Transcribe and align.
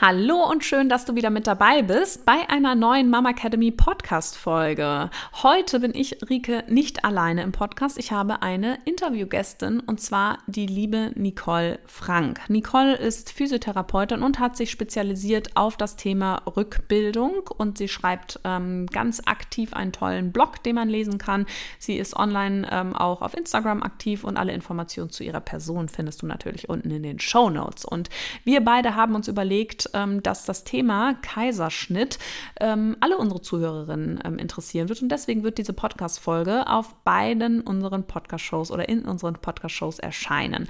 Hallo 0.00 0.48
und 0.48 0.64
schön, 0.64 0.88
dass 0.88 1.06
du 1.06 1.16
wieder 1.16 1.28
mit 1.28 1.48
dabei 1.48 1.82
bist 1.82 2.24
bei 2.24 2.48
einer 2.48 2.76
neuen 2.76 3.10
Mama 3.10 3.30
Academy 3.30 3.72
Podcast 3.72 4.38
Folge. 4.38 5.10
Heute 5.42 5.80
bin 5.80 5.92
ich, 5.92 6.18
Rike, 6.30 6.62
nicht 6.68 7.04
alleine 7.04 7.42
im 7.42 7.50
Podcast. 7.50 7.98
Ich 7.98 8.12
habe 8.12 8.40
eine 8.42 8.78
Interviewgästin 8.84 9.80
und 9.80 10.00
zwar 10.00 10.38
die 10.46 10.66
liebe 10.66 11.10
Nicole 11.16 11.80
Frank. 11.86 12.48
Nicole 12.48 12.94
ist 12.94 13.32
Physiotherapeutin 13.32 14.22
und 14.22 14.38
hat 14.38 14.56
sich 14.56 14.70
spezialisiert 14.70 15.56
auf 15.56 15.76
das 15.76 15.96
Thema 15.96 16.42
Rückbildung 16.46 17.50
und 17.56 17.76
sie 17.76 17.88
schreibt 17.88 18.38
ähm, 18.44 18.86
ganz 18.86 19.20
aktiv 19.26 19.72
einen 19.72 19.90
tollen 19.90 20.30
Blog, 20.30 20.62
den 20.62 20.76
man 20.76 20.88
lesen 20.88 21.18
kann. 21.18 21.44
Sie 21.80 21.96
ist 21.96 22.14
online 22.14 22.68
ähm, 22.70 22.94
auch 22.94 23.20
auf 23.20 23.36
Instagram 23.36 23.82
aktiv 23.82 24.22
und 24.22 24.36
alle 24.36 24.52
Informationen 24.52 25.10
zu 25.10 25.24
ihrer 25.24 25.40
Person 25.40 25.88
findest 25.88 26.22
du 26.22 26.26
natürlich 26.26 26.68
unten 26.68 26.92
in 26.92 27.02
den 27.02 27.18
Show 27.18 27.50
Notes. 27.50 27.84
Und 27.84 28.10
wir 28.44 28.60
beide 28.60 28.94
haben 28.94 29.16
uns 29.16 29.26
überlegt, 29.26 29.87
ähm, 29.94 30.22
dass 30.22 30.44
das 30.44 30.64
Thema 30.64 31.14
Kaiserschnitt 31.14 32.18
ähm, 32.60 32.96
alle 33.00 33.18
unsere 33.18 33.40
Zuhörerinnen 33.40 34.20
ähm, 34.24 34.38
interessieren 34.38 34.88
wird. 34.88 35.02
Und 35.02 35.10
deswegen 35.10 35.42
wird 35.42 35.58
diese 35.58 35.72
Podcast-Folge 35.72 36.68
auf 36.68 36.94
beiden 37.04 37.60
unseren 37.60 38.04
Podcast-Shows 38.04 38.70
oder 38.70 38.88
in 38.88 39.04
unseren 39.04 39.34
Podcast-Shows 39.34 39.98
erscheinen. 39.98 40.68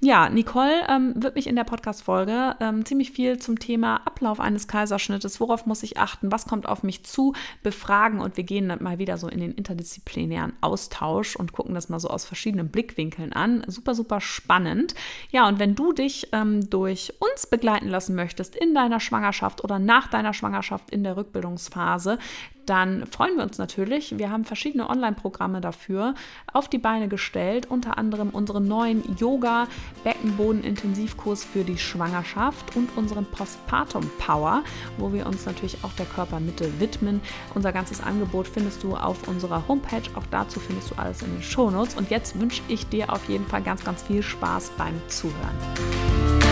Ja, 0.00 0.28
Nicole 0.28 0.72
wird 1.14 1.36
mich 1.36 1.46
in 1.46 1.56
der 1.56 1.64
Podcast-Folge 1.64 2.56
ziemlich 2.84 3.12
viel 3.12 3.38
zum 3.38 3.58
Thema 3.58 3.96
Ablauf 4.04 4.40
eines 4.40 4.68
Kaiserschnittes, 4.68 5.40
worauf 5.40 5.66
muss 5.66 5.82
ich 5.82 5.98
achten, 5.98 6.32
was 6.32 6.46
kommt 6.46 6.66
auf 6.66 6.82
mich 6.82 7.04
zu, 7.04 7.34
befragen 7.62 8.20
und 8.20 8.36
wir 8.36 8.44
gehen 8.44 8.68
dann 8.68 8.82
mal 8.82 8.98
wieder 8.98 9.16
so 9.16 9.28
in 9.28 9.40
den 9.40 9.52
interdisziplinären 9.52 10.52
Austausch 10.60 11.36
und 11.36 11.52
gucken 11.52 11.74
das 11.74 11.88
mal 11.88 12.00
so 12.00 12.08
aus 12.08 12.24
verschiedenen 12.24 12.68
Blickwinkeln 12.68 13.32
an. 13.32 13.64
Super, 13.66 13.94
super 13.94 14.20
spannend. 14.20 14.94
Ja, 15.30 15.48
und 15.48 15.58
wenn 15.58 15.74
du 15.74 15.92
dich 15.92 16.28
ähm, 16.32 16.68
durch 16.68 17.14
uns 17.20 17.46
begleiten 17.46 17.88
lassen 17.88 18.14
möchtest, 18.14 18.51
bist 18.52 18.62
in 18.62 18.74
deiner 18.74 19.00
Schwangerschaft 19.00 19.64
oder 19.64 19.78
nach 19.78 20.08
deiner 20.08 20.34
Schwangerschaft 20.34 20.90
in 20.90 21.04
der 21.04 21.16
Rückbildungsphase, 21.16 22.18
dann 22.66 23.06
freuen 23.06 23.36
wir 23.36 23.42
uns 23.42 23.58
natürlich. 23.58 24.16
Wir 24.18 24.30
haben 24.30 24.44
verschiedene 24.44 24.88
Online-Programme 24.88 25.60
dafür 25.60 26.14
auf 26.52 26.68
die 26.68 26.78
Beine 26.78 27.08
gestellt, 27.08 27.66
unter 27.68 27.98
anderem 27.98 28.30
unseren 28.30 28.68
neuen 28.68 29.02
Yoga-Beckenboden-Intensivkurs 29.16 31.42
für 31.44 31.64
die 31.64 31.76
Schwangerschaft 31.76 32.76
und 32.76 32.96
unseren 32.96 33.26
Postpartum 33.26 34.08
Power, 34.18 34.62
wo 34.96 35.12
wir 35.12 35.26
uns 35.26 35.44
natürlich 35.44 35.78
auch 35.82 35.92
der 35.94 36.06
Körpermitte 36.06 36.78
widmen. 36.78 37.20
Unser 37.54 37.72
ganzes 37.72 38.00
Angebot 38.00 38.46
findest 38.46 38.84
du 38.84 38.94
auf 38.94 39.26
unserer 39.26 39.66
Homepage. 39.66 40.08
Auch 40.14 40.26
dazu 40.30 40.60
findest 40.60 40.92
du 40.92 40.94
alles 40.94 41.20
in 41.22 41.32
den 41.32 41.42
Shownotes. 41.42 41.96
Und 41.96 42.10
jetzt 42.10 42.38
wünsche 42.38 42.62
ich 42.68 42.88
dir 42.88 43.12
auf 43.12 43.28
jeden 43.28 43.46
Fall 43.46 43.62
ganz, 43.62 43.82
ganz 43.82 44.04
viel 44.04 44.22
Spaß 44.22 44.70
beim 44.78 44.94
Zuhören. 45.08 46.51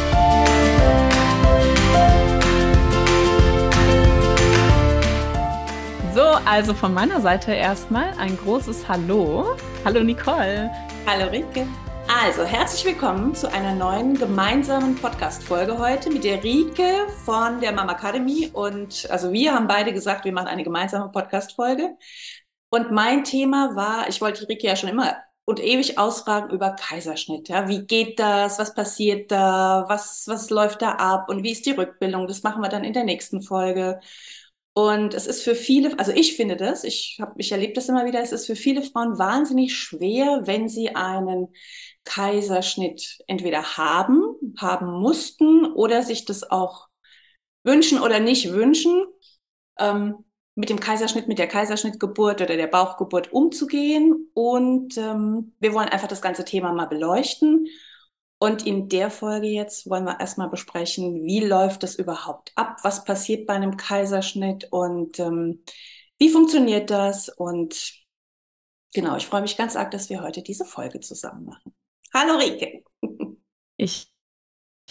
So, 6.13 6.23
also 6.23 6.73
von 6.73 6.93
meiner 6.93 7.21
Seite 7.21 7.53
erstmal 7.53 8.11
ein 8.17 8.37
großes 8.37 8.85
Hallo. 8.85 9.55
Hallo 9.85 10.03
Nicole. 10.03 10.69
Hallo 11.07 11.29
Rike. 11.31 11.65
Also, 12.09 12.43
herzlich 12.43 12.83
willkommen 12.83 13.33
zu 13.33 13.49
einer 13.49 13.73
neuen 13.73 14.15
gemeinsamen 14.15 14.95
Podcast-Folge 14.97 15.77
heute 15.77 16.09
mit 16.09 16.25
der 16.25 16.43
Rike 16.43 17.07
von 17.23 17.61
der 17.61 17.71
Mama 17.71 17.93
Academy. 17.93 18.49
Und 18.51 19.07
also 19.09 19.31
wir 19.31 19.53
haben 19.53 19.67
beide 19.67 19.93
gesagt, 19.93 20.25
wir 20.25 20.33
machen 20.33 20.47
eine 20.47 20.65
gemeinsame 20.65 21.09
Podcast-Folge. 21.09 21.95
Und 22.69 22.91
mein 22.91 23.23
Thema 23.23 23.77
war, 23.77 24.09
ich 24.09 24.19
wollte 24.19 24.45
die 24.45 24.51
Rike 24.51 24.67
ja 24.67 24.75
schon 24.75 24.89
immer 24.89 25.15
und 25.45 25.61
ewig 25.61 25.97
ausfragen 25.97 26.49
über 26.49 26.71
Kaiserschnitt. 26.71 27.47
Ja, 27.47 27.69
wie 27.69 27.85
geht 27.85 28.19
das? 28.19 28.59
Was 28.59 28.73
passiert 28.73 29.31
da? 29.31 29.85
Was, 29.87 30.25
was 30.27 30.49
läuft 30.49 30.81
da 30.81 30.91
ab? 30.91 31.29
Und 31.29 31.43
wie 31.43 31.51
ist 31.53 31.65
die 31.65 31.71
Rückbildung? 31.71 32.27
Das 32.27 32.43
machen 32.43 32.61
wir 32.61 32.69
dann 32.69 32.83
in 32.83 32.93
der 32.93 33.05
nächsten 33.05 33.41
Folge. 33.41 34.01
Und 34.73 35.13
es 35.13 35.27
ist 35.27 35.43
für 35.43 35.53
viele, 35.53 35.99
also 35.99 36.13
ich 36.13 36.37
finde 36.37 36.55
das, 36.55 36.85
ich, 36.85 37.17
hab, 37.19 37.33
ich 37.37 37.51
erlebe 37.51 37.73
das 37.73 37.89
immer 37.89 38.05
wieder, 38.05 38.21
es 38.21 38.31
ist 38.31 38.45
für 38.45 38.55
viele 38.55 38.81
Frauen 38.83 39.19
wahnsinnig 39.19 39.75
schwer, 39.75 40.41
wenn 40.45 40.69
sie 40.69 40.95
einen 40.95 41.49
Kaiserschnitt 42.05 43.19
entweder 43.27 43.75
haben, 43.77 44.23
haben 44.57 45.01
mussten 45.01 45.65
oder 45.73 46.03
sich 46.03 46.23
das 46.23 46.49
auch 46.49 46.87
wünschen 47.63 47.99
oder 47.99 48.21
nicht 48.21 48.53
wünschen, 48.53 49.05
ähm, 49.77 50.23
mit 50.55 50.69
dem 50.69 50.79
Kaiserschnitt, 50.79 51.27
mit 51.27 51.39
der 51.39 51.47
Kaiserschnittgeburt 51.47 52.41
oder 52.41 52.55
der 52.55 52.67
Bauchgeburt 52.67 53.33
umzugehen. 53.33 54.29
Und 54.33 54.97
ähm, 54.97 55.53
wir 55.59 55.73
wollen 55.73 55.89
einfach 55.89 56.07
das 56.07 56.21
ganze 56.21 56.45
Thema 56.45 56.71
mal 56.71 56.87
beleuchten 56.87 57.67
und 58.41 58.65
in 58.65 58.89
der 58.89 59.11
Folge 59.11 59.45
jetzt 59.45 59.87
wollen 59.87 60.05
wir 60.05 60.19
erstmal 60.19 60.49
besprechen, 60.49 61.23
wie 61.25 61.41
läuft 61.41 61.83
es 61.83 61.93
überhaupt 61.93 62.51
ab? 62.55 62.77
Was 62.81 63.05
passiert 63.05 63.45
bei 63.45 63.53
einem 63.53 63.77
Kaiserschnitt 63.77 64.67
und 64.71 65.19
ähm, 65.19 65.63
wie 66.17 66.29
funktioniert 66.29 66.89
das? 66.89 67.29
Und 67.29 67.93
genau, 68.95 69.15
ich 69.15 69.27
freue 69.27 69.43
mich 69.43 69.57
ganz 69.57 69.75
arg, 69.75 69.91
dass 69.91 70.09
wir 70.09 70.23
heute 70.23 70.41
diese 70.41 70.65
Folge 70.65 71.01
zusammen 71.01 71.45
machen. 71.45 71.75
Hallo 72.15 72.37
Rike. 72.37 72.83
Ich 73.77 74.11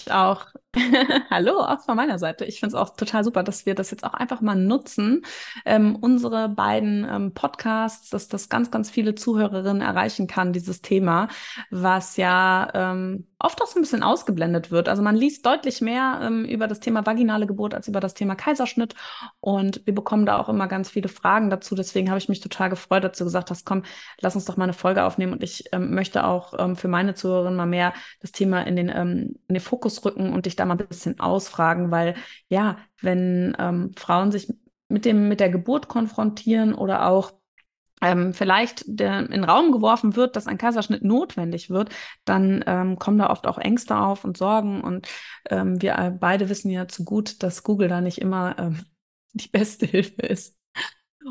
auch. 0.09 0.47
Hallo, 1.31 1.59
auch 1.61 1.81
von 1.81 1.97
meiner 1.97 2.21
Seite. 2.21 2.45
Ich 2.45 2.61
finde 2.61 2.77
es 2.77 2.81
auch 2.81 2.91
total 2.91 3.25
super, 3.25 3.43
dass 3.43 3.67
wir 3.67 3.75
das 3.75 3.91
jetzt 3.91 4.05
auch 4.05 4.15
einfach 4.15 4.41
mal 4.41 4.55
nutzen, 4.55 5.23
ähm, 5.65 5.97
unsere 5.97 6.49
beiden 6.49 7.05
ähm, 7.11 7.35
Podcasts, 7.35 8.09
dass 8.11 8.29
das 8.29 8.49
ganz, 8.49 8.71
ganz 8.71 8.89
viele 8.89 9.17
Zuhörerinnen 9.17 9.83
erreichen 9.83 10.29
kann, 10.29 10.53
dieses 10.53 10.81
Thema, 10.81 11.27
was 11.71 12.17
ja 12.17 12.71
ähm, 12.73 13.27
oft 13.41 13.61
auch 13.61 13.67
so 13.67 13.79
ein 13.79 13.83
bisschen 13.83 14.05
ausgeblendet 14.05 14.71
wird. 14.71 14.89
Also 14.89 15.03
man 15.03 15.17
liest 15.17 15.45
deutlich 15.45 15.81
mehr 15.81 16.21
ähm, 16.23 16.45
über 16.45 16.69
das 16.69 16.79
Thema 16.79 17.05
vaginale 17.05 17.47
Geburt 17.47 17.75
als 17.75 17.89
über 17.89 17.99
das 17.99 18.15
Thema 18.15 18.37
Kaiserschnitt. 18.37 18.95
Und 19.41 19.85
wir 19.87 19.95
bekommen 19.95 20.27
da 20.27 20.39
auch 20.39 20.49
immer 20.49 20.69
ganz 20.69 20.91
viele 20.91 21.09
Fragen 21.09 21.51
dazu. 21.51 21.75
Deswegen 21.75 22.11
habe 22.11 22.19
ich 22.19 22.29
mich 22.29 22.41
total 22.41 22.71
gefreut, 22.71 23.03
dass 23.03 23.19
du 23.19 23.25
gesagt 23.25 23.51
hast, 23.51 23.65
komm, 23.65 23.83
lass 24.21 24.37
uns 24.37 24.45
doch 24.45 24.57
mal 24.57 24.65
eine 24.65 24.73
Folge 24.73 25.03
aufnehmen. 25.03 25.33
Und 25.33 25.43
ich 25.43 25.65
ähm, 25.73 25.95
möchte 25.95 26.25
auch 26.25 26.55
ähm, 26.59 26.77
für 26.77 26.89
meine 26.89 27.15
Zuhörerinnen 27.15 27.57
mal 27.57 27.67
mehr 27.67 27.93
das 28.21 28.31
Thema 28.31 28.63
in 28.63 28.77
den, 28.77 28.89
in 28.89 29.39
den 29.49 29.61
Fokus 29.61 30.05
rücken 30.05 30.33
und 30.33 30.47
dich 30.47 30.57
da 30.61 30.67
mal 30.67 30.79
ein 30.79 30.89
bisschen 30.89 31.19
ausfragen, 31.21 31.91
weil 31.91 32.15
ja, 32.49 32.79
wenn 33.01 33.57
ähm, 33.59 33.93
Frauen 33.97 34.33
sich 34.33 34.53
mit 34.89 35.05
dem, 35.05 35.29
mit 35.29 35.41
der 35.41 35.51
Geburt 35.51 35.89
konfrontieren 35.89 36.75
oder 36.75 37.07
auch 37.07 37.33
ähm, 38.03 38.33
vielleicht 38.33 38.85
der, 38.87 39.21
in 39.21 39.31
den 39.31 39.45
Raum 39.45 39.73
geworfen 39.73 40.17
wird, 40.17 40.37
dass 40.37 40.47
ein 40.47 40.59
Kaiserschnitt 40.59 41.03
notwendig 41.05 41.71
wird, 41.71 41.91
dann 42.25 42.65
ähm, 42.67 42.99
kommen 42.99 43.19
da 43.19 43.31
oft 43.31 43.47
auch 43.47 43.59
Ängste 43.59 43.97
auf 43.97 44.25
und 44.25 44.37
Sorgen. 44.37 44.81
Und 44.81 45.09
ähm, 45.51 45.81
wir 45.83 46.17
beide 46.19 46.49
wissen 46.49 46.71
ja 46.71 46.89
zu 46.89 47.05
gut, 47.05 47.43
dass 47.43 47.63
Google 47.63 47.89
da 47.89 48.01
nicht 48.01 48.19
immer 48.19 48.59
ähm, 48.59 48.85
die 49.33 49.49
beste 49.49 49.87
Hilfe 49.87 50.23
ist. 50.23 50.57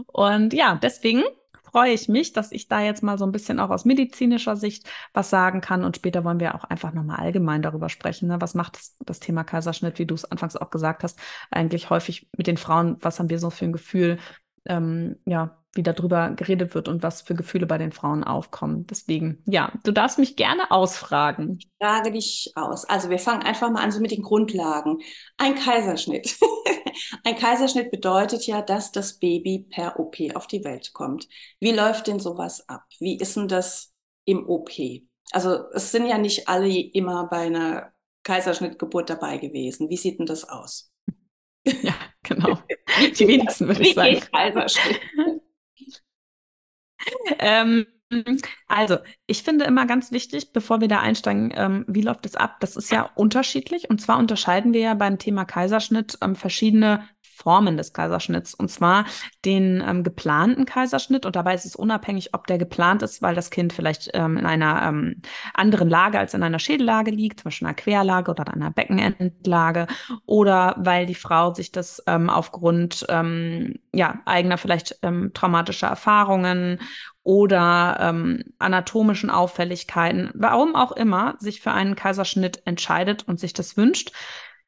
Und 0.07 0.53
ja, 0.53 0.75
deswegen 0.75 1.23
freue 1.71 1.91
ich 1.91 2.07
mich, 2.09 2.33
dass 2.33 2.51
ich 2.51 2.67
da 2.67 2.81
jetzt 2.81 3.03
mal 3.03 3.17
so 3.17 3.25
ein 3.25 3.31
bisschen 3.31 3.59
auch 3.59 3.69
aus 3.69 3.85
medizinischer 3.85 4.55
Sicht 4.55 4.89
was 5.13 5.29
sagen 5.29 5.61
kann. 5.61 5.83
Und 5.83 5.95
später 5.97 6.23
wollen 6.23 6.39
wir 6.39 6.55
auch 6.55 6.63
einfach 6.63 6.93
nochmal 6.93 7.19
allgemein 7.19 7.61
darüber 7.61 7.89
sprechen. 7.89 8.27
Ne? 8.29 8.41
Was 8.41 8.55
macht 8.55 8.77
das, 8.77 8.97
das 9.05 9.19
Thema 9.19 9.43
Kaiserschnitt, 9.43 9.99
wie 9.99 10.05
du 10.05 10.15
es 10.15 10.25
anfangs 10.25 10.55
auch 10.55 10.69
gesagt 10.69 11.03
hast, 11.03 11.19
eigentlich 11.51 11.89
häufig 11.89 12.29
mit 12.37 12.47
den 12.47 12.57
Frauen? 12.57 12.97
Was 13.01 13.19
haben 13.19 13.29
wir 13.29 13.39
so 13.39 13.49
für 13.49 13.65
ein 13.65 13.73
Gefühl? 13.73 14.17
Ähm, 14.65 15.17
ja, 15.25 15.58
wie 15.73 15.83
darüber 15.83 16.31
geredet 16.31 16.73
wird 16.73 16.87
und 16.87 17.03
was 17.03 17.21
für 17.21 17.35
Gefühle 17.35 17.67
bei 17.67 17.77
den 17.77 17.91
Frauen 17.91 18.23
aufkommen. 18.23 18.87
Deswegen, 18.87 19.43
ja, 19.45 19.71
du 19.83 19.91
darfst 19.91 20.17
mich 20.17 20.35
gerne 20.35 20.71
ausfragen. 20.71 21.59
Ich 21.59 21.69
frage 21.79 22.11
dich 22.11 22.51
aus. 22.55 22.85
Also 22.85 23.09
wir 23.09 23.19
fangen 23.19 23.43
einfach 23.43 23.69
mal 23.69 23.83
an 23.83 23.91
so 23.91 23.99
mit 23.99 24.11
den 24.11 24.23
Grundlagen. 24.23 24.99
Ein 25.37 25.55
Kaiserschnitt. 25.55 26.37
Ein 27.23 27.35
Kaiserschnitt 27.35 27.91
bedeutet 27.91 28.47
ja, 28.47 28.61
dass 28.61 28.91
das 28.91 29.19
Baby 29.19 29.67
per 29.69 29.99
OP 29.99 30.15
auf 30.33 30.47
die 30.47 30.63
Welt 30.63 30.91
kommt. 30.93 31.27
Wie 31.59 31.71
läuft 31.71 32.07
denn 32.07 32.19
sowas 32.19 32.67
ab? 32.67 32.83
Wie 32.99 33.17
ist 33.17 33.35
denn 33.35 33.47
das 33.47 33.93
im 34.25 34.49
OP? 34.49 34.71
Also 35.31 35.69
es 35.73 35.91
sind 35.91 36.07
ja 36.07 36.17
nicht 36.17 36.47
alle 36.47 36.69
immer 36.69 37.27
bei 37.27 37.41
einer 37.41 37.93
Kaiserschnittgeburt 38.23 39.09
dabei 39.09 39.37
gewesen. 39.37 39.89
Wie 39.89 39.97
sieht 39.97 40.17
denn 40.19 40.25
das 40.25 40.49
aus? 40.49 40.91
Ja, 41.63 41.93
genau. 42.23 42.57
Die 43.19 43.27
wenigsten 43.27 43.67
würde 43.67 43.81
ich 43.81 43.93
sagen. 43.93 44.19
Kaiserschnitt? 44.31 44.99
ähm, 47.39 47.85
Also, 48.67 48.97
ich 49.27 49.43
finde 49.43 49.65
immer 49.65 49.85
ganz 49.85 50.11
wichtig, 50.11 50.51
bevor 50.51 50.81
wir 50.81 50.87
da 50.87 50.99
einsteigen, 50.99 51.51
ähm, 51.55 51.85
wie 51.87 52.01
läuft 52.01 52.25
es 52.25 52.35
ab? 52.35 52.57
Das 52.59 52.75
ist 52.75 52.91
ja 52.91 53.03
unterschiedlich. 53.15 53.89
Und 53.89 54.01
zwar 54.01 54.17
unterscheiden 54.17 54.73
wir 54.73 54.81
ja 54.81 54.93
beim 54.95 55.19
Thema 55.19 55.45
Kaiserschnitt 55.45 56.17
ähm, 56.21 56.35
verschiedene 56.35 57.07
Formen 57.41 57.77
des 57.77 57.93
Kaiserschnitts. 57.93 58.53
Und 58.53 58.69
zwar 58.69 59.05
den 59.45 59.83
ähm, 59.85 60.03
geplanten 60.03 60.65
Kaiserschnitt. 60.65 61.25
Und 61.25 61.35
dabei 61.35 61.53
ist 61.53 61.65
es 61.65 61.75
unabhängig, 61.75 62.33
ob 62.33 62.47
der 62.47 62.57
geplant 62.57 63.01
ist, 63.01 63.21
weil 63.21 63.35
das 63.35 63.49
Kind 63.49 63.73
vielleicht 63.73 64.09
ähm, 64.13 64.37
in 64.37 64.45
einer 64.45 64.83
ähm, 64.83 65.21
anderen 65.53 65.89
Lage 65.89 66.19
als 66.19 66.33
in 66.33 66.43
einer 66.43 66.59
Schädellage 66.59 67.11
liegt, 67.11 67.39
zum 67.39 67.45
Beispiel 67.45 67.67
einer 67.67 67.75
Querlage 67.75 68.31
oder 68.31 68.51
einer 68.51 68.71
Beckenendlage, 68.71 69.87
oder 70.25 70.75
weil 70.77 71.05
die 71.05 71.15
Frau 71.15 71.53
sich 71.53 71.71
das 71.71 72.03
ähm, 72.07 72.29
aufgrund 72.29 73.05
ähm, 73.09 73.79
ja, 73.93 74.19
eigener 74.25 74.57
vielleicht 74.57 74.99
ähm, 75.01 75.31
traumatischer 75.33 75.87
Erfahrungen 75.87 76.79
oder 77.23 77.97
ähm, 77.99 78.43
anatomischen 78.59 79.29
Auffälligkeiten, 79.29 80.31
warum 80.33 80.75
auch 80.75 80.91
immer, 80.91 81.35
sich 81.39 81.61
für 81.61 81.71
einen 81.71 81.95
Kaiserschnitt 81.95 82.61
entscheidet 82.65 83.27
und 83.27 83.39
sich 83.39 83.53
das 83.53 83.77
wünscht 83.77 84.11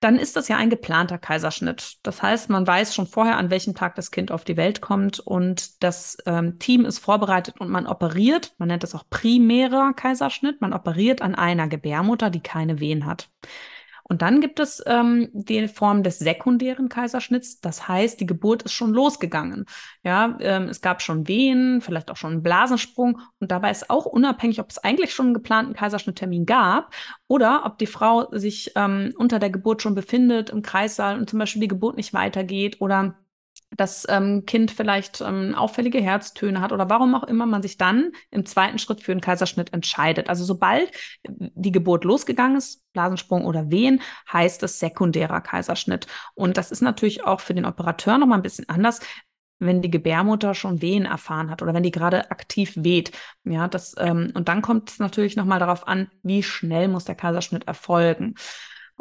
dann 0.02 0.18
ist 0.18 0.36
das 0.36 0.48
ja 0.48 0.58
ein 0.58 0.72
geplanter 0.72 1.20
Kaiserschnitt. 1.20 2.00
Das 2.04 2.24
heißt, 2.24 2.50
man 2.50 2.66
weiß 2.66 2.94
schon 2.96 3.06
vorher, 3.06 3.38
an 3.38 3.52
welchem 3.52 3.76
Tag 3.76 3.96
das 3.96 4.10
Kind 4.10 4.32
auf 4.32 4.44
die 4.44 4.58
Welt 4.58 4.82
kommt 4.82 5.20
und 5.20 5.84
das 5.84 6.18
ähm, 6.26 6.58
Team 6.58 6.86
ist 6.86 6.98
vorbereitet 6.98 7.62
und 7.62 7.70
man 7.70 7.86
operiert, 7.86 8.54
man 8.58 8.68
nennt 8.68 8.82
das 8.82 8.96
auch 8.96 9.04
primärer 9.10 9.94
Kaiserschnitt, 9.94 10.60
man 10.60 10.74
operiert 10.74 11.22
an 11.22 11.36
einer 11.36 11.68
Gebärmutter, 11.68 12.32
die 12.32 12.42
keine 12.42 12.80
Wehen 12.80 13.06
hat. 13.06 13.30
Und 14.12 14.22
dann 14.22 14.42
gibt 14.42 14.60
es 14.60 14.84
ähm, 14.88 15.30
die 15.32 15.70
Form 15.70 16.04
des 16.04 16.20
sekundären 16.20 16.90
Kaiserschnitts. 16.90 17.62
Das 17.62 17.88
heißt, 17.88 18.20
die 18.20 18.26
Geburt 18.26 18.62
ist 18.64 18.74
schon 18.74 18.92
losgegangen. 18.92 19.64
Ja, 20.04 20.38
ähm, 20.42 20.64
es 20.64 20.82
gab 20.82 21.02
schon 21.02 21.30
Wehen, 21.30 21.80
vielleicht 21.80 22.12
auch 22.12 22.18
schon 22.18 22.34
einen 22.34 22.44
Blasensprung. 22.44 23.22
Und 23.40 23.52
dabei 23.52 23.72
ist 23.72 23.90
auch 23.90 24.06
unabhängig, 24.06 24.60
ob 24.60 24.70
es 24.70 24.80
eigentlich 24.80 25.14
schon 25.14 25.28
einen 25.28 25.34
geplanten 25.34 25.76
Kaiserschnitttermin 25.76 26.46
gab 26.46 26.94
oder 27.30 27.62
ob 27.64 27.78
die 27.78 27.86
Frau 27.86 28.28
sich 28.34 28.74
ähm, 28.76 29.14
unter 29.16 29.40
der 29.40 29.50
Geburt 29.50 29.82
schon 29.82 29.96
befindet 29.96 30.50
im 30.50 30.62
Kreissaal 30.62 31.18
und 31.18 31.30
zum 31.30 31.40
Beispiel 31.40 31.62
die 31.62 31.70
Geburt 31.70 31.96
nicht 31.96 32.14
weitergeht 32.14 32.82
oder 32.82 33.16
das 33.78 34.06
ähm, 34.10 34.46
Kind 34.46 34.72
vielleicht 34.72 35.22
ähm, 35.22 35.56
auffällige 35.56 36.02
Herztöne 36.02 36.60
hat 36.62 36.72
oder 36.72 36.90
warum 36.90 37.16
auch 37.16 37.24
immer 37.24 37.46
man 37.46 37.62
sich 37.62 37.78
dann 37.78 38.12
im 38.30 38.46
zweiten 38.46 38.80
Schritt 38.80 39.02
für 39.02 39.12
einen 39.14 39.22
Kaiserschnitt 39.22 39.74
entscheidet. 39.74 40.30
Also 40.30 40.44
sobald 40.44 40.92
die 41.28 41.72
Geburt 41.72 42.04
losgegangen 42.04 42.58
ist, 42.58 42.84
Blasensprung 42.94 43.46
oder 43.46 43.72
Wehen, 43.72 44.02
heißt 44.32 44.62
es 44.64 44.80
sekundärer 44.80 45.42
Kaiserschnitt. 45.42 46.08
Und 46.36 46.58
das 46.58 46.72
ist 46.72 46.82
natürlich 46.82 47.24
auch 47.24 47.40
für 47.40 47.54
den 47.54 47.66
Operateur 47.66 48.18
nochmal 48.18 48.40
ein 48.40 48.44
bisschen 48.44 48.68
anders, 48.68 49.00
wenn 49.60 49.82
die 49.82 49.92
Gebärmutter 49.92 50.54
schon 50.54 50.82
Wehen 50.82 51.06
erfahren 51.06 51.50
hat 51.50 51.62
oder 51.62 51.74
wenn 51.74 51.84
die 51.84 51.92
gerade 51.92 52.32
aktiv 52.32 52.74
weht. 52.76 53.12
Ja, 53.46 53.68
das, 53.68 53.96
ähm, 54.00 54.32
und 54.34 54.50
dann 54.50 54.62
kommt 54.62 54.90
es 54.90 55.00
natürlich 55.00 55.36
nochmal 55.36 55.60
darauf 55.60 55.88
an, 55.88 56.10
wie 56.24 56.44
schnell 56.44 56.88
muss 56.88 57.06
der 57.06 57.16
Kaiserschnitt 57.16 57.68
erfolgen. 57.68 58.36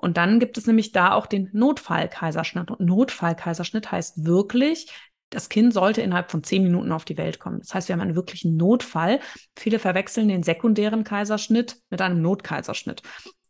Und 0.01 0.17
dann 0.17 0.41
gibt 0.41 0.57
es 0.57 0.67
nämlich 0.67 0.93
da 0.93 1.13
auch 1.13 1.27
den 1.27 1.51
Notfallkaiserschnitt. 1.53 2.71
Und 2.71 2.81
Notfallkaiserschnitt 2.81 3.93
heißt 3.93 4.25
wirklich, 4.25 4.91
das 5.29 5.51
Kind 5.51 5.75
sollte 5.75 6.01
innerhalb 6.01 6.31
von 6.31 6.43
zehn 6.43 6.63
Minuten 6.63 6.91
auf 6.91 7.05
die 7.05 7.19
Welt 7.19 7.39
kommen. 7.39 7.61
Das 7.61 7.75
heißt, 7.75 7.89
wir 7.89 7.93
haben 7.93 8.01
einen 8.01 8.17
wirklichen 8.17 8.57
Notfall. 8.57 9.21
Viele 9.57 9.79
verwechseln 9.79 10.29
den 10.29 10.43
sekundären 10.43 11.05
Kaiserschnitt 11.05 11.77
mit 11.91 12.01
einem 12.01 12.23
Notkaiserschnitt. 12.23 13.03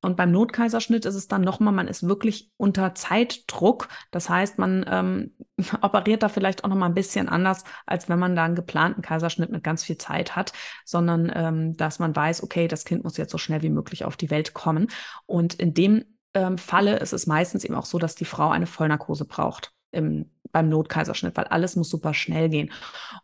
Und 0.03 0.17
beim 0.17 0.33
Notkaiserschnitt 0.33 1.05
ist 1.05 1.15
es 1.15 1.29
dann 1.29 1.43
nochmal, 1.43 1.75
man 1.75 1.87
ist 1.87 2.09
wirklich 2.09 2.51
unter 2.57 2.95
Zeitdruck. 2.95 3.89
Das 4.11 4.29
heißt, 4.29 4.59
man 4.59 4.85
ähm, 4.89 5.37
operiert 5.83 6.25
da 6.25 6.29
vielleicht 6.29 6.65
auch 6.65 6.69
nochmal 6.69 6.89
ein 6.89 6.95
bisschen 6.95 7.29
anders, 7.29 7.63
als 7.87 8.09
wenn 8.09 8.19
man 8.19 8.35
da 8.35 8.45
einen 8.45 8.57
geplanten 8.57 9.03
Kaiserschnitt 9.03 9.51
mit 9.51 9.63
ganz 9.63 9.85
viel 9.85 9.99
Zeit 9.99 10.35
hat, 10.35 10.53
sondern 10.85 11.31
ähm, 11.33 11.77
dass 11.77 12.01
man 12.01 12.17
weiß, 12.17 12.43
okay, 12.43 12.67
das 12.67 12.85
Kind 12.85 13.05
muss 13.05 13.19
jetzt 13.19 13.31
so 13.31 13.39
schnell 13.39 13.63
wie 13.63 13.71
möglich 13.71 14.05
auf 14.05 14.17
die 14.17 14.31
Welt 14.31 14.53
kommen. 14.53 14.89
Und 15.27 15.55
in 15.55 15.75
dem 15.75 16.05
ähm, 16.35 16.59
Falle 16.59 16.99
ist 16.99 17.13
es 17.13 17.27
meistens 17.27 17.65
eben 17.65 17.75
auch 17.75 17.87
so, 17.87 17.99
dass 17.99 18.15
die 18.15 18.25
Frau 18.25 18.51
eine 18.51 18.67
Vollnarkose 18.67 19.25
braucht 19.25 19.73
im, 19.91 20.31
beim 20.53 20.69
Notkaiserschnitt, 20.69 21.37
weil 21.37 21.47
alles 21.47 21.77
muss 21.77 21.91
super 21.91 22.15
schnell 22.15 22.49
gehen. 22.49 22.73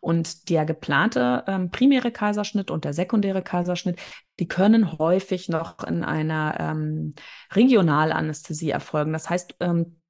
Und 0.01 0.49
der 0.49 0.65
geplante 0.65 1.45
ähm, 1.47 1.71
primäre 1.71 2.11
Kaiserschnitt 2.11 2.71
und 2.71 2.85
der 2.85 2.93
sekundäre 2.93 3.43
Kaiserschnitt, 3.43 3.99
die 4.39 4.49
können 4.49 4.99
häufig 4.99 5.49
noch 5.49 5.83
in 5.85 6.05
einer 6.05 6.57
ähm, 6.59 7.15
Regionalanästhesie 7.53 8.71
erfolgen. 8.71 9.13
Das 9.13 9.31
heißt, 9.31 9.57
ähm, 9.61 10.01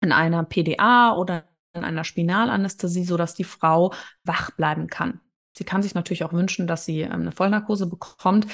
in 0.00 0.12
einer 0.12 0.44
PDA 0.44 1.14
oder 1.16 1.44
in 1.72 1.84
einer 1.84 2.04
Spinalanästhesie, 2.04 3.04
sodass 3.04 3.34
die 3.34 3.44
Frau 3.44 3.92
wach 4.24 4.50
bleiben 4.52 4.88
kann. 4.88 5.20
Sie 5.56 5.64
kann 5.64 5.82
sich 5.82 5.94
natürlich 5.94 6.24
auch 6.24 6.32
wünschen, 6.32 6.66
dass 6.66 6.84
sie 6.84 7.00
ähm, 7.00 7.12
eine 7.12 7.32
Vollnarkose 7.32 7.86
bekommt. 7.86 8.46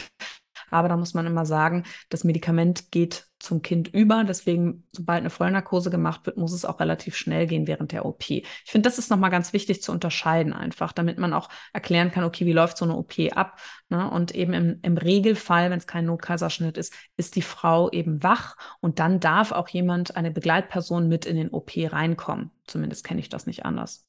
Aber 0.72 0.88
da 0.88 0.96
muss 0.96 1.14
man 1.14 1.26
immer 1.26 1.46
sagen, 1.46 1.84
das 2.08 2.24
Medikament 2.24 2.90
geht 2.90 3.26
zum 3.42 3.60
Kind 3.60 3.88
über. 3.88 4.24
Deswegen, 4.24 4.86
sobald 4.92 5.20
eine 5.20 5.30
Vollnarkose 5.30 5.90
gemacht 5.90 6.26
wird, 6.26 6.36
muss 6.36 6.52
es 6.52 6.64
auch 6.64 6.80
relativ 6.80 7.16
schnell 7.16 7.46
gehen 7.46 7.66
während 7.66 7.92
der 7.92 8.06
OP. 8.06 8.30
Ich 8.30 8.46
finde, 8.64 8.88
das 8.88 8.98
ist 8.98 9.10
nochmal 9.10 9.30
ganz 9.30 9.52
wichtig 9.52 9.82
zu 9.82 9.92
unterscheiden 9.92 10.52
einfach, 10.52 10.92
damit 10.92 11.18
man 11.18 11.32
auch 11.32 11.48
erklären 11.72 12.10
kann, 12.10 12.24
okay, 12.24 12.46
wie 12.46 12.52
läuft 12.52 12.78
so 12.78 12.84
eine 12.84 12.96
OP 12.96 13.14
ab? 13.34 13.60
Ne? 13.88 14.08
Und 14.08 14.34
eben 14.34 14.54
im, 14.54 14.78
im 14.82 14.96
Regelfall, 14.96 15.70
wenn 15.70 15.78
es 15.78 15.86
kein 15.86 16.06
Notkaiserschnitt 16.06 16.78
ist, 16.78 16.94
ist 17.16 17.36
die 17.36 17.42
Frau 17.42 17.90
eben 17.90 18.22
wach 18.22 18.56
und 18.80 18.98
dann 19.00 19.20
darf 19.20 19.52
auch 19.52 19.68
jemand, 19.68 20.16
eine 20.16 20.30
Begleitperson 20.30 21.08
mit 21.08 21.26
in 21.26 21.36
den 21.36 21.50
OP 21.50 21.72
reinkommen. 21.76 22.50
Zumindest 22.66 23.04
kenne 23.04 23.20
ich 23.20 23.28
das 23.28 23.46
nicht 23.46 23.64
anders. 23.64 24.06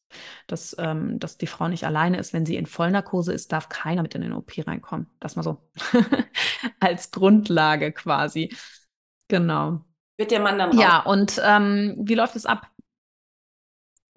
Dass, 0.48 0.75
ähm, 0.80 1.19
dass 1.19 1.38
die 1.38 1.48
Frau 1.48 1.68
nicht 1.68 1.86
alleine 1.86 2.18
ist, 2.18 2.33
wenn 2.33 2.45
sie 2.45 2.56
in 2.56 2.65
Vollnarkose 2.65 3.33
ist, 3.33 3.51
darf 3.51 3.69
keiner 3.69 4.01
mit 4.01 4.15
in 4.15 4.21
den 4.21 4.33
OP 4.33 4.51
reinkommen. 4.65 5.10
Das 5.19 5.36
mal 5.36 5.44
so 5.44 5.69
als 6.80 7.12
Grundlage 7.12 7.92
quasi. 7.92 8.54
Genau. 9.27 9.86
Wird 10.18 10.31
der 10.31 10.42
Mann 10.42 10.60
dann 10.60 10.77
Ja, 10.77 11.00
und 11.00 11.42
ähm, 11.44 11.95
wie 12.00 12.15
läuft 12.15 12.36
es 12.36 12.45
ab? 12.45 12.68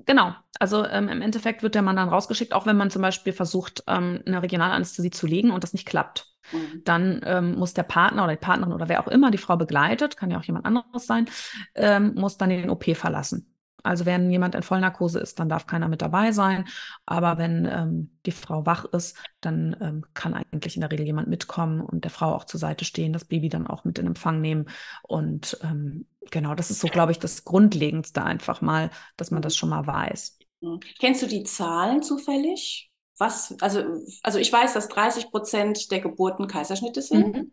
Genau, 0.04 0.34
also 0.60 0.86
ähm, 0.86 1.08
im 1.08 1.20
Endeffekt 1.20 1.62
wird 1.62 1.74
der 1.74 1.82
Mann 1.82 1.96
dann 1.96 2.08
rausgeschickt, 2.08 2.52
auch 2.52 2.64
wenn 2.66 2.76
man 2.76 2.90
zum 2.90 3.02
Beispiel 3.02 3.32
versucht, 3.32 3.82
ähm, 3.88 4.22
eine 4.24 4.42
Regionalanästhesie 4.42 5.10
zu 5.10 5.26
legen 5.26 5.50
und 5.50 5.64
das 5.64 5.72
nicht 5.72 5.86
klappt. 5.86 6.26
Mhm. 6.52 6.82
Dann 6.84 7.20
ähm, 7.24 7.56
muss 7.56 7.74
der 7.74 7.82
Partner 7.82 8.24
oder 8.24 8.34
die 8.34 8.40
Partnerin 8.40 8.72
oder 8.72 8.88
wer 8.88 9.00
auch 9.00 9.08
immer 9.08 9.30
die 9.30 9.38
Frau 9.38 9.56
begleitet, 9.56 10.16
kann 10.16 10.30
ja 10.30 10.38
auch 10.38 10.44
jemand 10.44 10.64
anderes 10.64 11.06
sein, 11.06 11.28
ähm, 11.74 12.14
muss 12.14 12.36
dann 12.36 12.50
den 12.50 12.70
OP 12.70 12.94
verlassen. 12.94 13.55
Also 13.82 14.04
wenn 14.04 14.30
jemand 14.30 14.54
in 14.54 14.62
Vollnarkose 14.62 15.20
ist, 15.20 15.38
dann 15.38 15.48
darf 15.48 15.66
keiner 15.66 15.88
mit 15.88 16.02
dabei 16.02 16.32
sein. 16.32 16.66
Aber 17.04 17.38
wenn 17.38 17.66
ähm, 17.66 18.18
die 18.26 18.32
Frau 18.32 18.66
wach 18.66 18.84
ist, 18.86 19.16
dann 19.40 19.76
ähm, 19.80 20.04
kann 20.12 20.34
eigentlich 20.34 20.76
in 20.76 20.80
der 20.80 20.90
Regel 20.90 21.06
jemand 21.06 21.28
mitkommen 21.28 21.80
und 21.80 22.04
der 22.04 22.10
Frau 22.10 22.34
auch 22.34 22.44
zur 22.44 22.58
Seite 22.58 22.84
stehen, 22.84 23.12
das 23.12 23.24
Baby 23.24 23.48
dann 23.48 23.66
auch 23.66 23.84
mit 23.84 23.98
in 23.98 24.06
Empfang 24.06 24.40
nehmen. 24.40 24.66
Und 25.02 25.58
ähm, 25.62 26.06
genau, 26.30 26.54
das 26.54 26.70
ist 26.70 26.80
so, 26.80 26.88
glaube 26.88 27.12
ich, 27.12 27.18
das 27.18 27.44
Grundlegendste 27.44 28.24
einfach 28.24 28.60
mal, 28.60 28.90
dass 29.16 29.30
man 29.30 29.42
das 29.42 29.56
schon 29.56 29.68
mal 29.68 29.86
weiß. 29.86 30.38
Mhm. 30.60 30.80
Kennst 30.98 31.22
du 31.22 31.26
die 31.26 31.44
Zahlen 31.44 32.02
zufällig? 32.02 32.90
Was, 33.18 33.54
also, 33.60 33.82
also 34.22 34.38
ich 34.38 34.52
weiß, 34.52 34.74
dass 34.74 34.88
30 34.88 35.30
Prozent 35.30 35.90
der 35.90 36.00
Geburten 36.00 36.48
Kaiserschnitte 36.48 37.00
sind. 37.00 37.34
Mhm. 37.34 37.52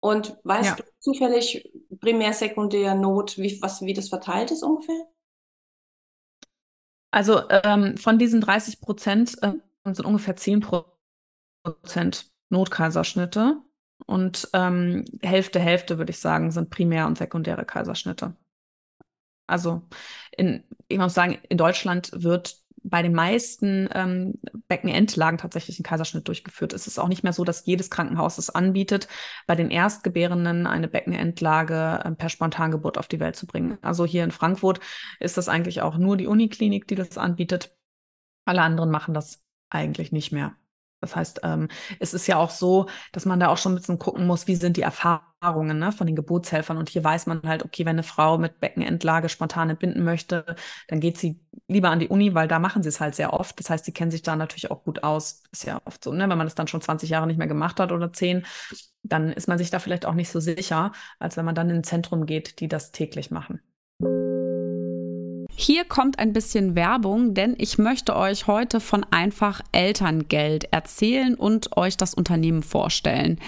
Und 0.00 0.36
weißt 0.44 0.70
ja. 0.70 0.76
du 0.76 0.82
zufällig 0.98 1.70
primär, 2.00 2.32
sekundär, 2.32 2.94
Not, 2.94 3.38
wie, 3.38 3.58
was, 3.62 3.80
wie 3.82 3.94
das 3.94 4.08
verteilt 4.08 4.50
ist 4.50 4.62
ungefähr? 4.62 5.06
Also 7.14 7.48
ähm, 7.48 7.96
von 7.96 8.18
diesen 8.18 8.40
30 8.40 8.80
Prozent 8.80 9.40
äh, 9.40 9.52
sind 9.84 10.04
ungefähr 10.04 10.34
10 10.34 10.66
Prozent 11.62 12.28
Notkaiserschnitte 12.50 13.62
und 14.06 14.48
ähm, 14.52 15.04
Hälfte, 15.22 15.60
Hälfte 15.60 15.98
würde 15.98 16.10
ich 16.10 16.18
sagen, 16.18 16.50
sind 16.50 16.70
primär- 16.70 17.06
und 17.06 17.16
sekundäre 17.16 17.64
Kaiserschnitte. 17.64 18.34
Also 19.46 19.82
in, 20.36 20.64
ich 20.88 20.98
muss 20.98 21.14
sagen, 21.14 21.38
in 21.48 21.56
Deutschland 21.56 22.10
wird 22.14 22.63
bei 22.84 23.02
den 23.02 23.14
meisten 23.14 23.88
ähm, 23.92 24.34
Beckenendlagen 24.68 25.38
tatsächlich 25.38 25.80
ein 25.80 25.84
Kaiserschnitt 25.84 26.28
durchgeführt. 26.28 26.74
Es 26.74 26.86
ist 26.86 26.98
auch 26.98 27.08
nicht 27.08 27.24
mehr 27.24 27.32
so, 27.32 27.42
dass 27.42 27.64
jedes 27.64 27.90
Krankenhaus 27.90 28.36
es 28.36 28.50
anbietet, 28.50 29.08
bei 29.46 29.56
den 29.56 29.70
Erstgebärenden 29.70 30.66
eine 30.66 30.86
Beckenendlage 30.86 32.02
äh, 32.04 32.10
per 32.12 32.28
Spontangeburt 32.28 32.98
auf 32.98 33.08
die 33.08 33.20
Welt 33.20 33.36
zu 33.36 33.46
bringen. 33.46 33.78
Also 33.80 34.04
hier 34.04 34.22
in 34.22 34.30
Frankfurt 34.30 34.80
ist 35.18 35.38
das 35.38 35.48
eigentlich 35.48 35.80
auch 35.80 35.96
nur 35.96 36.18
die 36.18 36.26
Uniklinik, 36.26 36.86
die 36.86 36.94
das 36.94 37.16
anbietet. 37.16 37.74
Alle 38.44 38.60
anderen 38.60 38.90
machen 38.90 39.14
das 39.14 39.42
eigentlich 39.70 40.12
nicht 40.12 40.30
mehr. 40.30 40.54
Das 41.04 41.16
heißt, 41.16 41.40
ähm, 41.44 41.68
es 42.00 42.14
ist 42.14 42.26
ja 42.26 42.36
auch 42.36 42.50
so, 42.50 42.86
dass 43.12 43.26
man 43.26 43.40
da 43.40 43.48
auch 43.48 43.58
schon 43.58 43.72
ein 43.72 43.76
bisschen 43.76 43.98
gucken 43.98 44.26
muss, 44.26 44.46
wie 44.46 44.56
sind 44.56 44.76
die 44.76 44.82
Erfahrungen 44.82 45.78
ne, 45.78 45.92
von 45.92 46.06
den 46.06 46.16
Geburtshelfern. 46.16 46.76
Und 46.78 46.88
hier 46.88 47.04
weiß 47.04 47.26
man 47.26 47.42
halt, 47.44 47.64
okay, 47.64 47.84
wenn 47.84 47.96
eine 47.96 48.02
Frau 48.02 48.38
mit 48.38 48.60
Beckenendlage 48.60 49.28
spontan 49.28 49.70
entbinden 49.70 50.02
möchte, 50.04 50.56
dann 50.88 51.00
geht 51.00 51.18
sie 51.18 51.40
lieber 51.68 51.90
an 51.90 51.98
die 51.98 52.08
Uni, 52.08 52.34
weil 52.34 52.48
da 52.48 52.58
machen 52.58 52.82
sie 52.82 52.88
es 52.88 53.00
halt 53.00 53.14
sehr 53.14 53.32
oft. 53.32 53.58
Das 53.60 53.70
heißt, 53.70 53.84
sie 53.84 53.92
kennen 53.92 54.10
sich 54.10 54.22
da 54.22 54.36
natürlich 54.36 54.70
auch 54.70 54.84
gut 54.84 55.02
aus. 55.04 55.42
Ist 55.52 55.64
ja 55.64 55.80
oft 55.84 56.02
so, 56.02 56.12
ne? 56.12 56.28
wenn 56.28 56.38
man 56.38 56.46
das 56.46 56.54
dann 56.54 56.68
schon 56.68 56.80
20 56.80 57.10
Jahre 57.10 57.26
nicht 57.26 57.38
mehr 57.38 57.46
gemacht 57.46 57.80
hat 57.80 57.92
oder 57.92 58.12
10, 58.12 58.44
dann 59.02 59.32
ist 59.32 59.48
man 59.48 59.58
sich 59.58 59.70
da 59.70 59.78
vielleicht 59.78 60.06
auch 60.06 60.14
nicht 60.14 60.30
so 60.30 60.40
sicher, 60.40 60.92
als 61.18 61.36
wenn 61.36 61.44
man 61.44 61.54
dann 61.54 61.70
in 61.70 61.76
ein 61.76 61.84
Zentrum 61.84 62.26
geht, 62.26 62.60
die 62.60 62.68
das 62.68 62.92
täglich 62.92 63.30
machen. 63.30 63.60
Hier 65.56 65.84
kommt 65.84 66.18
ein 66.18 66.32
bisschen 66.32 66.74
Werbung, 66.74 67.34
denn 67.34 67.54
ich 67.58 67.78
möchte 67.78 68.16
euch 68.16 68.48
heute 68.48 68.80
von 68.80 69.06
Einfach 69.10 69.60
Elterngeld 69.70 70.64
erzählen 70.72 71.36
und 71.36 71.76
euch 71.76 71.96
das 71.96 72.12
Unternehmen 72.12 72.62
vorstellen. 72.62 73.38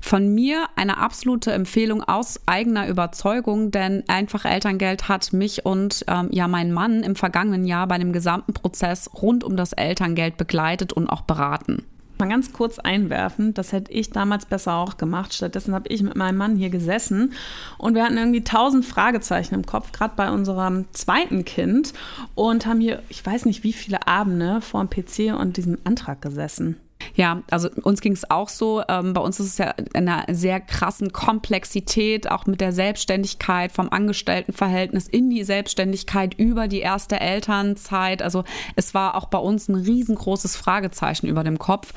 Von 0.00 0.34
mir 0.34 0.68
eine 0.76 0.96
absolute 0.96 1.52
Empfehlung 1.52 2.02
aus 2.02 2.40
eigener 2.46 2.88
Überzeugung, 2.88 3.70
denn 3.70 4.04
Einfach 4.08 4.46
Elterngeld 4.46 5.08
hat 5.08 5.34
mich 5.34 5.66
und 5.66 6.02
ähm, 6.08 6.28
ja 6.32 6.48
meinen 6.48 6.72
Mann 6.72 7.02
im 7.02 7.14
vergangenen 7.14 7.66
Jahr 7.66 7.86
bei 7.86 7.98
dem 7.98 8.12
gesamten 8.12 8.54
Prozess 8.54 9.10
rund 9.20 9.44
um 9.44 9.56
das 9.56 9.74
Elterngeld 9.74 10.38
begleitet 10.38 10.94
und 10.94 11.08
auch 11.08 11.22
beraten 11.22 11.84
mal 12.20 12.28
ganz 12.28 12.52
kurz 12.52 12.78
einwerfen, 12.78 13.54
das 13.54 13.72
hätte 13.72 13.92
ich 13.92 14.10
damals 14.10 14.46
besser 14.46 14.74
auch 14.74 14.96
gemacht. 14.96 15.34
Stattdessen 15.34 15.74
habe 15.74 15.88
ich 15.88 16.02
mit 16.02 16.14
meinem 16.14 16.36
Mann 16.36 16.56
hier 16.56 16.70
gesessen 16.70 17.32
und 17.78 17.94
wir 17.94 18.04
hatten 18.04 18.18
irgendwie 18.18 18.44
tausend 18.44 18.84
Fragezeichen 18.84 19.54
im 19.54 19.66
Kopf, 19.66 19.92
gerade 19.92 20.14
bei 20.16 20.30
unserem 20.30 20.84
zweiten 20.92 21.44
Kind 21.44 21.92
und 22.34 22.66
haben 22.66 22.80
hier, 22.80 23.02
ich 23.08 23.24
weiß 23.24 23.46
nicht 23.46 23.64
wie 23.64 23.72
viele 23.72 24.06
Abende 24.06 24.60
vor 24.60 24.84
dem 24.84 24.90
PC 24.90 25.34
und 25.38 25.56
diesem 25.56 25.78
Antrag 25.84 26.22
gesessen. 26.22 26.76
Ja, 27.20 27.42
also 27.50 27.68
uns 27.82 28.00
ging 28.00 28.14
es 28.14 28.30
auch 28.30 28.48
so. 28.48 28.82
Ähm, 28.88 29.12
bei 29.12 29.20
uns 29.20 29.38
ist 29.40 29.48
es 29.48 29.58
ja 29.58 29.74
in 29.92 30.08
einer 30.08 30.24
sehr 30.34 30.58
krassen 30.58 31.12
Komplexität, 31.12 32.30
auch 32.30 32.46
mit 32.46 32.62
der 32.62 32.72
Selbstständigkeit 32.72 33.72
vom 33.72 33.90
Angestelltenverhältnis 33.90 35.06
in 35.06 35.28
die 35.28 35.44
Selbstständigkeit 35.44 36.32
über 36.32 36.66
die 36.66 36.80
erste 36.80 37.20
Elternzeit. 37.20 38.22
Also 38.22 38.44
es 38.74 38.94
war 38.94 39.16
auch 39.16 39.26
bei 39.26 39.36
uns 39.36 39.68
ein 39.68 39.74
riesengroßes 39.74 40.56
Fragezeichen 40.56 41.26
über 41.26 41.44
dem 41.44 41.58
Kopf. 41.58 41.92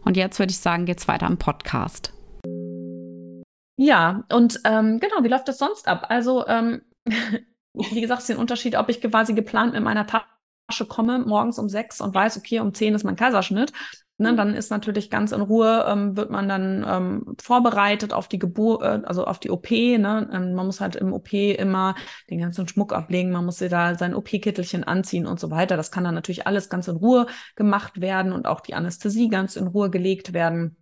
Und 0.04 0.18
jetzt 0.18 0.38
würde 0.38 0.50
ich 0.50 0.59
sagen, 0.59 0.85
geht's 0.85 1.09
weiter 1.09 1.26
im 1.26 1.38
Podcast. 1.38 2.12
Ja, 3.80 4.25
und 4.32 4.61
ähm, 4.64 4.99
genau, 4.99 5.23
wie 5.23 5.28
läuft 5.28 5.47
das 5.47 5.58
sonst 5.58 5.87
ab? 5.87 6.06
Also, 6.08 6.44
ähm, 6.49 6.82
wie 7.75 8.00
gesagt, 8.00 8.23
es 8.23 8.28
ist 8.28 8.35
ein 8.35 8.40
Unterschied, 8.40 8.76
ob 8.76 8.88
ich 8.88 9.00
quasi 9.00 9.35
geplant 9.35 9.73
mit 9.73 9.85
meiner 9.85 10.04
Tasche 10.04 10.85
komme, 10.88 11.20
morgens 11.20 11.61
um 11.61 11.68
sechs 11.68 12.00
und 12.00 12.12
weiß, 12.12 12.38
okay, 12.38 12.58
um 12.58 12.75
zehn 12.75 12.94
ist 12.94 13.04
mein 13.04 13.14
Kaiserschnitt. 13.14 13.73
Ne, 14.20 14.35
dann 14.35 14.52
ist 14.54 14.70
natürlich 14.70 15.11
ganz 15.11 15.30
in 15.30 15.40
Ruhe, 15.42 15.87
ähm, 15.88 16.16
wird 16.16 16.30
man 16.30 16.49
dann 16.49 16.85
ähm, 16.88 17.37
vorbereitet 17.40 18.12
auf 18.12 18.26
die 18.26 18.40
Geburt, 18.40 18.82
äh, 18.82 19.06
also 19.06 19.25
auf 19.25 19.38
die 19.38 19.50
OP. 19.50 19.70
Ne? 19.70 20.28
Ähm, 20.32 20.54
man 20.54 20.66
muss 20.66 20.80
halt 20.80 20.97
im 20.97 21.12
OP 21.12 21.32
immer 21.32 21.94
den 22.28 22.40
ganzen 22.40 22.66
Schmuck 22.66 22.92
ablegen, 22.92 23.30
man 23.30 23.44
muss 23.44 23.58
sich 23.58 23.70
da 23.70 23.94
sein 23.94 24.16
OP-Kittelchen 24.16 24.82
anziehen 24.82 25.25
und 25.25 25.38
so 25.38 25.52
weiter. 25.52 25.76
Das 25.76 25.92
kann 25.92 26.02
dann 26.02 26.16
natürlich 26.16 26.49
alles 26.49 26.68
ganz 26.68 26.88
in 26.88 26.97
Ruhe 26.97 27.28
gemacht 27.54 28.00
werden 28.00 28.32
und 28.32 28.49
auch 28.49 28.61
die 28.61 28.75
Anästhesie 28.75 29.28
ganz 29.28 29.54
in 29.54 29.68
Ruhe 29.68 29.88
gelegt 29.88 30.32
werden. 30.32 30.77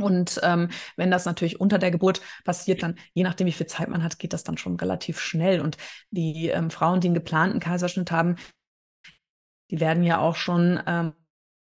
Und 0.00 0.40
ähm, 0.42 0.68
wenn 0.96 1.10
das 1.10 1.24
natürlich 1.24 1.60
unter 1.60 1.78
der 1.78 1.90
Geburt 1.90 2.20
passiert, 2.44 2.82
dann 2.82 2.96
je 3.14 3.24
nachdem, 3.24 3.46
wie 3.46 3.52
viel 3.52 3.66
Zeit 3.66 3.88
man 3.88 4.02
hat, 4.02 4.18
geht 4.18 4.32
das 4.32 4.44
dann 4.44 4.58
schon 4.58 4.76
relativ 4.76 5.20
schnell. 5.20 5.60
Und 5.60 5.76
die 6.10 6.48
ähm, 6.48 6.70
Frauen, 6.70 7.00
die 7.00 7.08
einen 7.08 7.14
geplanten 7.14 7.60
Kaiserschnitt 7.60 8.10
haben, 8.10 8.36
die 9.70 9.80
werden 9.80 10.02
ja 10.02 10.18
auch 10.18 10.36
schon 10.36 10.80
ähm, 10.86 11.12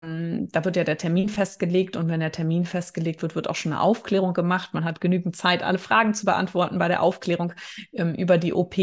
da 0.06 0.63
wird 0.63 0.75
ja 0.75 0.84
der 0.84 0.98
Termin 0.98 1.30
festgelegt 1.30 1.96
und 1.96 2.10
wenn 2.10 2.20
der 2.20 2.32
Termin 2.32 2.65
festgelegt 2.65 3.22
wird, 3.22 3.36
wird 3.36 3.50
auch 3.50 3.56
schon 3.56 3.72
eine 3.72 3.82
Aufklärung 3.82 4.34
gemacht. 4.34 4.74
Man 4.74 4.84
hat 4.84 5.01
genügend 5.01 5.36
Zeit, 5.36 5.63
alle 5.63 5.77
Fragen 5.77 6.13
zu 6.13 6.25
beantworten 6.25 6.77
bei 6.77 6.88
der 6.88 7.01
Aufklärung 7.01 7.54
ähm, 7.94 8.13
über 8.13 8.38
die 8.38 8.54
OP. 8.54 8.75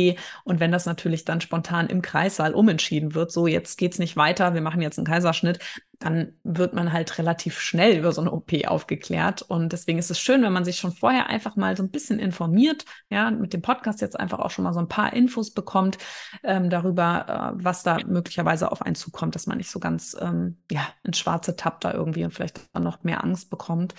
Und 0.44 0.58
wenn 0.60 0.72
das 0.72 0.86
natürlich 0.86 1.24
dann 1.24 1.40
spontan 1.40 1.88
im 1.88 2.02
Kreissaal 2.02 2.54
umentschieden 2.54 3.14
wird, 3.14 3.30
so 3.30 3.46
jetzt 3.46 3.78
geht's 3.78 3.98
nicht 3.98 4.16
weiter, 4.16 4.54
wir 4.54 4.62
machen 4.62 4.82
jetzt 4.82 4.98
einen 4.98 5.06
Kaiserschnitt, 5.06 5.60
dann 6.04 6.32
wird 6.42 6.74
man 6.74 6.92
halt 6.92 7.18
relativ 7.18 7.60
schnell 7.60 7.96
über 7.96 8.12
so 8.12 8.20
eine 8.20 8.32
OP 8.32 8.52
aufgeklärt. 8.66 9.42
Und 9.42 9.72
deswegen 9.72 9.98
ist 9.98 10.10
es 10.10 10.18
schön, 10.18 10.42
wenn 10.42 10.52
man 10.52 10.64
sich 10.64 10.76
schon 10.76 10.92
vorher 10.92 11.28
einfach 11.28 11.54
mal 11.54 11.76
so 11.76 11.82
ein 11.82 11.90
bisschen 11.90 12.18
informiert, 12.18 12.84
ja, 13.08 13.30
mit 13.30 13.52
dem 13.52 13.62
Podcast 13.62 14.00
jetzt 14.00 14.18
einfach 14.18 14.40
auch 14.40 14.50
schon 14.50 14.64
mal 14.64 14.72
so 14.72 14.80
ein 14.80 14.88
paar 14.88 15.12
Infos 15.12 15.52
bekommt 15.52 15.98
ähm, 16.42 16.70
darüber, 16.70 17.54
äh, 17.56 17.64
was 17.64 17.82
da 17.82 17.98
möglicherweise 18.04 18.72
auf 18.72 18.82
einen 18.82 18.96
zukommt, 18.96 19.34
dass 19.34 19.46
man 19.46 19.58
nicht 19.58 19.70
so 19.70 19.78
ganz 19.78 20.16
ähm, 20.20 20.58
ja, 20.70 20.86
ins 21.04 21.18
Schwarze 21.18 21.54
tappt 21.56 21.84
da 21.84 21.92
irgendwie 21.92 22.24
und 22.24 22.34
vielleicht 22.34 22.68
dann 22.72 22.82
noch 22.82 23.04
mehr 23.04 23.22
Angst 23.22 23.48
bekommt. 23.48 23.94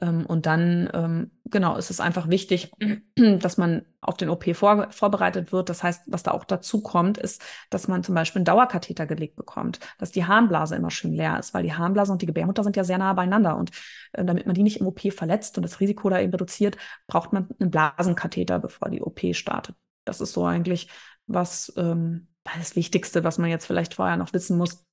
Ähm, 0.00 0.26
und 0.26 0.46
dann, 0.46 0.88
ähm, 0.92 1.30
genau, 1.44 1.76
ist 1.76 1.90
es 1.90 2.00
einfach 2.00 2.28
wichtig, 2.28 2.70
dass 3.16 3.56
man 3.56 3.84
auf 4.00 4.16
den 4.16 4.28
OP 4.28 4.54
vor, 4.54 4.90
vorbereitet 4.90 5.52
wird. 5.52 5.68
Das 5.68 5.82
heißt, 5.82 6.02
was 6.06 6.22
da 6.22 6.32
auch 6.32 6.44
dazu 6.44 6.82
kommt, 6.82 7.18
ist, 7.18 7.42
dass 7.70 7.88
man 7.88 8.02
zum 8.02 8.14
Beispiel 8.14 8.40
einen 8.40 8.44
Dauerkatheter 8.44 9.06
gelegt 9.06 9.36
bekommt, 9.36 9.80
dass 9.98 10.12
die 10.12 10.24
Harnblase 10.24 10.76
immer 10.76 10.90
schön 10.90 11.12
leer 11.12 11.38
ist, 11.38 11.54
weil 11.54 11.62
die 11.62 11.74
Harnblase 11.74 12.12
und 12.12 12.22
die 12.22 12.26
Gebärmutter 12.26 12.62
sind 12.64 12.76
ja 12.76 12.84
sehr 12.84 12.98
nah 12.98 13.12
beieinander. 13.12 13.56
Und 13.56 13.70
äh, 14.12 14.24
damit 14.24 14.46
man 14.46 14.54
die 14.54 14.62
nicht 14.62 14.80
im 14.80 14.86
OP 14.86 15.12
verletzt 15.12 15.56
und 15.56 15.62
das 15.62 15.80
Risiko 15.80 16.08
da 16.10 16.20
eben 16.20 16.32
reduziert, 16.32 16.76
braucht 17.06 17.32
man 17.32 17.48
einen 17.58 17.70
Blasenkatheter, 17.70 18.58
bevor 18.58 18.90
die 18.90 19.02
OP 19.02 19.20
startet. 19.32 19.76
Das 20.04 20.20
ist 20.20 20.32
so 20.32 20.44
eigentlich 20.44 20.88
was 21.26 21.72
ähm, 21.76 22.28
das 22.44 22.76
Wichtigste, 22.76 23.24
was 23.24 23.36
man 23.36 23.50
jetzt 23.50 23.66
vielleicht 23.66 23.94
vorher 23.94 24.16
noch 24.16 24.32
wissen 24.32 24.56
muss 24.56 24.87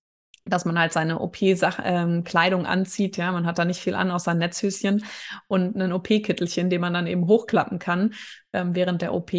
dass 0.45 0.65
man 0.65 0.77
halt 0.77 0.93
seine 0.93 1.19
OP-Kleidung 1.19 2.61
ähm, 2.61 2.65
anzieht. 2.65 3.17
Ja, 3.17 3.31
man 3.31 3.45
hat 3.45 3.57
da 3.57 3.65
nicht 3.65 3.81
viel 3.81 3.95
an, 3.95 4.11
außer 4.11 4.31
ein 4.31 4.37
Netzhöschen 4.37 5.03
und 5.47 5.75
ein 5.75 5.91
OP-Kittelchen, 5.91 6.69
den 6.69 6.81
man 6.81 6.93
dann 6.93 7.07
eben 7.07 7.27
hochklappen 7.27 7.79
kann 7.79 8.13
ähm, 8.53 8.75
während 8.75 9.01
der 9.01 9.13
OP. 9.13 9.31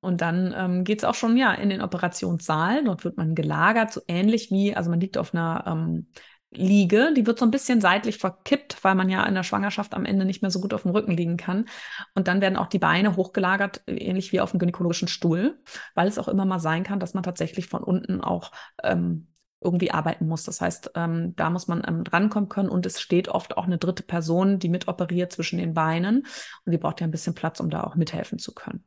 Und 0.00 0.20
dann 0.20 0.54
ähm, 0.56 0.84
geht 0.84 0.98
es 0.98 1.04
auch 1.04 1.14
schon 1.14 1.36
ja 1.36 1.52
in 1.52 1.70
den 1.70 1.80
Operationssaal. 1.80 2.84
Dort 2.84 3.04
wird 3.04 3.16
man 3.16 3.34
gelagert, 3.34 3.92
so 3.92 4.00
ähnlich 4.08 4.50
wie, 4.50 4.74
also 4.74 4.90
man 4.90 5.00
liegt 5.00 5.18
auf 5.18 5.34
einer 5.34 5.64
ähm, 5.66 6.08
Liege, 6.56 7.12
die 7.14 7.26
wird 7.26 7.38
so 7.38 7.44
ein 7.44 7.50
bisschen 7.50 7.80
seitlich 7.80 8.18
verkippt, 8.18 8.82
weil 8.84 8.94
man 8.94 9.08
ja 9.08 9.24
in 9.24 9.34
der 9.34 9.42
Schwangerschaft 9.42 9.94
am 9.94 10.04
Ende 10.04 10.24
nicht 10.24 10.40
mehr 10.40 10.50
so 10.50 10.60
gut 10.60 10.72
auf 10.72 10.82
dem 10.82 10.92
Rücken 10.92 11.12
liegen 11.12 11.36
kann. 11.36 11.66
Und 12.14 12.28
dann 12.28 12.40
werden 12.40 12.56
auch 12.56 12.68
die 12.68 12.78
Beine 12.78 13.16
hochgelagert, 13.16 13.82
ähnlich 13.86 14.32
wie 14.32 14.40
auf 14.40 14.52
dem 14.52 14.60
gynäkologischen 14.60 15.08
Stuhl, 15.08 15.58
weil 15.94 16.06
es 16.06 16.18
auch 16.18 16.28
immer 16.28 16.44
mal 16.44 16.60
sein 16.60 16.84
kann, 16.84 17.00
dass 17.00 17.14
man 17.14 17.22
tatsächlich 17.22 17.66
von 17.66 17.82
unten 17.82 18.20
auch 18.20 18.52
ähm, 18.82 19.26
irgendwie 19.64 19.90
arbeiten 19.90 20.28
muss. 20.28 20.44
Das 20.44 20.60
heißt, 20.60 20.92
ähm, 20.94 21.34
da 21.36 21.50
muss 21.50 21.66
man 21.66 21.82
ähm, 21.86 22.04
drankommen 22.04 22.48
können 22.48 22.68
und 22.68 22.86
es 22.86 23.00
steht 23.00 23.28
oft 23.28 23.56
auch 23.56 23.64
eine 23.64 23.78
dritte 23.78 24.02
Person, 24.02 24.58
die 24.58 24.68
mitoperiert 24.68 25.32
zwischen 25.32 25.58
den 25.58 25.74
Beinen 25.74 26.26
und 26.64 26.72
die 26.72 26.78
braucht 26.78 27.00
ja 27.00 27.06
ein 27.06 27.10
bisschen 27.10 27.34
Platz, 27.34 27.60
um 27.60 27.70
da 27.70 27.82
auch 27.82 27.94
mithelfen 27.94 28.38
zu 28.38 28.54
können. 28.54 28.84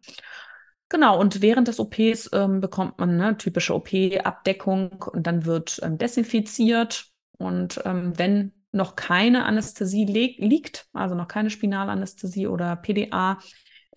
Genau, 0.90 1.20
und 1.20 1.42
während 1.42 1.68
des 1.68 1.80
OPs 1.80 2.30
ähm, 2.32 2.62
bekommt 2.62 2.98
man 3.00 3.20
eine 3.20 3.38
typische 3.38 3.76
OP-Abdeckung 3.76 5.04
und 5.12 5.28
dann 5.28 5.46
wird 5.46 5.80
ähm, 5.84 5.98
desinfiziert. 5.98 7.08
Und 7.38 7.82
ähm, 7.84 8.18
wenn 8.18 8.54
noch 8.72 8.96
keine 8.96 9.46
Anästhesie 9.46 10.06
liegt, 10.06 10.88
also 10.94 11.16
noch 11.16 11.28
keine 11.28 11.50
Spinalanästhesie 11.50 12.48
oder 12.48 12.76
PDA, 12.78 13.40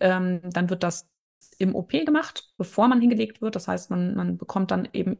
ähm, 0.01 0.41
dann 0.43 0.69
wird 0.69 0.83
das 0.83 1.09
im 1.59 1.75
OP 1.75 1.91
gemacht, 1.91 2.49
bevor 2.57 2.87
man 2.87 2.99
hingelegt 2.99 3.41
wird. 3.41 3.55
Das 3.55 3.67
heißt, 3.67 3.89
man, 3.89 4.15
man 4.15 4.37
bekommt 4.37 4.71
dann 4.71 4.89
eben 4.91 5.17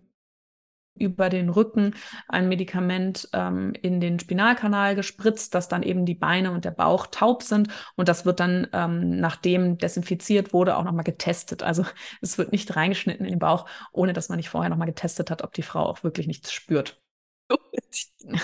über 0.95 1.29
den 1.29 1.49
Rücken 1.49 1.95
ein 2.27 2.47
Medikament 2.47 3.29
ähm, 3.33 3.73
in 3.81 3.99
den 3.99 4.19
Spinalkanal 4.19 4.95
gespritzt, 4.95 5.55
dass 5.55 5.67
dann 5.67 5.83
eben 5.83 6.05
die 6.05 6.15
Beine 6.15 6.51
und 6.51 6.65
der 6.65 6.71
Bauch 6.71 7.07
taub 7.07 7.43
sind. 7.43 7.69
Und 7.95 8.07
das 8.07 8.25
wird 8.25 8.39
dann, 8.39 8.67
ähm, 8.73 9.19
nachdem 9.19 9.77
desinfiziert 9.77 10.53
wurde, 10.53 10.77
auch 10.77 10.83
nochmal 10.83 11.03
getestet. 11.03 11.63
Also 11.63 11.85
es 12.21 12.37
wird 12.37 12.51
nicht 12.51 12.75
reingeschnitten 12.75 13.25
in 13.25 13.31
den 13.31 13.39
Bauch, 13.39 13.67
ohne 13.91 14.13
dass 14.13 14.29
man 14.29 14.37
nicht 14.37 14.49
vorher 14.49 14.69
nochmal 14.69 14.87
getestet 14.87 15.31
hat, 15.31 15.43
ob 15.43 15.53
die 15.53 15.63
Frau 15.63 15.85
auch 15.85 16.03
wirklich 16.03 16.27
nichts 16.27 16.51
spürt. 16.51 17.01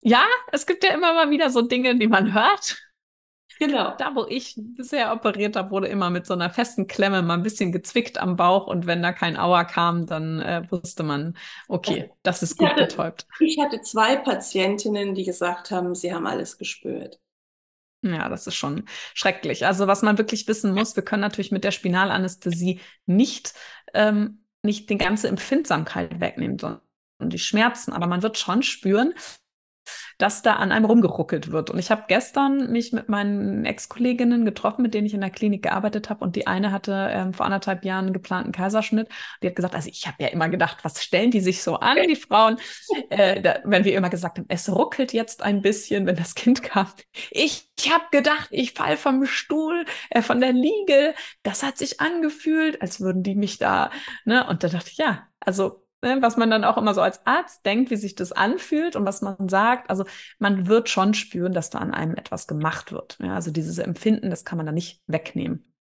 ja, 0.00 0.24
es 0.52 0.66
gibt 0.66 0.84
ja 0.84 0.94
immer 0.94 1.14
mal 1.14 1.30
wieder 1.30 1.50
so 1.50 1.62
Dinge, 1.62 1.98
die 1.98 2.08
man 2.08 2.32
hört. 2.32 2.83
Genau. 3.66 3.94
Da, 3.96 4.14
wo 4.14 4.26
ich 4.28 4.54
bisher 4.56 5.12
operiert 5.12 5.56
habe, 5.56 5.70
wurde 5.70 5.88
immer 5.88 6.10
mit 6.10 6.26
so 6.26 6.34
einer 6.34 6.50
festen 6.50 6.86
Klemme 6.86 7.22
mal 7.22 7.34
ein 7.34 7.42
bisschen 7.42 7.72
gezwickt 7.72 8.18
am 8.18 8.36
Bauch 8.36 8.66
und 8.66 8.86
wenn 8.86 9.02
da 9.02 9.12
kein 9.12 9.36
Auer 9.36 9.64
kam, 9.64 10.06
dann 10.06 10.40
äh, 10.40 10.62
wusste 10.70 11.02
man, 11.02 11.36
okay, 11.68 12.10
das 12.22 12.42
ist 12.42 12.56
gut 12.56 12.68
hatte, 12.68 12.82
betäubt. 12.82 13.26
Ich 13.40 13.58
hatte 13.58 13.80
zwei 13.80 14.16
Patientinnen, 14.16 15.14
die 15.14 15.24
gesagt 15.24 15.70
haben, 15.70 15.94
sie 15.94 16.12
haben 16.12 16.26
alles 16.26 16.58
gespürt. 16.58 17.18
Ja, 18.02 18.28
das 18.28 18.46
ist 18.46 18.54
schon 18.54 18.84
schrecklich. 19.14 19.64
Also 19.66 19.86
was 19.86 20.02
man 20.02 20.18
wirklich 20.18 20.46
wissen 20.46 20.74
muss, 20.74 20.94
wir 20.94 21.02
können 21.02 21.22
natürlich 21.22 21.52
mit 21.52 21.64
der 21.64 21.70
Spinalanästhesie 21.70 22.80
nicht, 23.06 23.54
ähm, 23.94 24.44
nicht 24.62 24.90
die 24.90 24.98
ganze 24.98 25.28
Empfindsamkeit 25.28 26.20
wegnehmen, 26.20 26.58
sondern 26.58 26.82
die 27.22 27.38
Schmerzen, 27.38 27.92
aber 27.92 28.06
man 28.06 28.22
wird 28.22 28.36
schon 28.36 28.62
spüren, 28.62 29.14
dass 30.18 30.42
da 30.42 30.54
an 30.54 30.72
einem 30.72 30.84
rumgeruckelt 30.84 31.50
wird. 31.50 31.70
Und 31.70 31.78
ich 31.78 31.90
habe 31.90 32.04
gestern 32.08 32.70
mich 32.70 32.92
mit 32.92 33.08
meinen 33.08 33.64
Ex-Kolleginnen 33.64 34.44
getroffen, 34.44 34.82
mit 34.82 34.94
denen 34.94 35.06
ich 35.06 35.14
in 35.14 35.20
der 35.20 35.30
Klinik 35.30 35.62
gearbeitet 35.62 36.10
habe. 36.10 36.24
Und 36.24 36.36
die 36.36 36.46
eine 36.46 36.72
hatte 36.72 37.08
ähm, 37.10 37.34
vor 37.34 37.46
anderthalb 37.46 37.84
Jahren 37.84 38.06
einen 38.06 38.12
geplanten 38.12 38.52
Kaiserschnitt. 38.52 39.08
Die 39.42 39.48
hat 39.48 39.56
gesagt, 39.56 39.74
also 39.74 39.88
ich 39.88 40.06
habe 40.06 40.22
ja 40.22 40.28
immer 40.28 40.48
gedacht, 40.48 40.78
was 40.82 41.02
stellen 41.02 41.30
die 41.30 41.40
sich 41.40 41.62
so 41.62 41.76
an, 41.76 41.98
die 42.08 42.16
Frauen, 42.16 42.58
äh, 43.10 43.40
da, 43.40 43.58
wenn 43.64 43.84
wir 43.84 43.94
immer 43.94 44.10
gesagt 44.10 44.38
haben, 44.38 44.46
es 44.48 44.68
ruckelt 44.68 45.12
jetzt 45.12 45.42
ein 45.42 45.62
bisschen, 45.62 46.06
wenn 46.06 46.16
das 46.16 46.34
Kind 46.34 46.62
kam. 46.62 46.86
Ich, 47.30 47.70
ich 47.78 47.92
habe 47.92 48.04
gedacht, 48.10 48.48
ich 48.50 48.72
fall 48.72 48.96
vom 48.96 49.26
Stuhl, 49.26 49.84
äh, 50.10 50.22
von 50.22 50.40
der 50.40 50.52
Liege. 50.52 51.14
Das 51.42 51.62
hat 51.62 51.78
sich 51.78 52.00
angefühlt, 52.00 52.80
als 52.82 53.00
würden 53.00 53.22
die 53.22 53.34
mich 53.34 53.58
da, 53.58 53.90
ne? 54.24 54.46
Und 54.46 54.62
da 54.62 54.68
dachte 54.68 54.90
ich, 54.90 54.98
ja, 54.98 55.26
also 55.40 55.83
ne, 56.04 56.18
was 56.20 56.36
man 56.36 56.50
dann 56.50 56.64
auch 56.64 56.76
immer 56.76 56.94
so 56.94 57.00
als 57.00 57.26
Arzt 57.26 57.64
denkt, 57.66 57.90
wie 57.90 57.96
sich 57.96 58.14
das 58.14 58.30
anfühlt 58.30 58.94
und 58.94 59.06
was 59.06 59.22
man 59.22 59.48
sagt. 59.48 59.90
Also 59.90 60.04
man 60.38 60.68
wird 60.68 60.88
schon 60.88 61.14
spüren, 61.14 61.52
dass 61.52 61.70
da 61.70 61.78
an 61.78 61.94
einem 61.94 62.14
etwas 62.14 62.46
gemacht 62.46 62.92
wird. 62.92 63.18
Ja, 63.20 63.34
also 63.34 63.50
dieses 63.50 63.78
Empfinden, 63.78 64.30
das 64.30 64.44
kann 64.44 64.58
man 64.58 64.66
dann 64.66 64.74
nicht 64.74 65.02
wegnehmen. 65.06 65.72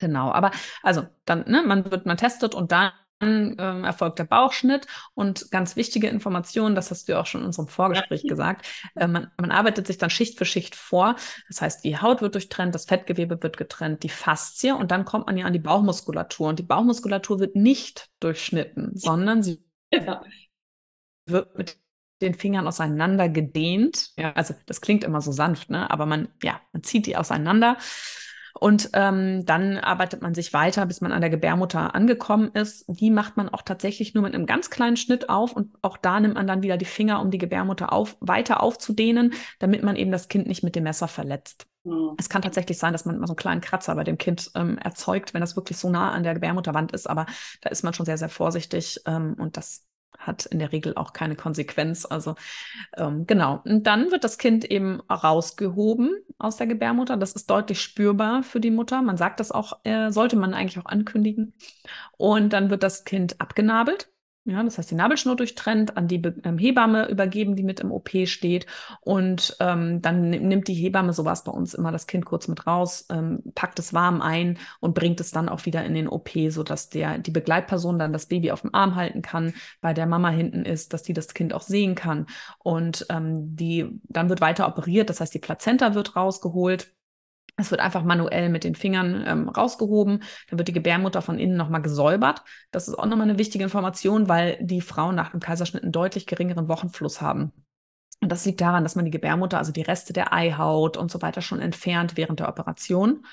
Genau, 0.00 0.30
aber 0.30 0.50
also 0.82 1.06
dann, 1.24 1.44
ne, 1.48 1.62
man 1.64 1.90
wird, 1.90 2.06
man 2.06 2.16
testet 2.16 2.54
und 2.54 2.70
dann 2.72 2.92
ähm, 3.20 3.84
erfolgt 3.84 4.18
der 4.18 4.24
Bauchschnitt 4.24 4.86
und 5.14 5.50
ganz 5.50 5.74
wichtige 5.74 6.08
Informationen, 6.08 6.76
das 6.76 6.90
hast 6.90 7.08
du 7.08 7.12
ja 7.12 7.20
auch 7.20 7.26
schon 7.26 7.40
in 7.40 7.48
unserem 7.48 7.66
Vorgespräch 7.68 8.22
ja. 8.22 8.28
gesagt, 8.28 8.66
äh, 8.94 9.08
man, 9.08 9.30
man, 9.40 9.50
arbeitet 9.50 9.86
sich 9.86 9.98
dann 9.98 10.10
Schicht 10.10 10.38
für 10.38 10.44
Schicht 10.44 10.76
vor. 10.76 11.16
Das 11.48 11.60
heißt, 11.60 11.84
die 11.84 11.98
Haut 11.98 12.22
wird 12.22 12.34
durchtrennt, 12.34 12.74
das 12.74 12.84
Fettgewebe 12.84 13.42
wird 13.42 13.56
getrennt, 13.56 14.04
die 14.04 14.08
Faszie 14.08 14.72
und 14.72 14.90
dann 14.90 15.04
kommt 15.04 15.26
man 15.26 15.36
ja 15.36 15.46
an 15.46 15.52
die 15.52 15.58
Bauchmuskulatur 15.58 16.48
und 16.48 16.58
die 16.60 16.64
Bauchmuskulatur 16.64 17.40
wird 17.40 17.56
nicht 17.56 18.08
durchschnitten, 18.20 18.92
sondern 18.94 19.42
sie 19.42 19.64
Genau. 19.90 20.22
Wird 21.26 21.56
mit 21.56 21.78
den 22.20 22.34
Fingern 22.34 22.66
auseinander 22.66 23.28
gedehnt. 23.28 24.10
Ja, 24.16 24.32
also 24.32 24.54
das 24.66 24.80
klingt 24.80 25.04
immer 25.04 25.20
so 25.20 25.32
sanft, 25.32 25.70
ne? 25.70 25.90
aber 25.90 26.06
man, 26.06 26.28
ja, 26.42 26.60
man 26.72 26.82
zieht 26.82 27.06
die 27.06 27.16
auseinander. 27.16 27.76
Und 28.60 28.90
ähm, 28.94 29.46
dann 29.46 29.78
arbeitet 29.78 30.20
man 30.20 30.34
sich 30.34 30.52
weiter, 30.52 30.84
bis 30.86 31.00
man 31.00 31.12
an 31.12 31.20
der 31.20 31.30
Gebärmutter 31.30 31.94
angekommen 31.94 32.50
ist. 32.54 32.84
Die 32.88 33.10
macht 33.10 33.36
man 33.36 33.48
auch 33.48 33.62
tatsächlich 33.62 34.14
nur 34.14 34.24
mit 34.24 34.34
einem 34.34 34.46
ganz 34.46 34.68
kleinen 34.68 34.96
Schnitt 34.96 35.28
auf 35.28 35.52
und 35.52 35.76
auch 35.82 35.96
da 35.96 36.18
nimmt 36.18 36.34
man 36.34 36.46
dann 36.48 36.62
wieder 36.62 36.76
die 36.76 36.84
Finger, 36.84 37.20
um 37.20 37.30
die 37.30 37.38
Gebärmutter 37.38 37.92
auf, 37.92 38.16
weiter 38.20 38.60
aufzudehnen, 38.62 39.32
damit 39.60 39.84
man 39.84 39.94
eben 39.94 40.10
das 40.10 40.28
Kind 40.28 40.48
nicht 40.48 40.64
mit 40.64 40.74
dem 40.74 40.84
Messer 40.84 41.06
verletzt. 41.06 41.68
Mhm. 41.88 42.14
Es 42.18 42.28
kann 42.28 42.42
tatsächlich 42.42 42.78
sein, 42.78 42.92
dass 42.92 43.04
man 43.04 43.16
immer 43.16 43.26
so 43.26 43.32
einen 43.32 43.38
kleinen 43.38 43.60
Kratzer 43.60 43.94
bei 43.94 44.04
dem 44.04 44.18
Kind 44.18 44.50
ähm, 44.54 44.78
erzeugt, 44.78 45.34
wenn 45.34 45.40
das 45.40 45.56
wirklich 45.56 45.78
so 45.78 45.90
nah 45.90 46.12
an 46.12 46.22
der 46.22 46.34
Gebärmutterwand 46.34 46.92
ist, 46.92 47.08
aber 47.08 47.26
da 47.60 47.70
ist 47.70 47.82
man 47.82 47.94
schon 47.94 48.06
sehr, 48.06 48.18
sehr 48.18 48.28
vorsichtig 48.28 49.00
ähm, 49.06 49.34
und 49.38 49.56
das 49.56 49.88
hat 50.18 50.46
in 50.46 50.58
der 50.58 50.72
Regel 50.72 50.94
auch 50.96 51.12
keine 51.12 51.36
Konsequenz. 51.36 52.04
Also 52.04 52.34
ähm, 52.96 53.26
genau. 53.26 53.62
Und 53.64 53.86
dann 53.86 54.10
wird 54.10 54.24
das 54.24 54.36
Kind 54.36 54.64
eben 54.64 55.00
rausgehoben 55.02 56.14
aus 56.38 56.56
der 56.56 56.66
Gebärmutter. 56.66 57.16
Das 57.16 57.32
ist 57.32 57.48
deutlich 57.48 57.80
spürbar 57.80 58.42
für 58.42 58.60
die 58.60 58.70
Mutter. 58.70 59.00
Man 59.00 59.16
sagt 59.16 59.40
das 59.40 59.52
auch, 59.52 59.78
äh, 59.84 60.10
sollte 60.10 60.36
man 60.36 60.54
eigentlich 60.54 60.78
auch 60.78 60.90
ankündigen. 60.90 61.54
Und 62.16 62.52
dann 62.52 62.70
wird 62.70 62.82
das 62.82 63.04
Kind 63.04 63.40
abgenabelt. 63.40 64.10
Ja, 64.48 64.62
das 64.62 64.78
heißt, 64.78 64.90
die 64.90 64.94
Nabelschnur 64.94 65.36
durchtrennt, 65.36 65.98
an 65.98 66.08
die 66.08 66.16
Be 66.16 66.34
ähm, 66.42 66.56
Hebamme 66.56 67.10
übergeben, 67.10 67.54
die 67.54 67.62
mit 67.62 67.80
im 67.80 67.92
OP 67.92 68.08
steht. 68.24 68.64
Und 69.02 69.54
ähm, 69.60 70.00
dann 70.00 70.30
nimmt 70.30 70.68
die 70.68 70.74
Hebamme, 70.74 71.12
so 71.12 71.26
war 71.26 71.34
es 71.34 71.44
bei 71.44 71.52
uns 71.52 71.74
immer, 71.74 71.92
das 71.92 72.06
Kind 72.06 72.24
kurz 72.24 72.48
mit 72.48 72.66
raus, 72.66 73.04
ähm, 73.10 73.42
packt 73.54 73.78
es 73.78 73.92
warm 73.92 74.22
ein 74.22 74.56
und 74.80 74.94
bringt 74.94 75.20
es 75.20 75.32
dann 75.32 75.50
auch 75.50 75.66
wieder 75.66 75.84
in 75.84 75.92
den 75.92 76.08
OP, 76.08 76.30
sodass 76.48 76.88
der, 76.88 77.18
die 77.18 77.30
Begleitperson 77.30 77.98
dann 77.98 78.14
das 78.14 78.24
Baby 78.24 78.50
auf 78.50 78.62
dem 78.62 78.74
Arm 78.74 78.94
halten 78.94 79.20
kann, 79.20 79.52
bei 79.82 79.92
der 79.92 80.06
Mama 80.06 80.30
hinten 80.30 80.64
ist, 80.64 80.94
dass 80.94 81.02
die 81.02 81.12
das 81.12 81.34
Kind 81.34 81.52
auch 81.52 81.60
sehen 81.60 81.94
kann. 81.94 82.24
Und 82.58 83.04
ähm, 83.10 83.54
die, 83.54 84.00
dann 84.04 84.30
wird 84.30 84.40
weiter 84.40 84.66
operiert, 84.66 85.10
das 85.10 85.20
heißt, 85.20 85.34
die 85.34 85.40
Plazenta 85.40 85.94
wird 85.94 86.16
rausgeholt. 86.16 86.90
Es 87.58 87.70
wird 87.70 87.80
einfach 87.80 88.04
manuell 88.04 88.48
mit 88.48 88.64
den 88.64 88.74
Fingern 88.74 89.24
ähm, 89.26 89.48
rausgehoben. 89.48 90.22
Dann 90.48 90.58
wird 90.58 90.68
die 90.68 90.72
Gebärmutter 90.72 91.22
von 91.22 91.38
innen 91.38 91.56
nochmal 91.56 91.82
gesäubert. 91.82 92.42
Das 92.70 92.88
ist 92.88 92.94
auch 92.94 93.06
nochmal 93.06 93.28
eine 93.28 93.38
wichtige 93.38 93.64
Information, 93.64 94.28
weil 94.28 94.58
die 94.60 94.80
Frauen 94.80 95.16
nach 95.16 95.32
dem 95.32 95.40
Kaiserschnitt 95.40 95.82
einen 95.82 95.92
deutlich 95.92 96.26
geringeren 96.26 96.68
Wochenfluss 96.68 97.20
haben. 97.20 97.52
Und 98.20 98.30
das 98.30 98.44
liegt 98.44 98.60
daran, 98.60 98.84
dass 98.84 98.96
man 98.96 99.04
die 99.04 99.10
Gebärmutter, 99.10 99.58
also 99.58 99.72
die 99.72 99.82
Reste 99.82 100.12
der 100.12 100.32
Eihaut 100.32 100.96
und 100.96 101.10
so 101.10 101.20
weiter 101.20 101.42
schon 101.42 101.60
entfernt 101.60 102.16
während 102.16 102.40
der 102.40 102.48
Operation. 102.48 103.24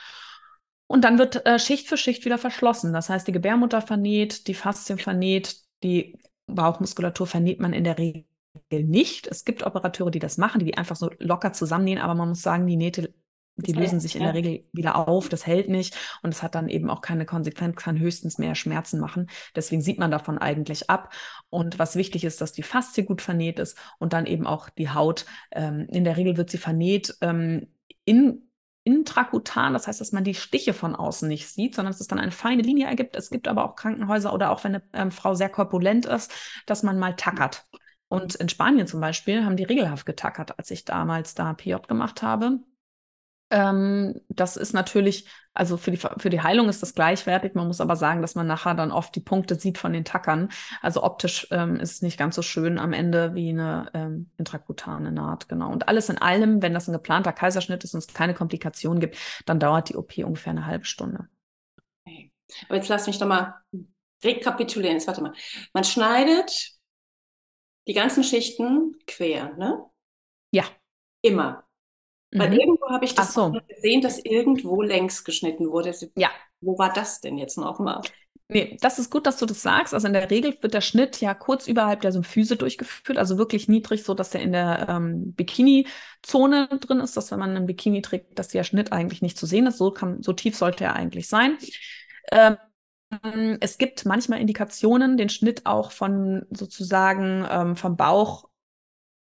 Und 0.87 1.03
dann 1.03 1.17
wird 1.17 1.45
äh, 1.45 1.57
Schicht 1.59 1.87
für 1.87 1.97
Schicht 1.97 2.25
wieder 2.25 2.37
verschlossen. 2.37 2.93
Das 2.93 3.09
heißt, 3.09 3.27
die 3.27 3.31
Gebärmutter 3.31 3.81
vernäht, 3.81 4.47
die 4.47 4.53
Faszien 4.53 4.99
vernäht, 4.99 5.57
die 5.83 6.17
Bauchmuskulatur 6.47 7.27
vernäht 7.27 7.59
man 7.59 7.73
in 7.73 7.83
der 7.83 7.97
Regel 7.97 8.25
nicht. 8.71 9.27
Es 9.27 9.45
gibt 9.45 9.63
Operateure, 9.65 10.11
die 10.11 10.19
das 10.19 10.37
machen, 10.37 10.59
die 10.59 10.65
die 10.65 10.77
einfach 10.77 10.95
so 10.95 11.09
locker 11.19 11.53
zusammennähen, 11.53 11.99
aber 11.99 12.15
man 12.15 12.29
muss 12.29 12.41
sagen, 12.41 12.67
die 12.67 12.77
Nähte 12.77 13.13
die 13.57 13.71
das 13.71 13.81
lösen 13.81 13.99
sich 13.99 14.15
in 14.15 14.23
der 14.23 14.33
Regel 14.33 14.65
wieder 14.73 15.07
auf, 15.07 15.29
das 15.29 15.47
hält 15.47 15.69
nicht 15.69 15.95
und 16.21 16.33
es 16.33 16.43
hat 16.43 16.55
dann 16.55 16.67
eben 16.67 16.89
auch 16.89 17.01
keine 17.01 17.25
Konsequenz, 17.25 17.75
kann 17.77 17.99
höchstens 17.99 18.37
mehr 18.37 18.55
Schmerzen 18.55 18.99
machen. 18.99 19.27
Deswegen 19.55 19.81
sieht 19.81 19.99
man 19.99 20.11
davon 20.11 20.37
eigentlich 20.37 20.89
ab. 20.89 21.13
Und 21.49 21.79
was 21.79 21.95
wichtig 21.95 22.23
ist, 22.23 22.41
dass 22.41 22.51
die 22.51 22.63
Faszie 22.63 23.03
gut 23.03 23.21
vernäht 23.21 23.59
ist 23.59 23.77
und 23.99 24.13
dann 24.13 24.25
eben 24.25 24.45
auch 24.45 24.69
die 24.69 24.89
Haut. 24.89 25.25
Ähm, 25.51 25.87
in 25.89 26.03
der 26.03 26.17
Regel 26.17 26.37
wird 26.37 26.49
sie 26.49 26.57
vernäht 26.57 27.15
ähm, 27.21 27.67
in 28.03 28.41
intrakutan, 28.85 29.73
das 29.73 29.87
heißt, 29.87 29.99
dass 29.99 30.11
man 30.11 30.23
die 30.23 30.35
Stiche 30.35 30.71
von 30.73 30.95
außen 30.95 31.27
nicht 31.27 31.49
sieht, 31.49 31.73
sondern 31.73 31.91
dass 31.91 32.01
es 32.01 32.07
dann 32.07 32.19
eine 32.19 32.31
feine 32.31 32.61
Linie 32.61 32.85
ergibt. 32.85 33.15
Es 33.15 33.31
gibt 33.31 33.47
aber 33.47 33.65
auch 33.65 33.75
Krankenhäuser 33.75 34.31
oder 34.31 34.51
auch 34.51 34.63
wenn 34.63 34.75
eine 34.75 34.83
ähm, 34.93 35.11
Frau 35.11 35.33
sehr 35.33 35.49
korpulent 35.49 36.05
ist, 36.05 36.31
dass 36.67 36.83
man 36.83 36.99
mal 36.99 37.15
tackert. 37.15 37.65
Und 38.07 38.35
in 38.35 38.47
Spanien 38.47 38.85
zum 38.85 39.01
Beispiel 39.01 39.43
haben 39.43 39.57
die 39.57 39.63
regelhaft 39.63 40.05
getackert, 40.05 40.59
als 40.59 40.69
ich 40.69 40.85
damals 40.85 41.33
da 41.33 41.53
PJ 41.53 41.73
gemacht 41.87 42.21
habe. 42.21 42.59
Ähm, 43.55 44.19
das 44.27 44.57
ist 44.57 44.73
natürlich, 44.73 45.29
also 45.53 45.77
für 45.77 45.89
die, 45.89 45.97
für 45.97 46.29
die 46.29 46.41
Heilung 46.41 46.67
ist 46.67 46.81
das 46.81 46.93
gleichwertig. 46.93 47.55
Man 47.55 47.67
muss 47.67 47.79
aber 47.79 47.95
sagen, 47.95 48.21
dass 48.21 48.35
man 48.35 48.47
nachher 48.47 48.73
dann 48.73 48.91
oft 48.91 49.15
die 49.15 49.21
Punkte 49.21 49.55
sieht 49.55 49.77
von 49.77 49.93
den 49.93 50.03
Tackern. 50.03 50.49
Also 50.81 51.03
optisch 51.03 51.47
ähm, 51.51 51.77
ist 51.77 51.93
es 51.93 52.01
nicht 52.01 52.19
ganz 52.19 52.35
so 52.35 52.41
schön 52.41 52.77
am 52.77 52.91
Ende 52.91 53.33
wie 53.33 53.51
eine 53.51 53.89
ähm, 53.93 54.29
intrakutane 54.37 55.13
Naht, 55.13 55.47
genau. 55.47 55.71
Und 55.71 55.87
alles 55.87 56.09
in 56.09 56.17
allem, 56.17 56.61
wenn 56.61 56.73
das 56.73 56.89
ein 56.89 56.93
geplanter 56.93 57.31
Kaiserschnitt 57.31 57.85
ist 57.85 57.93
und 57.93 57.99
es 57.99 58.07
keine 58.07 58.33
Komplikationen 58.33 58.99
gibt, 58.99 59.17
dann 59.45 59.57
dauert 59.57 59.87
die 59.87 59.95
OP 59.95 60.17
ungefähr 60.17 60.51
eine 60.51 60.65
halbe 60.65 60.83
Stunde. 60.83 61.29
Okay. 62.05 62.33
Aber 62.67 62.75
jetzt 62.75 62.89
lass 62.89 63.07
mich 63.07 63.17
doch 63.19 63.27
mal 63.27 63.55
rekapitulieren. 64.21 64.97
Jetzt 64.97 65.07
warte 65.07 65.21
mal. 65.21 65.33
Man 65.71 65.85
schneidet 65.85 66.73
die 67.87 67.93
ganzen 67.93 68.25
Schichten 68.25 68.97
quer, 69.07 69.53
ne? 69.55 69.81
Ja. 70.51 70.65
Immer. 71.21 71.64
Weil 72.37 72.49
mhm. 72.49 72.59
irgendwo 72.59 72.89
habe 72.89 73.05
ich 73.05 73.15
das 73.15 73.33
so. 73.33 73.53
gesehen, 73.67 74.01
dass 74.01 74.19
irgendwo 74.23 74.81
längs 74.81 75.23
geschnitten 75.23 75.71
wurde. 75.71 75.93
Ja. 76.15 76.29
Wo 76.61 76.77
war 76.77 76.91
das 76.91 77.21
denn 77.21 77.37
jetzt 77.37 77.57
nochmal? 77.57 78.01
Nee, 78.47 78.77
das 78.79 78.99
ist 78.99 79.09
gut, 79.09 79.25
dass 79.25 79.37
du 79.37 79.47
das 79.47 79.63
sagst. 79.63 79.93
Also 79.93 80.05
in 80.05 80.13
der 80.13 80.29
Regel 80.29 80.55
wird 80.61 80.75
der 80.75 80.81
Schnitt 80.81 81.19
ja 81.19 81.33
kurz 81.33 81.67
überhalb 81.67 82.01
der 82.01 82.11
Symphyse 82.11 82.55
durchgeführt, 82.55 83.17
also 83.17 83.39
wirklich 83.39 83.67
niedrig, 83.67 84.03
so 84.03 84.13
dass 84.13 84.35
er 84.35 84.41
in 84.41 84.51
der 84.51 84.85
ähm, 84.87 85.33
Bikini-Zone 85.33 86.67
drin 86.79 86.99
ist, 86.99 87.17
dass 87.17 87.31
wenn 87.31 87.39
man 87.39 87.55
einen 87.55 87.65
Bikini 87.65 88.03
trägt, 88.03 88.37
dass 88.37 88.49
der 88.49 88.63
Schnitt 88.63 88.91
eigentlich 88.91 89.23
nicht 89.23 89.37
zu 89.37 89.47
sehen 89.47 89.65
ist. 89.65 89.79
So, 89.79 89.89
kann, 89.89 90.21
so 90.21 90.31
tief 90.33 90.55
sollte 90.55 90.83
er 90.83 90.95
eigentlich 90.95 91.27
sein. 91.27 91.57
Ähm, 92.31 92.57
es 93.61 93.79
gibt 93.79 94.05
manchmal 94.05 94.41
Indikationen, 94.41 95.17
den 95.17 95.29
Schnitt 95.29 95.65
auch 95.65 95.91
von 95.91 96.45
sozusagen 96.51 97.45
ähm, 97.49 97.75
vom 97.75 97.97
Bauch 97.97 98.47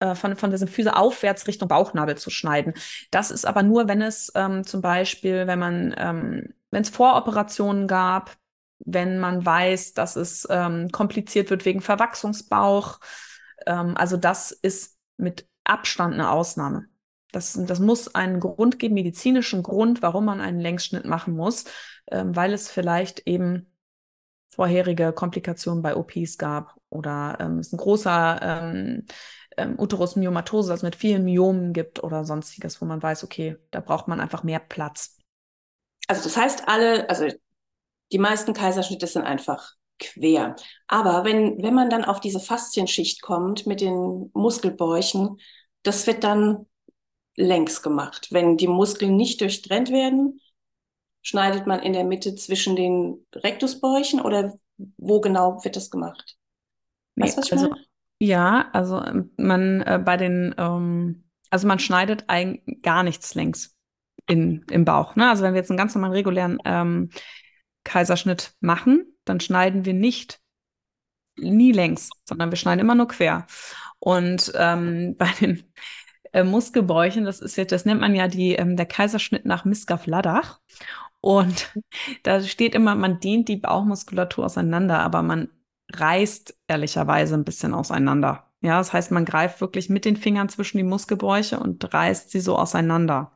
äh, 0.03 0.15
von, 0.15 0.35
von 0.35 0.49
der 0.49 0.59
Symphyse 0.59 0.95
aufwärts 0.95 1.47
Richtung 1.47 1.69
Bauchnabel 1.69 2.17
zu 2.17 2.29
schneiden. 2.29 2.73
Das 3.09 3.31
ist 3.31 3.45
aber 3.45 3.63
nur, 3.63 3.87
wenn 3.87 4.01
es 4.01 4.31
ähm, 4.35 4.65
zum 4.65 4.81
Beispiel, 4.81 5.47
wenn 5.47 5.59
man, 5.59 5.95
ähm, 5.97 6.53
wenn 6.71 6.81
es 6.81 6.89
Voroperationen 6.89 7.87
gab, 7.87 8.35
wenn 8.79 9.19
man 9.19 9.45
weiß, 9.45 9.93
dass 9.93 10.17
es 10.17 10.45
ähm, 10.49 10.89
kompliziert 10.91 11.49
wird 11.49 11.63
wegen 11.63 11.79
Verwachsungsbauch. 11.79 12.99
Ähm, 13.65 13.95
also 13.95 14.17
das 14.17 14.51
ist 14.51 14.97
mit 15.15 15.47
Abstand 15.63 16.15
eine 16.15 16.29
Ausnahme. 16.29 16.87
Das, 17.31 17.57
das 17.65 17.79
muss 17.79 18.13
einen 18.13 18.41
Grund 18.41 18.79
geben, 18.79 18.95
medizinischen 18.95 19.63
Grund, 19.63 20.01
warum 20.01 20.25
man 20.25 20.41
einen 20.41 20.59
Längsschnitt 20.59 21.05
machen 21.05 21.33
muss, 21.33 21.63
ähm, 22.11 22.35
weil 22.35 22.51
es 22.51 22.69
vielleicht 22.69 23.25
eben 23.25 23.73
vorherige 24.49 25.13
Komplikationen 25.13 25.81
bei 25.81 25.95
OPs 25.95 26.37
gab 26.37 26.75
oder 26.89 27.37
ähm, 27.39 27.59
es 27.59 27.73
ein 27.73 27.77
großer 27.77 28.39
ähm, 28.41 29.05
ähm, 29.57 29.79
Uterusmyomatose, 29.79 30.69
das 30.69 30.83
mit 30.83 30.95
vielen 30.95 31.25
Myomen 31.25 31.73
gibt 31.73 32.03
oder 32.03 32.25
sonstiges, 32.25 32.81
wo 32.81 32.85
man 32.85 33.01
weiß, 33.01 33.23
okay, 33.23 33.57
da 33.71 33.79
braucht 33.79 34.07
man 34.07 34.19
einfach 34.19 34.43
mehr 34.43 34.59
Platz. 34.59 35.17
Also 36.07 36.23
das 36.23 36.37
heißt, 36.37 36.67
alle, 36.67 37.09
also 37.09 37.27
die 38.11 38.19
meisten 38.19 38.53
Kaiserschnitte 38.53 39.07
sind 39.07 39.23
einfach 39.23 39.73
quer. 39.99 40.55
Aber 40.87 41.23
wenn, 41.23 41.61
wenn 41.61 41.73
man 41.73 41.89
dann 41.89 42.05
auf 42.05 42.19
diese 42.19 42.39
Faszienschicht 42.39 43.21
kommt 43.21 43.65
mit 43.65 43.81
den 43.81 44.29
Muskelbäuchen, 44.33 45.39
das 45.83 46.07
wird 46.07 46.23
dann 46.23 46.67
längs 47.35 47.81
gemacht. 47.81 48.27
Wenn 48.31 48.57
die 48.57 48.67
Muskeln 48.67 49.15
nicht 49.15 49.41
durchtrennt 49.41 49.91
werden, 49.91 50.39
schneidet 51.21 51.67
man 51.67 51.79
in 51.79 51.93
der 51.93 52.03
Mitte 52.03 52.35
zwischen 52.35 52.75
den 52.75 53.25
Rektusbäuchen 53.33 54.21
oder 54.21 54.53
wo 54.97 55.21
genau 55.21 55.63
wird 55.63 55.75
das 55.75 55.89
gemacht? 55.89 56.37
Weißt 57.15 57.39
ich 57.43 57.51
also, 57.51 57.69
meine? 57.69 57.85
Ja, 58.23 58.69
also 58.71 59.03
ähm, 59.03 59.31
man 59.35 59.81
äh, 59.81 60.01
bei 60.03 60.15
den, 60.15 60.55
ähm, 60.57 61.25
also 61.49 61.67
man 61.67 61.79
schneidet 61.79 62.23
eigentlich 62.27 62.81
gar 62.81 63.03
nichts 63.03 63.35
längs 63.35 63.75
in, 64.27 64.65
im 64.71 64.85
Bauch. 64.85 65.17
Ne? 65.17 65.29
Also 65.29 65.43
wenn 65.43 65.53
wir 65.53 65.59
jetzt 65.59 65.69
einen 65.69 65.77
ganz 65.77 65.93
normalen 65.93 66.13
regulären 66.13 66.57
ähm, 66.63 67.09
Kaiserschnitt 67.83 68.53
machen, 68.61 69.13
dann 69.25 69.41
schneiden 69.41 69.83
wir 69.83 69.93
nicht 69.93 70.39
nie 71.35 71.73
längs, 71.73 72.11
sondern 72.23 72.49
wir 72.49 72.55
schneiden 72.55 72.79
immer 72.79 72.95
nur 72.95 73.09
quer. 73.09 73.45
Und 73.99 74.53
ähm, 74.55 75.15
bei 75.17 75.27
den 75.41 75.65
äh, 76.31 76.45
Muskelbäuchen, 76.45 77.25
das 77.25 77.41
ist 77.41 77.57
jetzt, 77.57 77.73
das 77.73 77.83
nennt 77.83 77.99
man 77.99 78.15
ja 78.15 78.29
die, 78.29 78.53
ähm, 78.53 78.77
der 78.77 78.85
Kaiserschnitt 78.85 79.43
nach 79.45 79.65
Miskaf-Ladach. 79.65 80.61
Und 81.19 81.73
da 82.23 82.41
steht 82.41 82.73
immer, 82.73 82.95
man 82.95 83.19
dehnt 83.19 83.49
die 83.49 83.57
Bauchmuskulatur 83.57 84.45
auseinander, 84.45 84.99
aber 84.99 85.23
man 85.23 85.49
reißt 85.99 86.57
ehrlicherweise 86.67 87.35
ein 87.35 87.43
bisschen 87.43 87.73
auseinander. 87.73 88.51
Ja, 88.61 88.77
das 88.77 88.93
heißt, 88.93 89.11
man 89.11 89.25
greift 89.25 89.61
wirklich 89.61 89.89
mit 89.89 90.05
den 90.05 90.15
Fingern 90.15 90.49
zwischen 90.49 90.77
die 90.77 90.83
Muskelbräuche 90.83 91.59
und 91.59 91.93
reißt 91.93 92.31
sie 92.31 92.39
so 92.39 92.57
auseinander. 92.57 93.33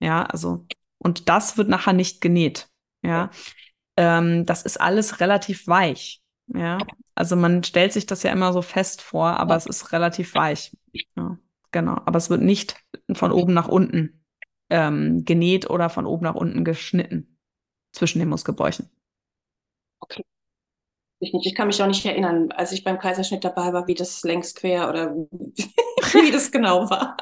Ja, 0.00 0.24
also, 0.24 0.66
und 0.98 1.28
das 1.28 1.56
wird 1.56 1.68
nachher 1.68 1.94
nicht 1.94 2.20
genäht. 2.20 2.68
Ja, 3.02 3.30
ähm, 3.96 4.44
das 4.44 4.62
ist 4.62 4.80
alles 4.80 5.20
relativ 5.20 5.66
weich. 5.66 6.22
Ja, 6.48 6.78
also 7.14 7.34
man 7.36 7.64
stellt 7.64 7.92
sich 7.92 8.06
das 8.06 8.22
ja 8.22 8.32
immer 8.32 8.52
so 8.52 8.62
fest 8.62 9.02
vor, 9.02 9.38
aber 9.38 9.56
es 9.56 9.66
ist 9.66 9.92
relativ 9.92 10.34
weich. 10.34 10.76
Ja, 11.16 11.38
genau. 11.72 11.94
Aber 12.04 12.18
es 12.18 12.30
wird 12.30 12.42
nicht 12.42 12.76
von 13.14 13.32
oben 13.32 13.54
nach 13.54 13.68
unten 13.68 14.24
ähm, 14.70 15.24
genäht 15.24 15.70
oder 15.70 15.88
von 15.88 16.06
oben 16.06 16.24
nach 16.24 16.34
unten 16.34 16.64
geschnitten 16.64 17.38
zwischen 17.92 18.18
den 18.18 18.28
Muskelbräuchen. 18.28 18.90
Ich, 21.18 21.32
nicht. 21.32 21.46
ich 21.46 21.54
kann 21.54 21.68
mich 21.68 21.82
auch 21.82 21.86
nicht 21.86 22.04
erinnern, 22.04 22.52
als 22.52 22.72
ich 22.72 22.84
beim 22.84 22.98
Kaiserschnitt 22.98 23.44
dabei 23.44 23.72
war, 23.72 23.86
wie 23.86 23.94
das 23.94 24.22
längst 24.22 24.56
quer 24.56 24.88
oder 24.88 25.14
wie 26.12 26.30
das 26.30 26.50
genau 26.50 26.90
war. 26.90 27.16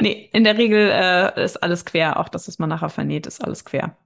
Nee, 0.00 0.28
in 0.32 0.44
der 0.44 0.58
Regel 0.58 0.90
äh, 0.92 1.44
ist 1.44 1.62
alles 1.62 1.84
quer. 1.84 2.20
Auch 2.20 2.28
das, 2.28 2.46
was 2.46 2.58
man 2.58 2.68
nachher 2.68 2.90
vernäht, 2.90 3.26
ist 3.26 3.42
alles 3.42 3.64
quer. 3.64 3.96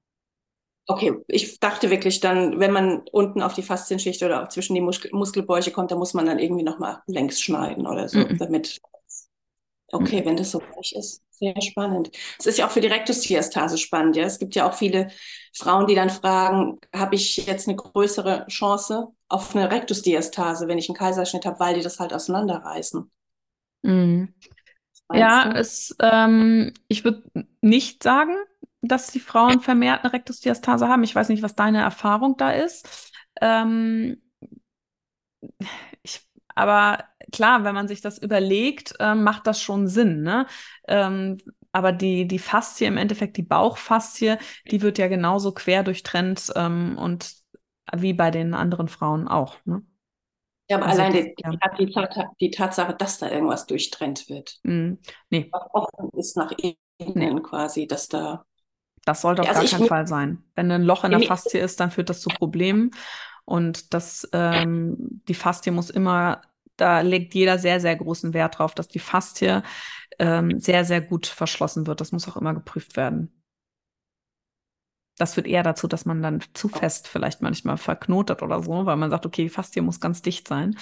Okay, 0.87 1.15
ich 1.29 1.61
dachte 1.61 1.91
wirklich 1.91 2.21
dann, 2.21 2.59
wenn 2.59 2.73
man 2.73 3.03
unten 3.13 3.43
auf 3.43 3.55
die 3.55 3.63
Faszienschicht 3.63 4.23
oder 4.23 4.49
zwischen 4.49 4.75
die 4.75 4.81
Muskel 4.81 5.11
Muskelbäuche 5.13 5.71
kommt, 5.71 5.91
dann 5.91 5.99
muss 5.99 6.15
man 6.15 6.27
dann 6.27 6.39
irgendwie 6.39 6.65
nochmal 6.65 7.03
längs 7.07 7.41
schneiden 7.41 7.87
oder 7.87 8.09
so, 8.09 8.19
mm 8.19 8.23
-mm. 8.23 8.39
damit. 8.39 8.81
Okay, 9.93 10.23
mm 10.23 10.25
wenn 10.25 10.37
das 10.37 10.51
so 10.51 10.61
gleich 10.61 10.93
ist. 10.93 11.23
Sehr 11.31 11.61
spannend. 11.63 12.11
Es 12.39 12.47
ist 12.47 12.59
ja 12.59 12.67
auch 12.67 12.71
für 12.71 12.83
die 12.83 12.89
Rektusdiastase 12.89 13.79
spannend. 13.79 14.17
Ja? 14.17 14.25
Es 14.25 14.39
gibt 14.39 14.55
ja 14.55 14.69
auch 14.69 14.75
viele 14.75 15.09
Frauen, 15.55 15.87
die 15.87 15.95
dann 15.95 16.11
fragen, 16.11 16.79
habe 16.95 17.15
ich 17.15 17.37
jetzt 17.47 17.67
eine 17.67 17.77
größere 17.77 18.47
Chance 18.49 19.09
auf 19.29 19.57
eine 19.57 19.71
Rektusdiastase, 19.71 20.69
wenn 20.69 20.77
ich 20.79 20.89
einen 20.89 20.99
Kaiserschnitt 20.99 21.47
habe, 21.47 21.59
weil 21.59 21.75
die 21.75 21.83
das 21.83 21.99
halt 21.99 22.13
auseinanderreißen. 22.13 23.11
Mhm. 23.83 24.35
Ja, 25.13 25.53
es, 25.53 25.97
ähm, 26.01 26.73
ich 26.89 27.05
würde 27.05 27.25
nicht 27.61 28.03
sagen, 28.03 28.37
dass 28.83 29.09
die 29.11 29.21
Frauen 29.21 29.61
vermehrt 29.61 30.05
eine 30.05 30.13
Rektusdiastase 30.13 30.89
haben. 30.89 31.03
Ich 31.03 31.15
weiß 31.15 31.29
nicht, 31.31 31.43
was 31.43 31.57
deine 31.57 31.81
Erfahrung 31.81 32.37
da 32.37 32.53
ist. 32.53 33.13
Ähm, 33.41 34.23
ich, 36.03 36.21
aber 36.55 37.05
klar, 37.33 37.65
wenn 37.65 37.75
man 37.75 37.89
sich 37.89 38.01
das 38.01 38.19
überlegt, 38.19 38.95
äh, 39.01 39.15
macht 39.15 39.47
das 39.47 39.61
schon 39.61 39.89
Sinn. 39.89 40.23
Ne? 40.23 40.47
Ähm, 40.89 41.39
aber 41.73 41.93
die, 41.93 42.27
die 42.27 42.39
Faszie, 42.39 42.87
im 42.87 42.97
Endeffekt 42.97 43.37
die 43.37 43.43
Bauchfaszie, 43.43 44.39
die 44.71 44.83
wird 44.83 44.99
ja 44.99 45.09
genauso 45.09 45.53
quer 45.53 45.83
durchtrennt 45.83 46.53
ähm, 46.57 46.99
und 46.99 47.35
wie 47.95 48.13
bei 48.13 48.31
den 48.31 48.55
anderen 48.55 48.89
Frauen 48.89 49.29
auch. 49.29 49.57
Ne? 49.65 49.83
Ja, 50.71 50.77
aber 50.77 50.87
also 50.87 51.03
allein 51.03 51.13
das, 51.13 51.79
die, 51.79 51.87
die, 51.87 52.25
die, 52.41 52.51
Tatsache, 52.51 52.95
dass 52.95 53.19
da 53.19 53.29
irgendwas 53.29 53.67
durchtrennt 53.67 54.29
wird. 54.29 54.59
Mm, 54.63 54.95
nee. 55.29 55.51
Offen 55.73 56.11
ist 56.17 56.37
nach 56.37 56.53
innen 56.53 56.77
nee. 57.15 57.41
quasi, 57.43 57.89
dass 57.89 58.09
da. 58.09 58.45
Das 59.05 59.23
sollte 59.23 59.43
auf 59.43 59.49
also 59.49 59.63
gar 59.63 59.69
keinen 59.69 59.89
Fall 59.89 60.07
sein. 60.07 60.45
Wenn 60.55 60.71
ein 60.71 60.83
Loch 60.83 61.03
in 61.03 61.11
der 61.11 61.23
Faszie 61.23 61.59
ist, 61.59 61.81
dann 61.81 61.91
führt 61.91 62.09
das 62.09 62.21
zu 62.21 62.29
Problemen. 62.29 62.93
Und 63.45 63.95
das, 63.95 64.29
ähm, 64.33 65.23
die 65.27 65.35
Faszie 65.35 65.73
muss 65.73 65.91
immer, 65.91 66.43
da 66.81 67.01
legt 67.01 67.35
jeder 67.35 67.59
sehr, 67.59 67.81
sehr 67.81 67.97
großen 67.97 68.35
Wert 68.35 68.59
drauf, 68.59 68.75
dass 68.75 68.89
die 68.89 68.99
Faszie 68.99 69.63
ähm, 70.19 70.61
sehr, 70.61 70.85
sehr 70.85 71.01
gut 71.01 71.27
verschlossen 71.27 71.87
wird. 71.87 72.01
Das 72.01 72.13
muss 72.13 72.29
auch 72.29 72.37
immer 72.37 72.55
geprüft 72.55 72.97
werden. 72.97 73.41
Das 75.19 75.35
führt 75.35 75.47
eher 75.47 75.63
dazu, 75.63 75.87
dass 75.87 76.07
man 76.07 76.23
dann 76.23 76.41
zu 76.55 76.69
fest 76.69 77.07
vielleicht 77.07 77.43
manchmal 77.43 77.77
verknotet 77.77 78.43
oder 78.43 78.63
so, 78.63 78.87
weil 78.87 78.97
man 78.97 79.11
sagt, 79.11 79.27
okay, 79.27 79.51
fast 79.51 79.75
hier 79.75 79.83
muss 79.83 80.01
ganz 80.01 80.23
dicht 80.23 80.49
sein. 80.49 80.77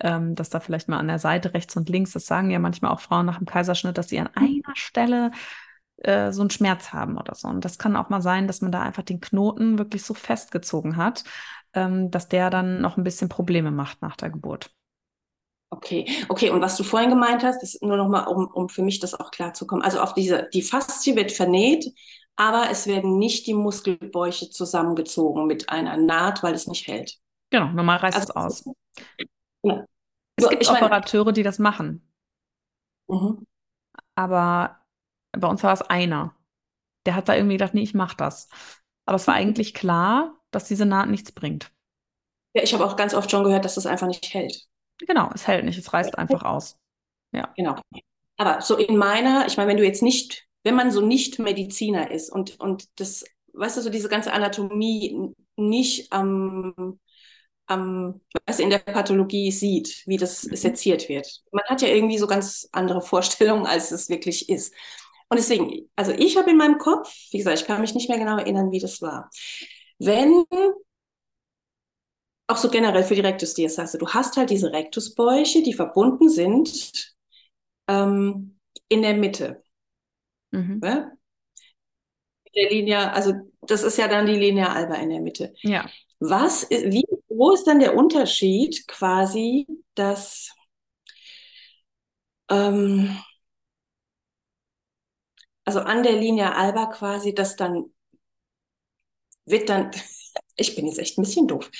Ähm, 0.00 0.36
dass 0.36 0.50
da 0.50 0.60
vielleicht 0.60 0.88
mal 0.88 0.98
an 0.98 1.08
der 1.08 1.18
Seite 1.18 1.52
rechts 1.52 1.76
und 1.76 1.88
links, 1.88 2.12
das 2.12 2.26
sagen 2.26 2.50
ja 2.50 2.60
manchmal 2.60 2.92
auch 2.92 3.00
Frauen 3.00 3.26
nach 3.26 3.38
dem 3.38 3.46
Kaiserschnitt, 3.46 3.98
dass 3.98 4.08
sie 4.08 4.20
an 4.20 4.28
einer 4.34 4.76
Stelle 4.76 5.32
äh, 5.98 6.32
so 6.32 6.42
einen 6.42 6.50
Schmerz 6.50 6.92
haben 6.92 7.18
oder 7.18 7.34
so. 7.34 7.48
Und 7.48 7.64
das 7.64 7.78
kann 7.78 7.96
auch 7.96 8.08
mal 8.08 8.22
sein, 8.22 8.46
dass 8.46 8.60
man 8.60 8.72
da 8.72 8.82
einfach 8.82 9.02
den 9.02 9.20
Knoten 9.20 9.78
wirklich 9.78 10.04
so 10.04 10.14
festgezogen 10.14 10.96
hat, 10.96 11.24
ähm, 11.74 12.10
dass 12.10 12.28
der 12.28 12.50
dann 12.50 12.80
noch 12.80 12.96
ein 12.96 13.04
bisschen 13.04 13.28
Probleme 13.28 13.72
macht 13.72 14.02
nach 14.02 14.16
der 14.16 14.30
Geburt. 14.30 14.72
Okay, 15.72 16.06
okay. 16.28 16.50
Und 16.50 16.60
was 16.60 16.76
du 16.76 16.84
vorhin 16.84 17.08
gemeint 17.08 17.42
hast, 17.42 17.62
ist 17.62 17.82
nur 17.82 17.96
noch 17.96 18.08
mal, 18.08 18.24
um, 18.24 18.46
um 18.46 18.68
für 18.68 18.82
mich 18.82 19.00
das 19.00 19.18
auch 19.18 19.30
klar 19.30 19.54
zu 19.54 19.66
kommen. 19.66 19.80
Also 19.80 20.00
auf 20.00 20.12
diese, 20.12 20.50
die 20.52 20.60
Faszie 20.60 21.16
wird 21.16 21.32
vernäht, 21.32 21.86
aber 22.36 22.66
es 22.70 22.86
werden 22.86 23.18
nicht 23.18 23.46
die 23.46 23.54
Muskelbäuche 23.54 24.50
zusammengezogen 24.50 25.46
mit 25.46 25.70
einer 25.70 25.96
Naht, 25.96 26.42
weil 26.42 26.52
es 26.52 26.66
nicht 26.66 26.86
hält. 26.88 27.16
Genau, 27.48 27.68
normal 27.68 27.98
reißt 27.98 28.18
also, 28.18 28.28
es 28.28 28.36
aus. 28.36 28.64
Ja. 29.62 29.86
Es 30.36 30.48
gibt 30.50 30.68
Operateure, 30.68 31.24
meine, 31.24 31.32
die 31.32 31.42
das 31.42 31.58
machen. 31.58 32.06
Mhm. 33.08 33.46
Aber 34.14 34.78
bei 35.32 35.48
uns 35.48 35.62
war 35.62 35.72
es 35.72 35.80
einer. 35.80 36.34
Der 37.06 37.14
hat 37.14 37.30
da 37.30 37.34
irgendwie 37.34 37.54
gedacht, 37.54 37.72
nee, 37.72 37.82
ich 37.82 37.94
mach 37.94 38.12
das. 38.12 38.48
Aber 39.06 39.16
es 39.16 39.26
war 39.26 39.34
eigentlich 39.34 39.72
klar, 39.72 40.34
dass 40.50 40.64
diese 40.64 40.84
Naht 40.84 41.08
nichts 41.08 41.32
bringt. 41.32 41.72
Ja, 42.54 42.62
ich 42.62 42.74
habe 42.74 42.84
auch 42.84 42.96
ganz 42.96 43.14
oft 43.14 43.30
schon 43.30 43.44
gehört, 43.44 43.64
dass 43.64 43.76
das 43.76 43.86
einfach 43.86 44.06
nicht 44.06 44.34
hält. 44.34 44.68
Genau, 45.06 45.30
es 45.34 45.46
hält 45.46 45.64
nicht, 45.64 45.78
es 45.78 45.92
reißt 45.92 46.16
einfach 46.18 46.42
aus. 46.42 46.78
Ja. 47.32 47.52
Genau. 47.56 47.76
Aber 48.36 48.60
so 48.60 48.76
in 48.76 48.96
meiner, 48.96 49.46
ich 49.46 49.56
meine, 49.56 49.70
wenn 49.70 49.76
du 49.76 49.84
jetzt 49.84 50.02
nicht, 50.02 50.46
wenn 50.64 50.74
man 50.74 50.90
so 50.90 51.00
nicht 51.00 51.38
Mediziner 51.38 52.10
ist 52.10 52.30
und, 52.30 52.58
und 52.60 52.88
das, 53.00 53.24
weißt 53.52 53.76
du, 53.76 53.80
so 53.82 53.90
diese 53.90 54.08
ganze 54.08 54.32
Anatomie 54.32 55.34
nicht 55.56 56.12
am, 56.12 56.98
am, 57.66 58.20
was 58.46 58.58
in 58.58 58.70
der 58.70 58.78
Pathologie 58.78 59.50
sieht, 59.50 60.02
wie 60.06 60.16
das 60.16 60.44
mhm. 60.44 60.56
seziert 60.56 61.08
wird. 61.08 61.42
Man 61.52 61.64
hat 61.66 61.82
ja 61.82 61.88
irgendwie 61.88 62.18
so 62.18 62.26
ganz 62.26 62.68
andere 62.72 63.02
Vorstellungen, 63.02 63.66
als 63.66 63.90
es 63.90 64.08
wirklich 64.08 64.48
ist. 64.48 64.74
Und 65.28 65.38
deswegen, 65.38 65.88
also 65.96 66.12
ich 66.12 66.36
habe 66.36 66.50
in 66.50 66.58
meinem 66.58 66.78
Kopf, 66.78 67.10
wie 67.30 67.38
gesagt, 67.38 67.58
ich 67.58 67.66
kann 67.66 67.80
mich 67.80 67.94
nicht 67.94 68.08
mehr 68.08 68.18
genau 68.18 68.36
erinnern, 68.36 68.70
wie 68.70 68.80
das 68.80 69.00
war. 69.00 69.30
Wenn 69.98 70.44
auch 72.52 72.58
so 72.58 72.68
generell 72.68 73.02
für 73.02 73.14
die 73.14 73.22
Rektusdiastase. 73.22 73.98
Du 73.98 74.08
hast 74.08 74.36
halt 74.36 74.50
diese 74.50 74.72
Rektusbäuche, 74.72 75.62
die 75.62 75.72
verbunden 75.72 76.28
sind 76.28 77.14
ähm, 77.88 78.58
in 78.88 79.02
der 79.02 79.14
Mitte. 79.14 79.62
Mhm. 80.50 80.78
Ne? 80.82 81.18
Der 82.54 82.70
Linie, 82.70 83.10
also 83.12 83.32
das 83.62 83.82
ist 83.82 83.96
ja 83.96 84.06
dann 84.06 84.26
die 84.26 84.36
Linea 84.36 84.72
alba 84.72 84.96
in 84.96 85.08
der 85.08 85.20
Mitte. 85.20 85.54
Ja. 85.62 85.88
Was, 86.20 86.68
wie, 86.68 87.04
wo 87.28 87.52
ist 87.52 87.66
dann 87.66 87.80
der 87.80 87.96
Unterschied 87.96 88.86
quasi, 88.86 89.66
dass 89.94 90.52
ähm, 92.50 93.18
also 95.64 95.80
an 95.80 96.02
der 96.02 96.16
Linie 96.16 96.54
alba 96.54 96.86
quasi, 96.86 97.34
dass 97.34 97.56
dann 97.56 97.86
wird 99.46 99.70
dann 99.70 99.90
ich 100.56 100.74
bin 100.76 100.86
jetzt 100.86 100.98
echt 100.98 101.18
ein 101.18 101.22
bisschen 101.22 101.48
doof. 101.48 101.70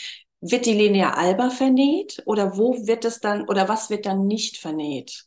Wird 0.44 0.66
die 0.66 0.74
Linea 0.74 1.14
alba 1.14 1.50
vernäht 1.50 2.20
oder 2.26 2.56
wo 2.58 2.86
wird 2.86 3.04
es 3.04 3.20
dann 3.20 3.48
oder 3.48 3.68
was 3.68 3.90
wird 3.90 4.06
dann 4.06 4.26
nicht 4.26 4.56
vernäht? 4.56 5.26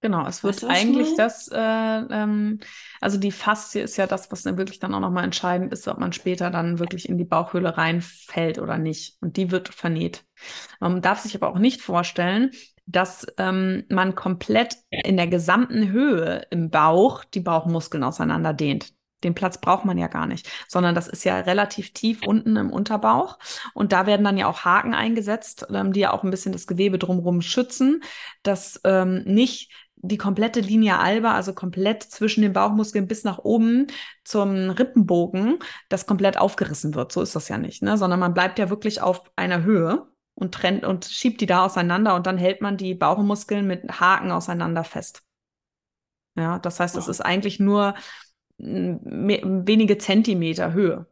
Genau, 0.00 0.26
es 0.26 0.44
wird 0.44 0.62
eigentlich 0.64 1.16
das, 1.16 1.48
äh, 1.48 1.58
ähm, 1.58 2.60
also 3.00 3.18
die 3.18 3.32
Faszie 3.32 3.80
ist 3.80 3.96
ja 3.96 4.06
das, 4.06 4.30
was 4.30 4.42
dann 4.42 4.58
wirklich 4.58 4.78
dann 4.78 4.94
auch 4.94 5.00
nochmal 5.00 5.24
entscheidend 5.24 5.72
ist, 5.72 5.88
ob 5.88 5.98
man 5.98 6.12
später 6.12 6.50
dann 6.50 6.78
wirklich 6.78 7.08
in 7.08 7.18
die 7.18 7.24
Bauchhöhle 7.24 7.76
reinfällt 7.76 8.58
oder 8.58 8.78
nicht. 8.78 9.16
Und 9.22 9.38
die 9.38 9.50
wird 9.50 9.74
vernäht. 9.74 10.24
Man 10.78 11.00
darf 11.02 11.20
sich 11.20 11.34
aber 11.34 11.48
auch 11.48 11.58
nicht 11.58 11.80
vorstellen, 11.80 12.50
dass 12.86 13.26
ähm, 13.38 13.84
man 13.88 14.14
komplett 14.14 14.76
in 14.90 15.16
der 15.16 15.26
gesamten 15.26 15.90
Höhe 15.90 16.46
im 16.50 16.70
Bauch 16.70 17.24
die 17.24 17.40
Bauchmuskeln 17.40 18.04
auseinander 18.04 18.52
dehnt. 18.52 18.92
Den 19.24 19.34
Platz 19.34 19.58
braucht 19.60 19.84
man 19.84 19.98
ja 19.98 20.08
gar 20.08 20.26
nicht, 20.26 20.48
sondern 20.68 20.94
das 20.94 21.08
ist 21.08 21.24
ja 21.24 21.40
relativ 21.40 21.92
tief 21.92 22.20
unten 22.26 22.56
im 22.56 22.70
Unterbauch. 22.70 23.38
Und 23.72 23.92
da 23.92 24.06
werden 24.06 24.24
dann 24.24 24.38
ja 24.38 24.46
auch 24.46 24.64
Haken 24.64 24.94
eingesetzt, 24.94 25.66
ähm, 25.70 25.92
die 25.92 26.00
ja 26.00 26.12
auch 26.12 26.22
ein 26.22 26.30
bisschen 26.30 26.52
das 26.52 26.66
Gewebe 26.66 26.98
drumherum 26.98 27.40
schützen, 27.40 28.02
dass 28.42 28.80
ähm, 28.84 29.22
nicht 29.24 29.72
die 29.96 30.18
komplette 30.18 30.60
Linie 30.60 30.98
alba, 30.98 31.32
also 31.34 31.54
komplett 31.54 32.02
zwischen 32.02 32.42
den 32.42 32.52
Bauchmuskeln 32.52 33.08
bis 33.08 33.24
nach 33.24 33.38
oben 33.38 33.86
zum 34.22 34.70
Rippenbogen, 34.70 35.58
das 35.88 36.06
komplett 36.06 36.36
aufgerissen 36.36 36.94
wird. 36.94 37.10
So 37.12 37.22
ist 37.22 37.34
das 37.34 37.48
ja 37.48 37.58
nicht, 37.58 37.82
ne? 37.82 37.96
sondern 37.96 38.20
man 38.20 38.34
bleibt 38.34 38.58
ja 38.58 38.68
wirklich 38.70 39.00
auf 39.00 39.30
einer 39.36 39.62
Höhe 39.62 40.06
und 40.34 40.52
trennt 40.54 40.84
und 40.84 41.06
schiebt 41.06 41.40
die 41.40 41.46
da 41.46 41.64
auseinander 41.64 42.14
und 42.14 42.26
dann 42.26 42.38
hält 42.38 42.60
man 42.60 42.76
die 42.76 42.94
Bauchmuskeln 42.94 43.66
mit 43.66 44.00
Haken 44.00 44.30
auseinander 44.30 44.84
fest. 44.84 45.22
Ja, 46.36 46.58
das 46.58 46.80
heißt, 46.80 46.96
es 46.96 47.08
ist 47.08 47.20
eigentlich 47.20 47.60
nur 47.60 47.94
wenige 48.58 49.98
Zentimeter 49.98 50.72
Höhe. 50.72 51.06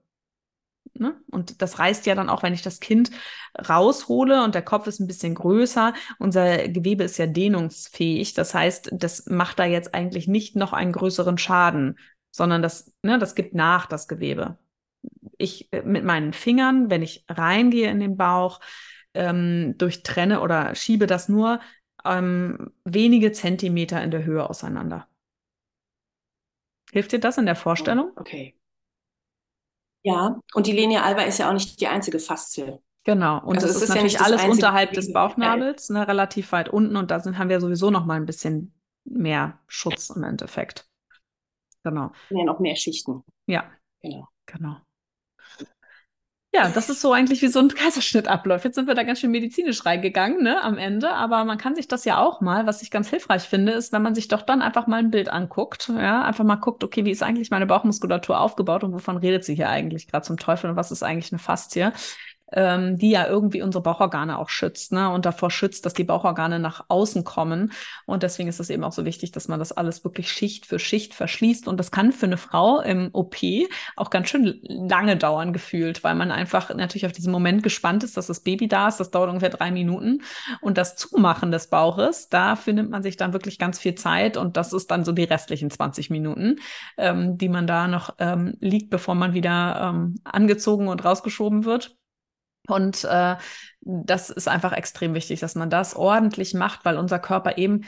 Ne? 0.94 1.16
Und 1.30 1.62
das 1.62 1.78
reißt 1.78 2.06
ja 2.06 2.14
dann 2.14 2.28
auch, 2.28 2.42
wenn 2.42 2.52
ich 2.52 2.62
das 2.62 2.80
Kind 2.80 3.10
raushole 3.56 4.44
und 4.44 4.54
der 4.54 4.62
Kopf 4.62 4.86
ist 4.86 5.00
ein 5.00 5.06
bisschen 5.06 5.34
größer. 5.34 5.94
Unser 6.18 6.68
Gewebe 6.68 7.04
ist 7.04 7.18
ja 7.18 7.26
dehnungsfähig. 7.26 8.34
Das 8.34 8.54
heißt, 8.54 8.90
das 8.92 9.26
macht 9.26 9.58
da 9.58 9.64
jetzt 9.64 9.94
eigentlich 9.94 10.28
nicht 10.28 10.54
noch 10.56 10.72
einen 10.72 10.92
größeren 10.92 11.38
Schaden, 11.38 11.98
sondern 12.30 12.62
das, 12.62 12.92
ne, 13.02 13.18
das 13.18 13.34
gibt 13.34 13.54
nach, 13.54 13.86
das 13.86 14.06
Gewebe. 14.06 14.58
Ich 15.38 15.72
äh, 15.72 15.82
mit 15.82 16.04
meinen 16.04 16.32
Fingern, 16.32 16.90
wenn 16.90 17.02
ich 17.02 17.24
reingehe 17.28 17.90
in 17.90 18.00
den 18.00 18.16
Bauch, 18.16 18.60
ähm, 19.14 19.74
durchtrenne 19.78 20.40
oder 20.40 20.74
schiebe 20.74 21.06
das 21.06 21.28
nur 21.28 21.60
ähm, 22.04 22.72
wenige 22.84 23.32
Zentimeter 23.32 24.02
in 24.02 24.10
der 24.10 24.24
Höhe 24.24 24.48
auseinander. 24.48 25.06
Hilft 26.92 27.12
dir 27.12 27.18
das 27.18 27.38
in 27.38 27.46
der 27.46 27.56
Vorstellung? 27.56 28.12
Okay. 28.16 28.54
Ja, 30.04 30.38
und 30.54 30.66
die 30.66 30.72
Linie 30.72 31.02
alba 31.02 31.22
ist 31.22 31.38
ja 31.38 31.48
auch 31.48 31.54
nicht 31.54 31.80
die 31.80 31.86
einzige 31.86 32.18
Faszie. 32.18 32.78
Genau, 33.04 33.40
und 33.40 33.56
also 33.56 33.66
das 33.66 33.76
ist, 33.76 33.82
ist 33.82 33.88
natürlich 33.88 34.12
ja 34.14 34.20
alles 34.20 34.44
unterhalb 34.44 34.92
des 34.92 35.12
Bauchnabels, 35.12 35.88
ne, 35.90 36.06
relativ 36.06 36.52
weit 36.52 36.68
unten 36.68 36.96
und 36.96 37.10
da 37.10 37.18
sind, 37.18 37.38
haben 37.38 37.48
wir 37.48 37.60
sowieso 37.60 37.90
noch 37.90 38.04
mal 38.04 38.14
ein 38.14 38.26
bisschen 38.26 38.74
mehr 39.04 39.58
Schutz 39.66 40.10
im 40.10 40.22
Endeffekt. 40.22 40.88
Genau. 41.82 42.12
Ja, 42.30 42.44
noch 42.44 42.60
mehr 42.60 42.76
Schichten. 42.76 43.24
Ja, 43.46 43.64
genau. 44.02 44.28
genau. 44.46 44.76
Ja, 46.54 46.68
das 46.68 46.90
ist 46.90 47.00
so 47.00 47.14
eigentlich 47.14 47.40
wie 47.40 47.48
so 47.48 47.60
ein 47.60 47.68
Kaiserschnitt 47.68 48.28
abläuft. 48.28 48.66
Jetzt 48.66 48.74
sind 48.74 48.86
wir 48.86 48.94
da 48.94 49.04
ganz 49.04 49.20
schön 49.20 49.30
medizinisch 49.30 49.86
reingegangen, 49.86 50.42
ne, 50.42 50.60
am 50.62 50.76
Ende. 50.76 51.10
Aber 51.10 51.46
man 51.46 51.56
kann 51.56 51.74
sich 51.74 51.88
das 51.88 52.04
ja 52.04 52.18
auch 52.18 52.42
mal, 52.42 52.66
was 52.66 52.82
ich 52.82 52.90
ganz 52.90 53.08
hilfreich 53.08 53.44
finde, 53.44 53.72
ist, 53.72 53.90
wenn 53.92 54.02
man 54.02 54.14
sich 54.14 54.28
doch 54.28 54.42
dann 54.42 54.60
einfach 54.60 54.86
mal 54.86 54.98
ein 54.98 55.10
Bild 55.10 55.30
anguckt, 55.30 55.88
ja, 55.88 56.22
einfach 56.22 56.44
mal 56.44 56.56
guckt, 56.56 56.84
okay, 56.84 57.06
wie 57.06 57.10
ist 57.10 57.22
eigentlich 57.22 57.50
meine 57.50 57.64
Bauchmuskulatur 57.66 58.38
aufgebaut 58.38 58.84
und 58.84 58.92
wovon 58.92 59.16
redet 59.16 59.44
sie 59.44 59.54
hier 59.54 59.70
eigentlich 59.70 60.08
gerade 60.08 60.26
zum 60.26 60.36
Teufel 60.36 60.68
und 60.68 60.76
was 60.76 60.90
ist 60.90 61.02
eigentlich 61.02 61.32
eine 61.32 61.38
Faszie? 61.38 61.90
Ähm, 62.52 62.98
die 62.98 63.10
ja 63.10 63.26
irgendwie 63.26 63.62
unsere 63.62 63.82
Bauchorgane 63.82 64.38
auch 64.38 64.48
schützt 64.48 64.92
ne? 64.92 65.10
und 65.10 65.26
davor 65.26 65.50
schützt, 65.50 65.86
dass 65.86 65.94
die 65.94 66.04
Bauchorgane 66.04 66.58
nach 66.58 66.84
außen 66.88 67.24
kommen. 67.24 67.72
Und 68.06 68.22
deswegen 68.22 68.48
ist 68.48 68.60
es 68.60 68.70
eben 68.70 68.84
auch 68.84 68.92
so 68.92 69.04
wichtig, 69.04 69.32
dass 69.32 69.48
man 69.48 69.58
das 69.58 69.72
alles 69.72 70.04
wirklich 70.04 70.30
Schicht 70.30 70.66
für 70.66 70.78
Schicht 70.78 71.14
verschließt. 71.14 71.68
Und 71.68 71.78
das 71.78 71.90
kann 71.90 72.12
für 72.12 72.26
eine 72.26 72.36
Frau 72.36 72.80
im 72.80 73.10
OP 73.12 73.36
auch 73.96 74.10
ganz 74.10 74.28
schön 74.28 74.60
lange 74.62 75.16
dauern 75.16 75.52
gefühlt, 75.52 76.04
weil 76.04 76.14
man 76.14 76.30
einfach 76.30 76.74
natürlich 76.74 77.06
auf 77.06 77.12
diesen 77.12 77.32
Moment 77.32 77.62
gespannt 77.62 78.04
ist, 78.04 78.16
dass 78.16 78.26
das 78.26 78.40
Baby 78.40 78.68
da 78.68 78.88
ist. 78.88 79.00
Das 79.00 79.10
dauert 79.10 79.28
ungefähr 79.28 79.50
drei 79.50 79.70
Minuten. 79.70 80.22
Und 80.60 80.78
das 80.78 80.96
Zumachen 80.96 81.50
des 81.50 81.68
Bauches, 81.68 82.28
da 82.28 82.56
findet 82.56 82.90
man 82.90 83.02
sich 83.02 83.16
dann 83.16 83.32
wirklich 83.32 83.58
ganz 83.58 83.78
viel 83.78 83.94
Zeit. 83.94 84.36
Und 84.36 84.56
das 84.56 84.72
ist 84.72 84.90
dann 84.90 85.04
so 85.04 85.12
die 85.12 85.24
restlichen 85.24 85.70
20 85.70 86.10
Minuten, 86.10 86.56
ähm, 86.96 87.38
die 87.38 87.48
man 87.48 87.66
da 87.66 87.88
noch 87.88 88.14
ähm, 88.18 88.54
liegt, 88.60 88.90
bevor 88.90 89.14
man 89.14 89.34
wieder 89.34 89.90
ähm, 89.90 90.16
angezogen 90.24 90.88
und 90.88 91.04
rausgeschoben 91.04 91.64
wird. 91.64 91.96
Und 92.68 93.04
äh, 93.04 93.36
das 93.80 94.30
ist 94.30 94.48
einfach 94.48 94.72
extrem 94.72 95.14
wichtig, 95.14 95.40
dass 95.40 95.54
man 95.54 95.70
das 95.70 95.96
ordentlich 95.96 96.54
macht, 96.54 96.84
weil 96.84 96.96
unser 96.96 97.18
Körper 97.18 97.58
eben 97.58 97.82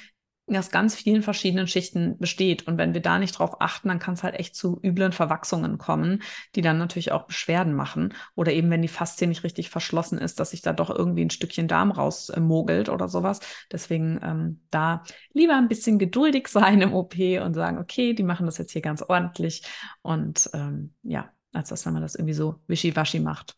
aus 0.53 0.71
ganz 0.71 0.95
vielen 0.95 1.23
verschiedenen 1.23 1.67
Schichten 1.67 2.19
besteht. 2.19 2.67
Und 2.67 2.77
wenn 2.77 2.93
wir 2.93 3.01
da 3.01 3.19
nicht 3.19 3.39
drauf 3.39 3.61
achten, 3.61 3.89
dann 3.89 3.99
kann 3.99 4.15
es 4.15 4.23
halt 4.23 4.35
echt 4.35 4.55
zu 4.55 4.79
üblen 4.83 5.13
Verwachsungen 5.13 5.79
kommen, 5.79 6.23
die 6.55 6.61
dann 6.61 6.77
natürlich 6.77 7.13
auch 7.13 7.25
Beschwerden 7.25 7.75
machen. 7.75 8.13
Oder 8.35 8.53
eben, 8.53 8.71
wenn 8.71 8.83
die 8.83 8.89
Faszie 8.89 9.27
nicht 9.27 9.43
richtig 9.43 9.71
verschlossen 9.71 10.19
ist, 10.19 10.41
dass 10.41 10.51
sich 10.51 10.61
da 10.61 10.73
doch 10.73 10.91
irgendwie 10.91 11.25
ein 11.25 11.31
Stückchen 11.31 11.69
Darm 11.69 11.91
rausmogelt 11.91 12.91
oder 12.91 13.09
sowas. 13.09 13.41
Deswegen 13.73 14.21
ähm, 14.23 14.61
da 14.71 15.03
lieber 15.33 15.57
ein 15.57 15.69
bisschen 15.69 15.99
geduldig 15.99 16.49
sein 16.49 16.81
im 16.83 16.93
OP 16.93 17.15
und 17.17 17.55
sagen, 17.55 17.79
okay, 17.79 18.13
die 18.13 18.23
machen 18.23 18.47
das 18.47 18.59
jetzt 18.59 18.73
hier 18.73 18.83
ganz 18.83 19.03
ordentlich. 19.03 19.63
Und 20.03 20.51
ähm, 20.53 20.95
ja, 21.03 21.31
als 21.53 21.71
dass, 21.71 21.87
man 21.87 22.03
das 22.03 22.17
irgendwie 22.17 22.35
so 22.35 22.57
wischiwaschi 22.67 23.21
macht. 23.21 23.57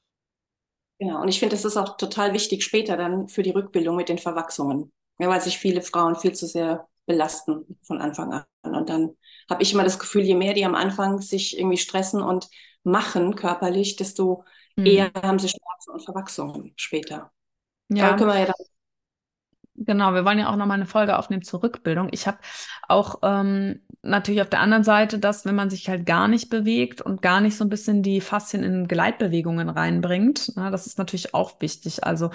Genau, 0.98 1.20
und 1.20 1.28
ich 1.28 1.38
finde, 1.38 1.54
das 1.54 1.64
ist 1.64 1.76
auch 1.76 1.96
total 1.96 2.32
wichtig 2.32 2.64
später 2.64 2.96
dann 2.96 3.28
für 3.28 3.42
die 3.42 3.50
Rückbildung 3.50 3.96
mit 3.96 4.08
den 4.08 4.18
Verwachsungen, 4.18 4.92
ja, 5.18 5.28
weil 5.28 5.40
sich 5.40 5.58
viele 5.58 5.82
Frauen 5.82 6.16
viel 6.16 6.32
zu 6.32 6.46
sehr 6.46 6.88
belasten 7.04 7.78
von 7.82 8.00
Anfang 8.00 8.32
an. 8.32 8.44
Und 8.62 8.88
dann 8.88 9.16
habe 9.48 9.62
ich 9.62 9.72
immer 9.72 9.84
das 9.84 9.98
Gefühl, 9.98 10.22
je 10.22 10.34
mehr 10.34 10.54
die 10.54 10.64
am 10.64 10.74
Anfang 10.74 11.20
sich 11.20 11.58
irgendwie 11.58 11.76
stressen 11.76 12.22
und 12.22 12.48
machen 12.82 13.36
körperlich, 13.36 13.96
desto 13.96 14.44
mhm. 14.76 14.86
eher 14.86 15.10
haben 15.14 15.38
sie 15.38 15.48
Schmerzen 15.48 15.90
und 15.90 16.04
Verwachsungen 16.04 16.72
später. 16.76 17.30
Ja. 17.88 18.10
Da 18.10 18.16
können 18.16 18.30
wir 18.30 18.38
ja 18.38 18.46
dann 18.46 18.65
Genau, 19.78 20.14
wir 20.14 20.24
wollen 20.24 20.38
ja 20.38 20.48
auch 20.48 20.56
nochmal 20.56 20.76
eine 20.76 20.86
Folge 20.86 21.18
aufnehmen 21.18 21.42
zur 21.42 21.62
Rückbildung. 21.62 22.08
Ich 22.10 22.26
habe 22.26 22.38
auch 22.88 23.18
ähm, 23.22 23.80
natürlich 24.02 24.40
auf 24.40 24.48
der 24.48 24.60
anderen 24.60 24.84
Seite, 24.84 25.18
dass 25.18 25.44
wenn 25.44 25.54
man 25.54 25.68
sich 25.68 25.88
halt 25.88 26.06
gar 26.06 26.28
nicht 26.28 26.48
bewegt 26.48 27.02
und 27.02 27.20
gar 27.20 27.42
nicht 27.42 27.56
so 27.56 27.64
ein 27.64 27.68
bisschen 27.68 28.02
die 28.02 28.22
Faszien 28.22 28.62
in 28.62 28.88
Gleitbewegungen 28.88 29.68
reinbringt, 29.68 30.52
na, 30.56 30.70
das 30.70 30.86
ist 30.86 30.98
natürlich 30.98 31.34
auch 31.34 31.60
wichtig. 31.60 32.04
Also, 32.04 32.30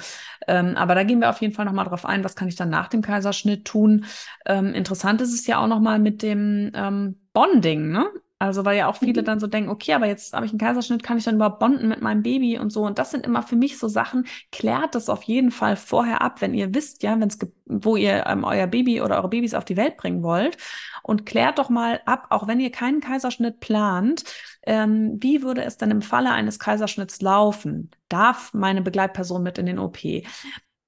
ähm, 0.47 0.75
aber 0.77 0.93
da 0.93 1.03
gehen 1.03 1.19
wir 1.19 1.29
auf 1.29 1.41
jeden 1.41 1.53
Fall 1.53 1.65
nochmal 1.65 1.85
drauf 1.85 2.05
ein, 2.05 2.23
was 2.23 2.35
kann 2.35 2.47
ich 2.47 2.55
dann 2.55 2.69
nach 2.69 2.89
dem 2.89 3.01
Kaiserschnitt 3.01 3.65
tun. 3.65 4.05
Ähm, 4.45 4.73
interessant 4.75 5.21
ist 5.21 5.33
es 5.33 5.47
ja 5.47 5.59
auch 5.63 5.67
nochmal 5.67 5.97
mit 5.97 6.21
dem 6.21 6.71
ähm, 6.75 7.19
Bonding, 7.33 7.89
ne? 7.89 8.07
Also, 8.41 8.65
weil 8.65 8.75
ja 8.75 8.87
auch 8.87 8.95
viele 8.95 9.21
mhm. 9.21 9.25
dann 9.25 9.39
so 9.39 9.45
denken, 9.45 9.69
okay, 9.69 9.93
aber 9.93 10.07
jetzt 10.07 10.33
habe 10.33 10.47
ich 10.47 10.51
einen 10.51 10.57
Kaiserschnitt, 10.57 11.03
kann 11.03 11.15
ich 11.15 11.23
dann 11.23 11.35
überhaupt 11.35 11.59
bonden 11.59 11.87
mit 11.87 12.01
meinem 12.01 12.23
Baby 12.23 12.57
und 12.57 12.71
so. 12.71 12.83
Und 12.83 12.97
das 12.97 13.11
sind 13.11 13.23
immer 13.23 13.43
für 13.43 13.55
mich 13.55 13.77
so 13.77 13.87
Sachen, 13.87 14.25
klärt 14.51 14.95
das 14.95 15.09
auf 15.09 15.21
jeden 15.21 15.51
Fall 15.51 15.75
vorher 15.75 16.23
ab, 16.23 16.41
wenn 16.41 16.55
ihr 16.55 16.73
wisst, 16.73 17.03
ja, 17.03 17.11
wenn 17.11 17.27
es 17.27 17.37
wo 17.67 17.97
ihr 17.97 18.25
ähm, 18.25 18.43
euer 18.43 18.65
Baby 18.65 18.99
oder 18.99 19.17
eure 19.17 19.29
Babys 19.29 19.53
auf 19.53 19.63
die 19.63 19.77
Welt 19.77 19.95
bringen 19.95 20.23
wollt. 20.23 20.57
Und 21.03 21.27
klärt 21.27 21.59
doch 21.59 21.69
mal 21.69 22.01
ab, 22.07 22.25
auch 22.31 22.47
wenn 22.47 22.59
ihr 22.59 22.71
keinen 22.71 22.99
Kaiserschnitt 22.99 23.59
plant, 23.59 24.23
ähm, 24.63 25.19
wie 25.21 25.43
würde 25.43 25.63
es 25.63 25.77
denn 25.77 25.91
im 25.91 26.01
Falle 26.01 26.31
eines 26.31 26.57
Kaiserschnitts 26.57 27.21
laufen? 27.21 27.91
Darf 28.09 28.55
meine 28.55 28.81
Begleitperson 28.81 29.43
mit 29.43 29.59
in 29.59 29.67
den 29.67 29.77
OP? 29.77 29.99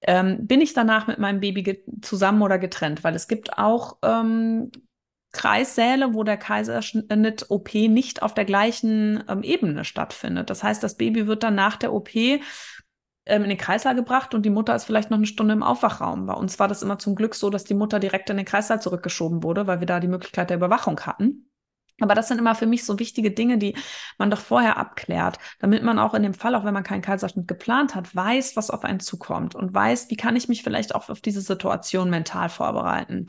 Ähm, 0.02 0.48
bin 0.48 0.60
ich 0.60 0.74
danach 0.74 1.06
mit 1.06 1.20
meinem 1.20 1.40
Baby 1.40 1.84
zusammen 2.02 2.42
oder 2.42 2.58
getrennt? 2.58 3.04
Weil 3.04 3.14
es 3.14 3.28
gibt 3.28 3.60
auch 3.60 3.98
ähm, 4.02 4.72
Kreissäle, 5.34 6.14
wo 6.14 6.24
der 6.24 6.38
Kaiserschnitt 6.38 7.48
OP 7.50 7.74
nicht 7.74 8.22
auf 8.22 8.34
der 8.34 8.46
gleichen 8.46 9.24
ähm, 9.28 9.44
Ebene 9.44 9.84
stattfindet. 9.84 10.50
Das 10.50 10.64
heißt, 10.64 10.82
das 10.82 10.96
Baby 10.96 11.28
wird 11.28 11.44
dann 11.44 11.56
nach 11.56 11.76
der 11.76 11.92
OP 11.92 12.16
ähm, 12.16 12.42
in 13.26 13.50
den 13.50 13.58
Kreißsaal 13.58 13.96
gebracht 13.96 14.34
und 14.34 14.44
die 14.46 14.50
Mutter 14.50 14.76
ist 14.76 14.86
vielleicht 14.86 15.10
noch 15.10 15.18
eine 15.18 15.26
Stunde 15.26 15.54
im 15.54 15.64
Aufwachraum. 15.64 16.28
Bei 16.28 16.34
uns 16.34 16.60
war 16.60 16.68
das 16.68 16.84
immer 16.84 17.00
zum 17.00 17.16
Glück 17.16 17.36
so, 17.36 17.50
dass 17.50 17.64
die 17.64 17.74
Mutter 17.74 18.00
direkt 18.00 18.30
in 18.30 18.38
den 18.38 18.46
Kreissaal 18.46 18.82
zurückgeschoben 18.82 19.44
wurde, 19.44 19.68
weil 19.68 19.80
wir 19.80 19.88
da 19.88 20.00
die 20.00 20.08
Möglichkeit 20.08 20.50
der 20.50 20.58
Überwachung 20.58 21.00
hatten. 21.02 21.50
Aber 22.04 22.16
das 22.16 22.28
sind 22.28 22.38
immer 22.38 22.54
für 22.54 22.66
mich 22.66 22.86
so 22.86 23.00
wichtige 23.00 23.32
Dinge, 23.32 23.58
die 23.58 23.76
man 24.18 24.30
doch 24.30 24.40
vorher 24.40 24.78
abklärt, 24.78 25.38
damit 25.60 25.84
man 25.84 25.98
auch 25.98 26.14
in 26.14 26.24
dem 26.24 26.34
Fall, 26.34 26.54
auch 26.56 26.66
wenn 26.66 26.74
man 26.74 26.84
keinen 26.84 27.02
Kaiserschnitt 27.02 27.48
geplant 27.48 27.96
hat, 27.96 28.16
weiß, 28.16 28.56
was 28.56 28.70
auf 28.70 28.84
einen 28.84 29.00
zukommt 29.00 29.56
und 29.56 29.74
weiß, 29.74 30.10
wie 30.10 30.18
kann 30.18 30.36
ich 30.36 30.48
mich 30.48 30.64
vielleicht 30.64 30.94
auch 30.94 31.10
auf 31.10 31.22
diese 31.22 31.42
Situation 31.42 32.10
mental 32.10 32.50
vorbereiten. 32.50 33.28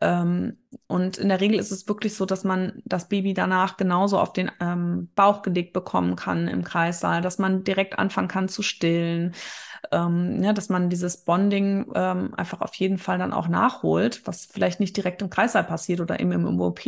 Ähm, 0.00 0.58
und 0.86 1.16
in 1.16 1.28
der 1.28 1.40
Regel 1.40 1.58
ist 1.58 1.70
es 1.70 1.88
wirklich 1.88 2.14
so, 2.14 2.26
dass 2.26 2.44
man 2.44 2.82
das 2.84 3.08
Baby 3.08 3.32
danach 3.32 3.76
genauso 3.76 4.18
auf 4.18 4.32
den 4.32 4.50
ähm, 4.60 5.10
Bauch 5.14 5.42
gelegt 5.42 5.72
bekommen 5.72 6.16
kann 6.16 6.48
im 6.48 6.64
Kreissaal, 6.64 7.22
dass 7.22 7.38
man 7.38 7.64
direkt 7.64 7.98
anfangen 7.98 8.28
kann 8.28 8.48
zu 8.48 8.62
stillen 8.62 9.34
ähm, 9.92 10.42
ja, 10.42 10.52
dass 10.52 10.68
man 10.68 10.90
dieses 10.90 11.24
Bonding 11.24 11.90
ähm, 11.94 12.34
einfach 12.34 12.60
auf 12.60 12.74
jeden 12.74 12.98
Fall 12.98 13.18
dann 13.18 13.32
auch 13.32 13.48
nachholt, 13.48 14.26
was 14.26 14.46
vielleicht 14.46 14.80
nicht 14.80 14.96
direkt 14.96 15.22
im 15.22 15.30
Kreißsaal 15.30 15.64
passiert 15.64 16.00
oder 16.00 16.20
eben 16.20 16.32
im 16.32 16.60
OP, 16.60 16.80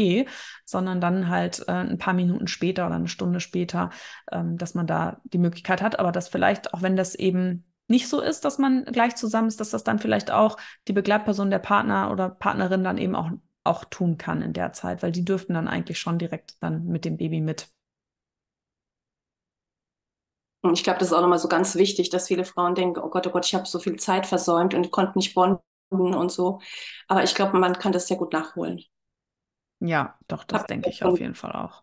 sondern 0.64 1.00
dann 1.00 1.28
halt 1.28 1.64
äh, 1.68 1.72
ein 1.72 1.98
paar 1.98 2.14
Minuten 2.14 2.46
später 2.46 2.86
oder 2.86 2.96
eine 2.96 3.08
Stunde 3.08 3.40
später, 3.40 3.90
ähm, 4.30 4.58
dass 4.58 4.74
man 4.74 4.86
da 4.86 5.20
die 5.24 5.38
Möglichkeit 5.38 5.82
hat, 5.82 5.98
aber 5.98 6.12
dass 6.12 6.28
vielleicht, 6.28 6.74
auch 6.74 6.82
wenn 6.82 6.96
das 6.96 7.14
eben 7.14 7.64
nicht 7.90 8.08
so 8.08 8.20
ist, 8.20 8.44
dass 8.44 8.58
man 8.58 8.84
gleich 8.84 9.16
zusammen 9.16 9.48
ist, 9.48 9.60
dass 9.60 9.70
das 9.70 9.84
dann 9.84 9.98
vielleicht 9.98 10.30
auch 10.30 10.56
die 10.86 10.92
Begleitperson 10.92 11.50
der 11.50 11.58
Partner 11.58 12.10
oder 12.10 12.30
Partnerin 12.30 12.84
dann 12.84 12.98
eben 12.98 13.16
auch, 13.16 13.30
auch 13.64 13.84
tun 13.84 14.16
kann 14.16 14.42
in 14.42 14.52
der 14.52 14.72
Zeit, 14.72 15.02
weil 15.02 15.10
die 15.12 15.24
dürften 15.24 15.54
dann 15.54 15.68
eigentlich 15.68 15.98
schon 15.98 16.18
direkt 16.18 16.62
dann 16.62 16.86
mit 16.86 17.04
dem 17.04 17.16
Baby 17.16 17.40
mit. 17.40 17.68
Und 20.62 20.74
ich 20.74 20.84
glaube, 20.84 20.98
das 20.98 21.08
ist 21.08 21.14
auch 21.14 21.22
nochmal 21.22 21.38
so 21.38 21.48
ganz 21.48 21.74
wichtig, 21.74 22.10
dass 22.10 22.28
viele 22.28 22.44
Frauen 22.44 22.74
denken, 22.74 23.00
oh 23.00 23.08
Gott, 23.08 23.26
oh 23.26 23.30
Gott, 23.30 23.46
ich 23.46 23.54
habe 23.54 23.66
so 23.66 23.78
viel 23.78 23.96
Zeit 23.96 24.26
versäumt 24.26 24.74
und 24.74 24.90
konnte 24.90 25.16
nicht 25.16 25.34
bonden 25.34 25.60
und 25.90 26.30
so. 26.30 26.60
Aber 27.08 27.24
ich 27.24 27.34
glaube, 27.34 27.58
man 27.58 27.78
kann 27.78 27.92
das 27.92 28.08
sehr 28.08 28.18
gut 28.18 28.32
nachholen. 28.32 28.82
Ja, 29.80 30.18
doch, 30.28 30.44
das 30.44 30.66
denke 30.66 30.90
ich 30.90 31.02
auf 31.02 31.18
jeden 31.18 31.34
Fall 31.34 31.52
auch. 31.52 31.82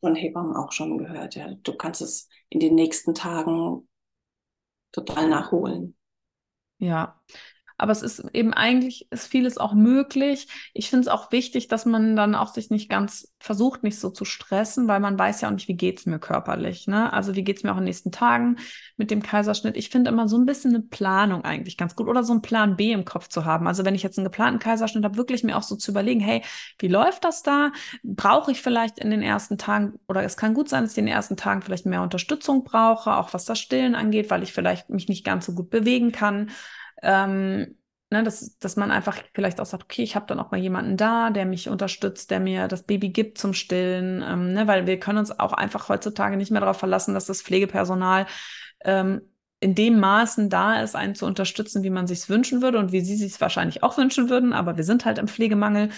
Von 0.00 0.14
Hebammen 0.14 0.56
auch 0.56 0.72
schon 0.72 0.98
gehört, 0.98 1.34
ja. 1.34 1.54
Du 1.62 1.74
kannst 1.76 2.00
es 2.00 2.28
in 2.48 2.60
den 2.60 2.74
nächsten 2.74 3.14
Tagen 3.14 3.88
total 4.92 5.28
nachholen. 5.28 5.96
Ja, 6.78 7.20
aber 7.78 7.92
es 7.92 8.02
ist 8.02 8.24
eben 8.32 8.54
eigentlich, 8.54 9.06
ist 9.10 9.26
vieles 9.26 9.58
auch 9.58 9.74
möglich. 9.74 10.48
Ich 10.72 10.88
finde 10.88 11.02
es 11.02 11.08
auch 11.08 11.30
wichtig, 11.30 11.68
dass 11.68 11.84
man 11.84 12.16
dann 12.16 12.34
auch 12.34 12.52
sich 12.52 12.70
nicht 12.70 12.88
ganz 12.88 13.34
versucht, 13.38 13.82
nicht 13.82 13.98
so 13.98 14.10
zu 14.10 14.24
stressen, 14.24 14.88
weil 14.88 15.00
man 15.00 15.18
weiß 15.18 15.42
ja 15.42 15.48
auch 15.48 15.52
nicht, 15.52 15.68
wie 15.68 15.76
geht 15.76 15.98
es 15.98 16.06
mir 16.06 16.18
körperlich. 16.18 16.86
Ne? 16.86 17.12
Also 17.12 17.34
wie 17.34 17.44
geht 17.44 17.58
es 17.58 17.62
mir 17.64 17.72
auch 17.72 17.76
in 17.76 17.82
den 17.82 17.88
nächsten 17.88 18.12
Tagen 18.12 18.56
mit 18.96 19.10
dem 19.10 19.22
Kaiserschnitt. 19.22 19.76
Ich 19.76 19.90
finde 19.90 20.10
immer 20.10 20.26
so 20.26 20.38
ein 20.38 20.46
bisschen 20.46 20.74
eine 20.74 20.84
Planung 20.84 21.44
eigentlich 21.44 21.76
ganz 21.76 21.94
gut 21.96 22.08
oder 22.08 22.24
so 22.24 22.32
einen 22.32 22.42
Plan 22.42 22.76
B 22.76 22.92
im 22.92 23.04
Kopf 23.04 23.28
zu 23.28 23.44
haben. 23.44 23.66
Also 23.66 23.84
wenn 23.84 23.94
ich 23.94 24.02
jetzt 24.02 24.18
einen 24.18 24.24
geplanten 24.24 24.58
Kaiserschnitt 24.58 25.04
habe, 25.04 25.16
wirklich 25.16 25.44
mir 25.44 25.56
auch 25.56 25.62
so 25.62 25.76
zu 25.76 25.90
überlegen, 25.90 26.20
hey, 26.20 26.42
wie 26.78 26.88
läuft 26.88 27.24
das 27.24 27.42
da? 27.42 27.72
Brauche 28.02 28.52
ich 28.52 28.62
vielleicht 28.62 28.98
in 28.98 29.10
den 29.10 29.22
ersten 29.22 29.58
Tagen 29.58 29.94
oder 30.08 30.22
es 30.22 30.36
kann 30.36 30.54
gut 30.54 30.68
sein, 30.68 30.84
dass 30.84 30.92
ich 30.92 30.98
in 30.98 31.06
den 31.06 31.14
ersten 31.14 31.36
Tagen 31.36 31.60
vielleicht 31.60 31.84
mehr 31.84 32.02
Unterstützung 32.02 32.64
brauche, 32.64 33.16
auch 33.16 33.34
was 33.34 33.44
das 33.44 33.58
Stillen 33.58 33.94
angeht, 33.94 34.30
weil 34.30 34.42
ich 34.42 34.52
vielleicht 34.52 34.88
mich 34.88 35.08
nicht 35.08 35.24
ganz 35.24 35.44
so 35.44 35.54
gut 35.54 35.68
bewegen 35.68 36.10
kann. 36.10 36.50
Ähm, 37.02 37.76
ne, 38.10 38.22
dass, 38.22 38.58
dass 38.58 38.76
man 38.76 38.90
einfach 38.90 39.18
vielleicht 39.34 39.60
auch 39.60 39.66
sagt, 39.66 39.84
okay, 39.84 40.02
ich 40.02 40.16
habe 40.16 40.26
dann 40.26 40.40
auch 40.40 40.50
mal 40.50 40.60
jemanden 40.60 40.96
da, 40.96 41.30
der 41.30 41.44
mich 41.46 41.68
unterstützt, 41.68 42.30
der 42.30 42.40
mir 42.40 42.68
das 42.68 42.84
Baby 42.84 43.10
gibt 43.10 43.38
zum 43.38 43.52
Stillen, 43.52 44.22
ähm, 44.26 44.52
ne, 44.52 44.66
weil 44.66 44.86
wir 44.86 44.98
können 44.98 45.18
uns 45.18 45.38
auch 45.38 45.52
einfach 45.52 45.88
heutzutage 45.88 46.36
nicht 46.36 46.50
mehr 46.50 46.60
darauf 46.60 46.78
verlassen, 46.78 47.14
dass 47.14 47.26
das 47.26 47.42
Pflegepersonal 47.42 48.26
ähm, 48.84 49.22
in 49.60 49.74
dem 49.74 49.98
Maßen 49.98 50.50
da 50.50 50.82
ist, 50.82 50.94
einen 50.94 51.14
zu 51.14 51.26
unterstützen, 51.26 51.82
wie 51.82 51.90
man 51.90 52.06
sich 52.06 52.28
wünschen 52.28 52.60
würde 52.62 52.78
und 52.78 52.92
wie 52.92 53.00
sie 53.00 53.16
sich 53.16 53.40
wahrscheinlich 53.40 53.82
auch 53.82 53.96
wünschen 53.96 54.28
würden. 54.28 54.52
Aber 54.52 54.76
wir 54.76 54.84
sind 54.84 55.04
halt 55.04 55.18
im 55.18 55.28
Pflegemangel 55.28 55.90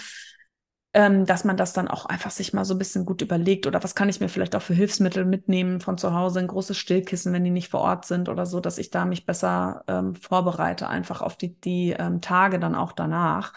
ähm, 0.99 1.25
dass 1.25 1.45
man 1.45 1.55
das 1.55 1.71
dann 1.71 1.87
auch 1.87 2.07
einfach 2.07 2.29
sich 2.29 2.51
mal 2.51 2.65
so 2.65 2.73
ein 2.73 2.77
bisschen 2.77 3.05
gut 3.05 3.21
überlegt 3.21 3.65
oder 3.67 3.81
was 3.81 3.95
kann 3.95 4.09
ich 4.09 4.19
mir 4.19 4.27
vielleicht 4.27 4.53
auch 4.53 4.61
für 4.61 4.73
Hilfsmittel 4.73 5.23
mitnehmen 5.23 5.79
von 5.79 5.97
zu 5.97 6.13
Hause, 6.13 6.39
ein 6.39 6.47
großes 6.47 6.77
Stillkissen, 6.77 7.31
wenn 7.31 7.45
die 7.45 7.51
nicht 7.51 7.69
vor 7.69 7.79
Ort 7.79 8.03
sind 8.03 8.27
oder 8.27 8.45
so, 8.45 8.59
dass 8.59 8.77
ich 8.77 8.89
da 8.89 9.05
mich 9.05 9.25
besser 9.25 9.85
ähm, 9.87 10.13
vorbereite, 10.15 10.89
einfach 10.89 11.21
auf 11.21 11.37
die, 11.37 11.57
die 11.61 11.95
ähm, 11.97 12.19
Tage 12.19 12.59
dann 12.59 12.75
auch 12.75 12.91
danach, 12.91 13.53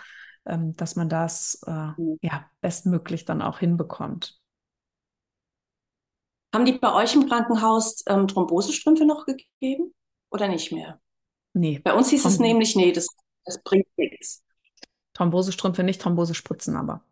ähm, 0.47 0.77
dass 0.77 0.95
man 0.95 1.09
das 1.09 1.61
äh, 1.67 2.01
mhm. 2.01 2.17
ja 2.23 2.45
bestmöglich 2.61 3.25
dann 3.25 3.43
auch 3.43 3.59
hinbekommt. 3.59 4.39
Haben 6.55 6.65
die 6.65 6.75
bei 6.75 6.95
euch 6.95 7.13
im 7.17 7.29
Krankenhaus 7.29 8.05
ähm, 8.07 8.29
Thrombosestrümpfe 8.29 9.05
noch 9.05 9.27
gegeben 9.27 9.93
oder 10.31 10.47
nicht 10.47 10.71
mehr? 10.71 11.01
Nee. 11.55 11.81
Bei 11.81 11.93
uns 11.93 12.11
hieß 12.11 12.25
es 12.25 12.39
nämlich, 12.39 12.77
nee, 12.77 12.93
das, 12.93 13.09
das 13.45 13.61
bringt 13.65 13.89
nichts. 13.97 14.45
Thrombosestrümpfe 15.15 15.83
nicht, 15.83 16.01
Thrombosespritzen 16.01 16.77
aber. 16.77 17.03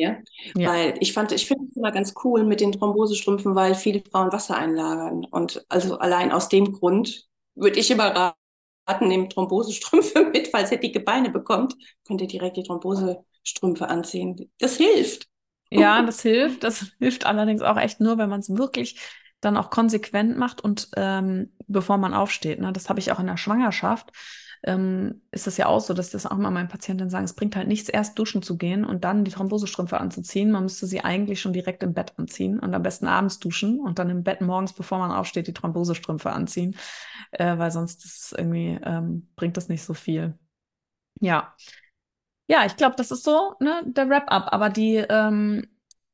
Ja? 0.00 0.16
ja. 0.56 0.70
Weil 0.70 0.94
ich 1.00 1.12
fand, 1.12 1.32
ich 1.32 1.46
finde 1.46 1.66
es 1.70 1.76
immer 1.76 1.92
ganz 1.92 2.14
cool 2.24 2.44
mit 2.44 2.60
den 2.60 2.72
Thrombosestrümpfen, 2.72 3.54
weil 3.54 3.74
viele 3.74 4.02
Frauen 4.10 4.32
Wasser 4.32 4.56
einlagern. 4.56 5.26
Und 5.30 5.64
also 5.68 5.98
allein 5.98 6.32
aus 6.32 6.48
dem 6.48 6.72
Grund 6.72 7.28
würde 7.54 7.78
ich 7.78 7.90
immer 7.90 8.34
raten, 8.86 9.08
nehmt 9.08 9.32
Thrombosestrümpfe 9.32 10.24
mit, 10.32 10.48
falls 10.48 10.72
ihr 10.72 10.78
dicke 10.78 11.00
Beine 11.00 11.30
bekommt, 11.30 11.74
könnt 12.06 12.20
ihr 12.20 12.28
direkt 12.28 12.56
die 12.56 12.62
Thrombosestrümpfe 12.62 13.88
anziehen. 13.88 14.50
Das 14.58 14.76
hilft. 14.76 15.28
Ja, 15.70 16.02
das 16.02 16.22
hilft. 16.22 16.64
Das 16.64 16.92
hilft 16.98 17.26
allerdings 17.26 17.62
auch 17.62 17.76
echt 17.76 18.00
nur, 18.00 18.18
wenn 18.18 18.30
man 18.30 18.40
es 18.40 18.56
wirklich 18.56 18.98
dann 19.40 19.56
auch 19.56 19.70
konsequent 19.70 20.36
macht 20.36 20.60
und 20.60 20.88
ähm, 20.96 21.52
bevor 21.66 21.96
man 21.96 22.12
aufsteht. 22.14 22.60
Ne? 22.60 22.72
Das 22.72 22.88
habe 22.88 23.00
ich 23.00 23.10
auch 23.10 23.20
in 23.20 23.26
der 23.26 23.38
Schwangerschaft 23.38 24.10
ähm, 24.62 25.22
ist 25.30 25.46
es 25.46 25.56
ja 25.56 25.66
auch 25.66 25.80
so, 25.80 25.94
dass 25.94 26.10
das 26.10 26.26
auch 26.26 26.36
immer 26.36 26.50
meinen 26.50 26.68
Patienten 26.68 27.08
sagen, 27.08 27.24
es 27.24 27.34
bringt 27.34 27.56
halt 27.56 27.68
nichts, 27.68 27.88
erst 27.88 28.18
duschen 28.18 28.42
zu 28.42 28.58
gehen 28.58 28.84
und 28.84 29.04
dann 29.04 29.24
die 29.24 29.30
Thrombosestrümpfe 29.30 29.98
anzuziehen. 29.98 30.50
Man 30.50 30.64
müsste 30.64 30.86
sie 30.86 31.00
eigentlich 31.00 31.40
schon 31.40 31.52
direkt 31.52 31.82
im 31.82 31.94
Bett 31.94 32.12
anziehen 32.18 32.58
und 32.58 32.74
am 32.74 32.82
besten 32.82 33.06
abends 33.06 33.38
duschen 33.38 33.80
und 33.80 33.98
dann 33.98 34.10
im 34.10 34.22
Bett 34.22 34.40
morgens, 34.42 34.72
bevor 34.72 34.98
man 34.98 35.12
aufsteht, 35.12 35.46
die 35.46 35.54
Thrombosestrümpfe 35.54 36.30
anziehen, 36.30 36.76
äh, 37.32 37.56
weil 37.56 37.70
sonst 37.70 38.04
ist 38.04 38.34
irgendwie, 38.36 38.78
ähm, 38.84 39.28
bringt 39.36 39.56
das 39.56 39.68
nicht 39.68 39.82
so 39.84 39.94
viel. 39.94 40.38
Ja. 41.20 41.54
Ja, 42.46 42.66
ich 42.66 42.76
glaube, 42.76 42.96
das 42.96 43.10
ist 43.12 43.24
so 43.24 43.54
ne, 43.60 43.82
der 43.86 44.08
Wrap-up. 44.08 44.52
Aber 44.52 44.70
die, 44.70 44.96
ähm, 44.96 45.66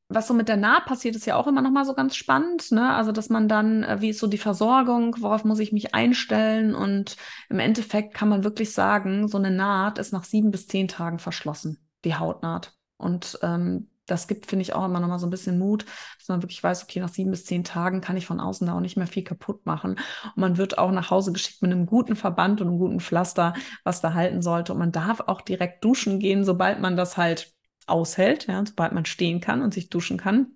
was 0.08 0.28
so 0.28 0.34
mit 0.34 0.48
der 0.48 0.56
Naht 0.56 0.86
passiert, 0.86 1.16
ist 1.16 1.26
ja 1.26 1.36
auch 1.36 1.46
immer 1.46 1.62
noch 1.62 1.70
mal 1.70 1.84
so 1.84 1.94
ganz 1.94 2.14
spannend. 2.14 2.70
Ne? 2.70 2.94
Also, 2.94 3.12
dass 3.12 3.28
man 3.28 3.48
dann, 3.48 3.82
äh, 3.82 4.00
wie 4.00 4.10
ist 4.10 4.20
so 4.20 4.26
die 4.26 4.38
Versorgung, 4.38 5.16
worauf 5.20 5.44
muss 5.44 5.58
ich 5.58 5.72
mich 5.72 5.94
einstellen? 5.94 6.74
Und 6.74 7.16
im 7.48 7.58
Endeffekt 7.58 8.14
kann 8.14 8.28
man 8.28 8.44
wirklich 8.44 8.72
sagen, 8.72 9.28
so 9.28 9.38
eine 9.38 9.50
Naht 9.50 9.98
ist 9.98 10.12
nach 10.12 10.24
sieben 10.24 10.50
bis 10.50 10.68
zehn 10.68 10.88
Tagen 10.88 11.18
verschlossen, 11.18 11.78
die 12.04 12.14
Hautnaht. 12.14 12.72
Und 12.98 13.38
ähm, 13.42 13.90
das 14.06 14.28
gibt, 14.28 14.46
finde 14.46 14.62
ich, 14.62 14.72
auch 14.72 14.84
immer 14.84 15.00
noch 15.00 15.08
mal 15.08 15.18
so 15.18 15.26
ein 15.26 15.30
bisschen 15.30 15.58
Mut, 15.58 15.84
dass 16.18 16.28
man 16.28 16.40
wirklich 16.42 16.62
weiß, 16.62 16.84
okay, 16.84 17.00
nach 17.00 17.08
sieben 17.08 17.32
bis 17.32 17.44
zehn 17.44 17.64
Tagen 17.64 18.00
kann 18.00 18.16
ich 18.16 18.26
von 18.26 18.38
außen 18.38 18.66
da 18.66 18.74
auch 18.74 18.80
nicht 18.80 18.96
mehr 18.96 19.08
viel 19.08 19.24
kaputt 19.24 19.66
machen. 19.66 19.92
Und 19.92 20.36
man 20.36 20.56
wird 20.56 20.78
auch 20.78 20.92
nach 20.92 21.10
Hause 21.10 21.32
geschickt 21.32 21.62
mit 21.62 21.72
einem 21.72 21.86
guten 21.86 22.14
Verband 22.14 22.60
und 22.60 22.68
einem 22.68 22.78
guten 22.78 23.00
Pflaster, 23.00 23.54
was 23.82 24.00
da 24.00 24.14
halten 24.14 24.42
sollte. 24.42 24.72
Und 24.72 24.78
man 24.78 24.92
darf 24.92 25.20
auch 25.26 25.40
direkt 25.40 25.84
duschen 25.84 26.20
gehen, 26.20 26.44
sobald 26.44 26.80
man 26.80 26.96
das 26.96 27.16
halt 27.16 27.55
aushält, 27.86 28.46
ja, 28.46 28.64
sobald 28.64 28.92
man 28.92 29.04
stehen 29.04 29.40
kann 29.40 29.62
und 29.62 29.74
sich 29.74 29.88
duschen 29.88 30.18
kann, 30.18 30.52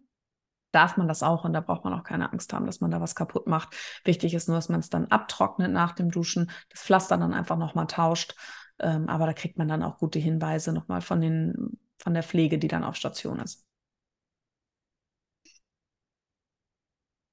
darf 0.72 0.96
man 0.96 1.08
das 1.08 1.22
auch 1.22 1.44
und 1.44 1.52
da 1.52 1.60
braucht 1.60 1.84
man 1.84 1.94
auch 1.94 2.04
keine 2.04 2.32
Angst 2.32 2.52
haben, 2.52 2.66
dass 2.66 2.80
man 2.80 2.90
da 2.90 3.00
was 3.00 3.14
kaputt 3.14 3.46
macht. 3.46 3.74
Wichtig 4.04 4.34
ist 4.34 4.48
nur, 4.48 4.56
dass 4.56 4.68
man 4.68 4.80
es 4.80 4.90
dann 4.90 5.06
abtrocknet 5.06 5.72
nach 5.72 5.92
dem 5.92 6.10
Duschen, 6.10 6.50
das 6.70 6.82
Pflaster 6.82 7.16
dann 7.16 7.34
einfach 7.34 7.56
nochmal 7.56 7.86
tauscht. 7.86 8.34
Ähm, 8.78 9.08
aber 9.08 9.26
da 9.26 9.32
kriegt 9.32 9.58
man 9.58 9.68
dann 9.68 9.82
auch 9.82 9.98
gute 9.98 10.18
Hinweise 10.18 10.72
nochmal 10.72 11.02
von, 11.02 11.20
den, 11.20 11.78
von 11.98 12.14
der 12.14 12.22
Pflege, 12.22 12.58
die 12.58 12.68
dann 12.68 12.84
auf 12.84 12.96
Station 12.96 13.40
ist. 13.40 13.64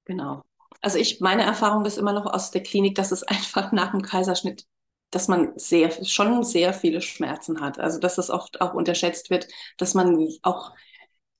Genau. 0.04 0.42
Also 0.80 0.98
ich, 0.98 1.20
meine 1.20 1.42
Erfahrung 1.42 1.84
ist 1.84 1.98
immer 1.98 2.12
noch 2.12 2.26
aus 2.26 2.50
der 2.50 2.62
Klinik, 2.62 2.94
dass 2.94 3.12
es 3.12 3.22
einfach 3.24 3.72
nach 3.72 3.92
dem 3.92 4.02
Kaiserschnitt 4.02 4.66
dass 5.10 5.28
man 5.28 5.52
sehr, 5.56 5.90
schon 6.04 6.42
sehr 6.44 6.72
viele 6.72 7.00
Schmerzen 7.00 7.60
hat. 7.60 7.78
Also 7.78 7.98
dass 7.98 8.16
das 8.16 8.30
oft 8.30 8.60
auch 8.60 8.74
unterschätzt 8.74 9.30
wird, 9.30 9.48
dass 9.76 9.94
man 9.94 10.28
auch 10.42 10.72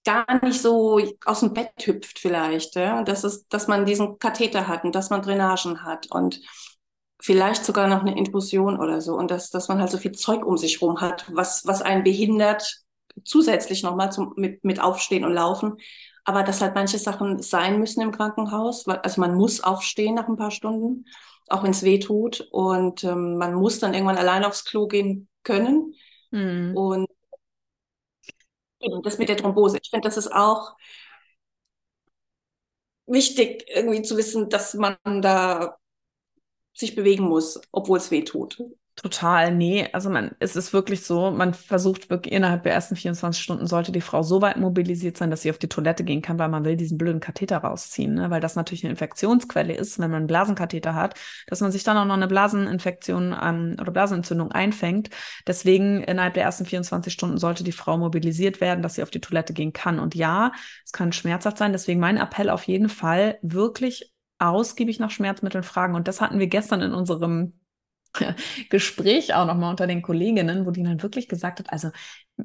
gar 0.05 0.43
nicht 0.43 0.63
so 0.63 1.01
aus 1.25 1.41
dem 1.41 1.53
Bett 1.53 1.73
hüpft 1.85 2.19
vielleicht, 2.19 2.77
ja? 2.77 3.03
dass, 3.03 3.25
es, 3.25 3.47
dass 3.49 3.69
man 3.69 3.85
diesen 3.85 4.19
Katheter 4.19 4.67
hat 4.67 4.85
und 4.85 4.95
dass 4.95 5.11
man 5.11 5.23
Drainagen 5.23 5.83
hat 5.85 6.11
und 6.11 6.41
vielleicht 7.21 7.65
sogar 7.65 7.89
noch 7.89 8.01
eine 8.01 8.17
Infusion 8.17 8.79
oder 8.79 9.01
so 9.01 9.15
und 9.15 9.31
dass, 9.31 9.51
dass 9.51 9.69
man 9.69 9.81
halt 9.81 9.91
so 9.91 9.99
viel 9.99 10.13
Zeug 10.13 10.47
um 10.47 10.57
sich 10.57 10.81
rum 10.81 11.01
hat, 11.01 11.27
was, 11.35 11.67
was 11.67 11.83
einen 11.83 12.05
behindert, 12.05 12.83
zusätzlich 13.25 13.83
nochmal 13.83 14.11
mit, 14.37 14.65
mit 14.65 14.81
Aufstehen 14.81 15.25
und 15.25 15.35
Laufen. 15.35 15.77
Aber 16.25 16.43
dass 16.43 16.61
halt 16.61 16.75
manche 16.75 16.99
Sachen 16.99 17.43
sein 17.43 17.79
müssen 17.79 18.01
im 18.01 18.13
Krankenhaus, 18.13 18.87
also 18.87 19.21
man 19.21 19.35
muss 19.35 19.63
aufstehen 19.63 20.15
nach 20.15 20.29
ein 20.29 20.37
paar 20.37 20.51
Stunden 20.51 21.07
auch 21.51 21.63
wenn 21.63 21.71
es 21.71 21.83
weh 21.83 21.99
tut. 21.99 22.49
Und 22.53 23.05
ähm, 23.05 23.37
man 23.39 23.55
muss 23.55 23.79
dann 23.79 23.95
irgendwann 23.95 24.19
allein 24.19 24.45
aufs 24.45 24.65
Klo 24.65 24.87
gehen 24.87 25.29
können. 25.43 25.95
Mhm. 26.31 26.77
Und 26.77 27.09
das 29.03 29.19
mit 29.19 29.29
der 29.29 29.37
Thrombose. 29.37 29.79
Ich 29.83 29.91
finde, 29.91 30.09
das 30.09 30.17
ist 30.17 30.33
auch 30.33 30.77
wichtig, 33.07 33.65
irgendwie 33.69 34.03
zu 34.03 34.17
wissen, 34.17 34.49
dass 34.49 34.75
man 34.75 34.97
da 35.23 35.79
sich 36.75 36.95
bewegen 36.95 37.25
muss, 37.25 37.61
obwohl 37.73 37.99
es 37.99 38.11
weh 38.11 38.23
tut. 38.23 38.63
Total, 39.03 39.55
nee. 39.55 39.89
Also 39.93 40.11
man, 40.11 40.33
es 40.41 40.57
ist 40.57 40.73
wirklich 40.73 41.05
so, 41.05 41.31
man 41.31 41.55
versucht 41.55 42.11
wirklich 42.11 42.35
innerhalb 42.35 42.65
der 42.65 42.73
ersten 42.73 42.97
24 42.97 43.41
Stunden 43.41 43.69
sollte 43.69 43.93
die 43.93 44.01
Frau 44.01 44.25
so 44.25 44.43
weit 44.43 44.57
mobilisiert 44.57 45.17
sein, 45.17 45.31
dass 45.31 45.43
sie 45.43 45.51
auf 45.51 45.59
die 45.59 45.69
Toilette 45.69 46.03
gehen 46.03 46.21
kann, 46.21 46.41
weil 46.41 46.49
man 46.49 46.65
will 46.65 46.77
diesen 46.77 46.99
blöden 46.99 47.21
Katheter 47.21 47.59
rausziehen, 47.59 48.15
ne? 48.15 48.31
weil 48.31 48.41
das 48.41 48.57
natürlich 48.57 48.83
eine 48.83 48.91
Infektionsquelle 48.91 49.73
ist, 49.73 50.01
wenn 50.01 50.11
man 50.11 50.19
einen 50.19 50.27
Blasenkatheter 50.27 50.97
hat, 50.97 51.15
dass 51.47 51.61
man 51.61 51.70
sich 51.70 51.85
dann 51.85 51.97
auch 51.97 52.07
noch 52.07 52.16
eine 52.16 52.27
Blaseninfektion 52.27 53.37
ähm, 53.41 53.77
oder 53.81 53.93
Blasenentzündung 53.93 54.51
einfängt. 54.51 55.11
Deswegen 55.47 56.03
innerhalb 56.03 56.35
der 56.35 56.43
ersten 56.43 56.64
24 56.64 57.12
Stunden 57.12 57.39
sollte 57.39 57.62
die 57.62 57.70
Frau 57.70 57.99
mobilisiert 57.99 58.61
werden, 58.61 58.83
dass 58.83 58.95
sie 58.95 59.05
auf 59.05 59.11
die 59.11 59.20
Toilette 59.20 59.53
gehen 59.53 59.72
kann. 59.72 60.01
Und 60.01 60.16
ja, 60.16 60.51
es 60.85 60.91
kann 60.91 61.12
schmerzhaft 61.12 61.59
sein. 61.59 61.70
Deswegen 61.70 62.01
mein 62.01 62.16
Appell 62.16 62.51
auf 62.51 62.64
jeden 62.64 62.89
Fall 62.89 63.39
wirklich 63.43 64.12
ausgiebig 64.41 64.99
nach 64.99 65.11
Schmerzmitteln 65.12 65.62
fragen. 65.62 65.95
Und 65.95 66.09
das 66.09 66.20
hatten 66.20 66.41
wir 66.41 66.49
gestern 66.49 66.81
in 66.81 66.95
unserem 66.95 67.58
Gespräch 68.71 69.35
auch 69.35 69.47
nochmal 69.47 69.71
unter 69.71 69.87
den 69.87 70.03
Kolleginnen, 70.03 70.67
wo 70.67 70.71
die 70.71 70.83
dann 70.83 71.03
wirklich 71.03 71.29
gesagt 71.29 71.61
hat, 71.61 71.73
also 71.73 71.91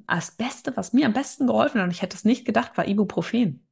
das 0.08 0.32
Beste, 0.36 0.76
was 0.78 0.94
mir 0.94 1.06
am 1.06 1.14
besten 1.14 1.48
geholfen 1.48 1.80
hat, 1.80 1.86
und 1.86 1.92
ich 1.92 2.02
hätte 2.02 2.16
es 2.18 2.26
nicht 2.26 2.46
gedacht, 2.46 2.78
war 2.78 2.88
Ibuprofen. 2.88 3.66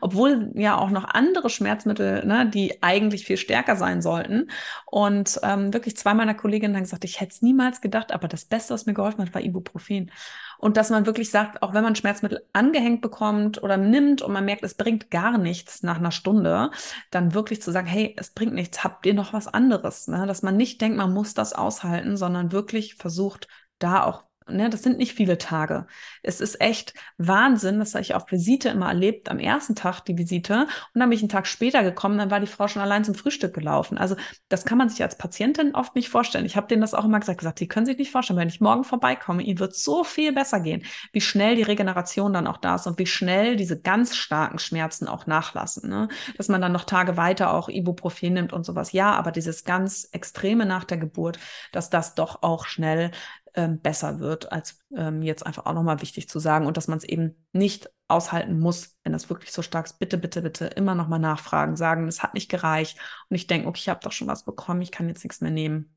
Obwohl 0.00 0.50
ja 0.54 0.76
auch 0.76 0.90
noch 0.90 1.04
andere 1.04 1.50
Schmerzmittel, 1.50 2.24
ne, 2.26 2.48
die 2.48 2.82
eigentlich 2.82 3.24
viel 3.26 3.36
stärker 3.36 3.76
sein 3.76 4.02
sollten. 4.02 4.50
Und 4.86 5.38
ähm, 5.42 5.72
wirklich 5.72 5.96
zwei 5.96 6.14
meiner 6.14 6.34
Kolleginnen 6.34 6.74
haben 6.74 6.84
gesagt, 6.84 7.04
ich 7.04 7.20
hätte 7.20 7.32
es 7.32 7.42
niemals 7.42 7.80
gedacht, 7.80 8.12
aber 8.12 8.28
das 8.28 8.44
Beste, 8.44 8.74
was 8.74 8.86
mir 8.86 8.94
geholfen 8.94 9.22
hat, 9.22 9.34
war 9.34 9.42
Ibuprofen. 9.42 10.10
Und 10.58 10.76
dass 10.76 10.90
man 10.90 11.06
wirklich 11.06 11.30
sagt, 11.30 11.62
auch 11.62 11.74
wenn 11.74 11.84
man 11.84 11.96
Schmerzmittel 11.96 12.46
angehängt 12.52 13.02
bekommt 13.02 13.62
oder 13.62 13.76
nimmt 13.76 14.22
und 14.22 14.32
man 14.32 14.44
merkt, 14.44 14.62
es 14.62 14.74
bringt 14.74 15.10
gar 15.10 15.38
nichts 15.38 15.82
nach 15.82 15.98
einer 15.98 16.10
Stunde, 16.10 16.70
dann 17.10 17.34
wirklich 17.34 17.60
zu 17.60 17.72
sagen, 17.72 17.86
hey, 17.86 18.14
es 18.18 18.30
bringt 18.30 18.54
nichts, 18.54 18.82
habt 18.82 19.04
ihr 19.06 19.14
noch 19.14 19.32
was 19.32 19.48
anderes? 19.48 20.08
Ne? 20.08 20.26
Dass 20.26 20.42
man 20.42 20.56
nicht 20.56 20.80
denkt, 20.80 20.96
man 20.96 21.12
muss 21.12 21.34
das 21.34 21.52
aushalten, 21.52 22.16
sondern 22.16 22.52
wirklich 22.52 22.94
versucht, 22.94 23.48
da 23.78 24.04
auch 24.04 24.24
Ne, 24.48 24.70
das 24.70 24.84
sind 24.84 24.98
nicht 24.98 25.14
viele 25.14 25.38
Tage. 25.38 25.88
Es 26.22 26.40
ist 26.40 26.60
echt 26.60 26.94
Wahnsinn, 27.18 27.80
das 27.80 27.94
habe 27.94 28.02
ich 28.02 28.14
auf 28.14 28.30
Visite 28.30 28.68
immer 28.68 28.86
erlebt, 28.86 29.28
am 29.28 29.40
ersten 29.40 29.74
Tag 29.74 30.02
die 30.02 30.16
Visite 30.16 30.68
und 30.94 31.00
dann 31.00 31.08
bin 31.08 31.16
ich 31.16 31.22
einen 31.22 31.28
Tag 31.28 31.48
später 31.48 31.82
gekommen, 31.82 32.16
dann 32.16 32.30
war 32.30 32.38
die 32.38 32.46
Frau 32.46 32.68
schon 32.68 32.80
allein 32.80 33.02
zum 33.02 33.16
Frühstück 33.16 33.54
gelaufen. 33.54 33.98
Also 33.98 34.14
das 34.48 34.64
kann 34.64 34.78
man 34.78 34.88
sich 34.88 35.02
als 35.02 35.18
Patientin 35.18 35.74
oft 35.74 35.96
nicht 35.96 36.10
vorstellen. 36.10 36.46
Ich 36.46 36.56
habe 36.56 36.68
denen 36.68 36.80
das 36.80 36.94
auch 36.94 37.04
immer 37.04 37.18
gesagt, 37.18 37.38
gesagt, 37.38 37.58
sie 37.58 37.66
können 37.66 37.86
sich 37.86 37.98
nicht 37.98 38.12
vorstellen, 38.12 38.38
wenn 38.38 38.48
ich 38.48 38.60
morgen 38.60 38.84
vorbeikomme, 38.84 39.42
ihnen 39.42 39.58
wird 39.58 39.74
so 39.74 40.04
viel 40.04 40.32
besser 40.32 40.60
gehen, 40.60 40.84
wie 41.10 41.20
schnell 41.20 41.56
die 41.56 41.64
Regeneration 41.64 42.32
dann 42.32 42.46
auch 42.46 42.58
da 42.58 42.76
ist 42.76 42.86
und 42.86 43.00
wie 43.00 43.06
schnell 43.06 43.56
diese 43.56 43.80
ganz 43.80 44.14
starken 44.14 44.60
Schmerzen 44.60 45.08
auch 45.08 45.26
nachlassen. 45.26 45.88
Ne? 45.88 46.06
Dass 46.36 46.46
man 46.46 46.60
dann 46.60 46.70
noch 46.70 46.84
Tage 46.84 47.16
weiter 47.16 47.52
auch 47.52 47.68
Ibuprofen 47.68 48.34
nimmt 48.34 48.52
und 48.52 48.64
sowas. 48.64 48.92
Ja, 48.92 49.12
aber 49.16 49.32
dieses 49.32 49.64
ganz 49.64 50.08
Extreme 50.12 50.66
nach 50.66 50.84
der 50.84 50.98
Geburt, 50.98 51.40
dass 51.72 51.90
das 51.90 52.14
doch 52.14 52.44
auch 52.44 52.66
schnell 52.66 53.10
ähm, 53.56 53.80
besser 53.80 54.20
wird, 54.20 54.52
als 54.52 54.78
ähm, 54.94 55.22
jetzt 55.22 55.44
einfach 55.44 55.66
auch 55.66 55.72
nochmal 55.72 56.02
wichtig 56.02 56.28
zu 56.28 56.38
sagen 56.38 56.66
und 56.66 56.76
dass 56.76 56.88
man 56.88 56.98
es 56.98 57.04
eben 57.04 57.34
nicht 57.52 57.90
aushalten 58.06 58.60
muss, 58.60 58.96
wenn 59.02 59.12
das 59.12 59.30
wirklich 59.30 59.52
so 59.52 59.62
stark 59.62 59.86
ist. 59.86 59.98
Bitte, 59.98 60.18
bitte, 60.18 60.42
bitte 60.42 60.66
immer 60.66 60.94
nochmal 60.94 61.18
nachfragen, 61.18 61.76
sagen, 61.76 62.06
es 62.06 62.22
hat 62.22 62.34
nicht 62.34 62.50
gereicht 62.50 62.98
und 63.28 63.36
ich 63.36 63.46
denke, 63.46 63.66
okay, 63.66 63.80
ich 63.80 63.88
habe 63.88 64.00
doch 64.02 64.12
schon 64.12 64.28
was 64.28 64.44
bekommen, 64.44 64.82
ich 64.82 64.92
kann 64.92 65.08
jetzt 65.08 65.24
nichts 65.24 65.40
mehr 65.40 65.50
nehmen. 65.50 65.96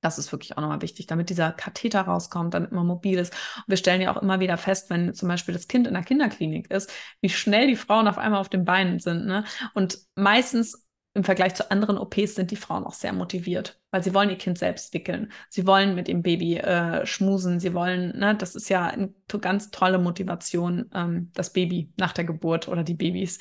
Das 0.00 0.18
ist 0.18 0.30
wirklich 0.30 0.56
auch 0.56 0.62
nochmal 0.62 0.82
wichtig, 0.82 1.08
damit 1.08 1.28
dieser 1.28 1.50
Katheter 1.50 2.02
rauskommt, 2.02 2.54
damit 2.54 2.70
man 2.70 2.86
mobil 2.86 3.18
ist. 3.18 3.32
Und 3.56 3.64
wir 3.66 3.76
stellen 3.76 4.00
ja 4.00 4.14
auch 4.14 4.22
immer 4.22 4.38
wieder 4.38 4.56
fest, 4.56 4.90
wenn 4.90 5.12
zum 5.12 5.28
Beispiel 5.28 5.54
das 5.54 5.66
Kind 5.66 5.88
in 5.88 5.94
der 5.94 6.04
Kinderklinik 6.04 6.70
ist, 6.70 6.92
wie 7.20 7.28
schnell 7.28 7.66
die 7.66 7.74
Frauen 7.74 8.06
auf 8.06 8.16
einmal 8.16 8.40
auf 8.40 8.48
den 8.48 8.64
Beinen 8.64 9.00
sind. 9.00 9.26
Ne? 9.26 9.42
Und 9.74 9.98
meistens 10.14 10.87
im 11.14 11.24
Vergleich 11.24 11.54
zu 11.54 11.70
anderen 11.70 11.98
OPs 11.98 12.34
sind 12.34 12.50
die 12.50 12.56
Frauen 12.56 12.84
auch 12.84 12.92
sehr 12.92 13.12
motiviert, 13.12 13.80
weil 13.90 14.04
sie 14.04 14.14
wollen 14.14 14.30
ihr 14.30 14.38
Kind 14.38 14.58
selbst 14.58 14.92
wickeln. 14.94 15.32
Sie 15.48 15.66
wollen 15.66 15.94
mit 15.94 16.06
dem 16.06 16.22
Baby 16.22 16.58
äh, 16.58 17.06
schmusen. 17.06 17.60
Sie 17.60 17.74
wollen, 17.74 18.16
ne, 18.18 18.36
das 18.36 18.54
ist 18.54 18.68
ja 18.68 18.86
eine 18.86 19.12
ganz 19.40 19.70
tolle 19.70 19.98
Motivation, 19.98 20.90
ähm, 20.94 21.30
das 21.34 21.52
Baby 21.52 21.92
nach 21.96 22.12
der 22.12 22.24
Geburt 22.24 22.68
oder 22.68 22.84
die 22.84 22.94
Babys, 22.94 23.38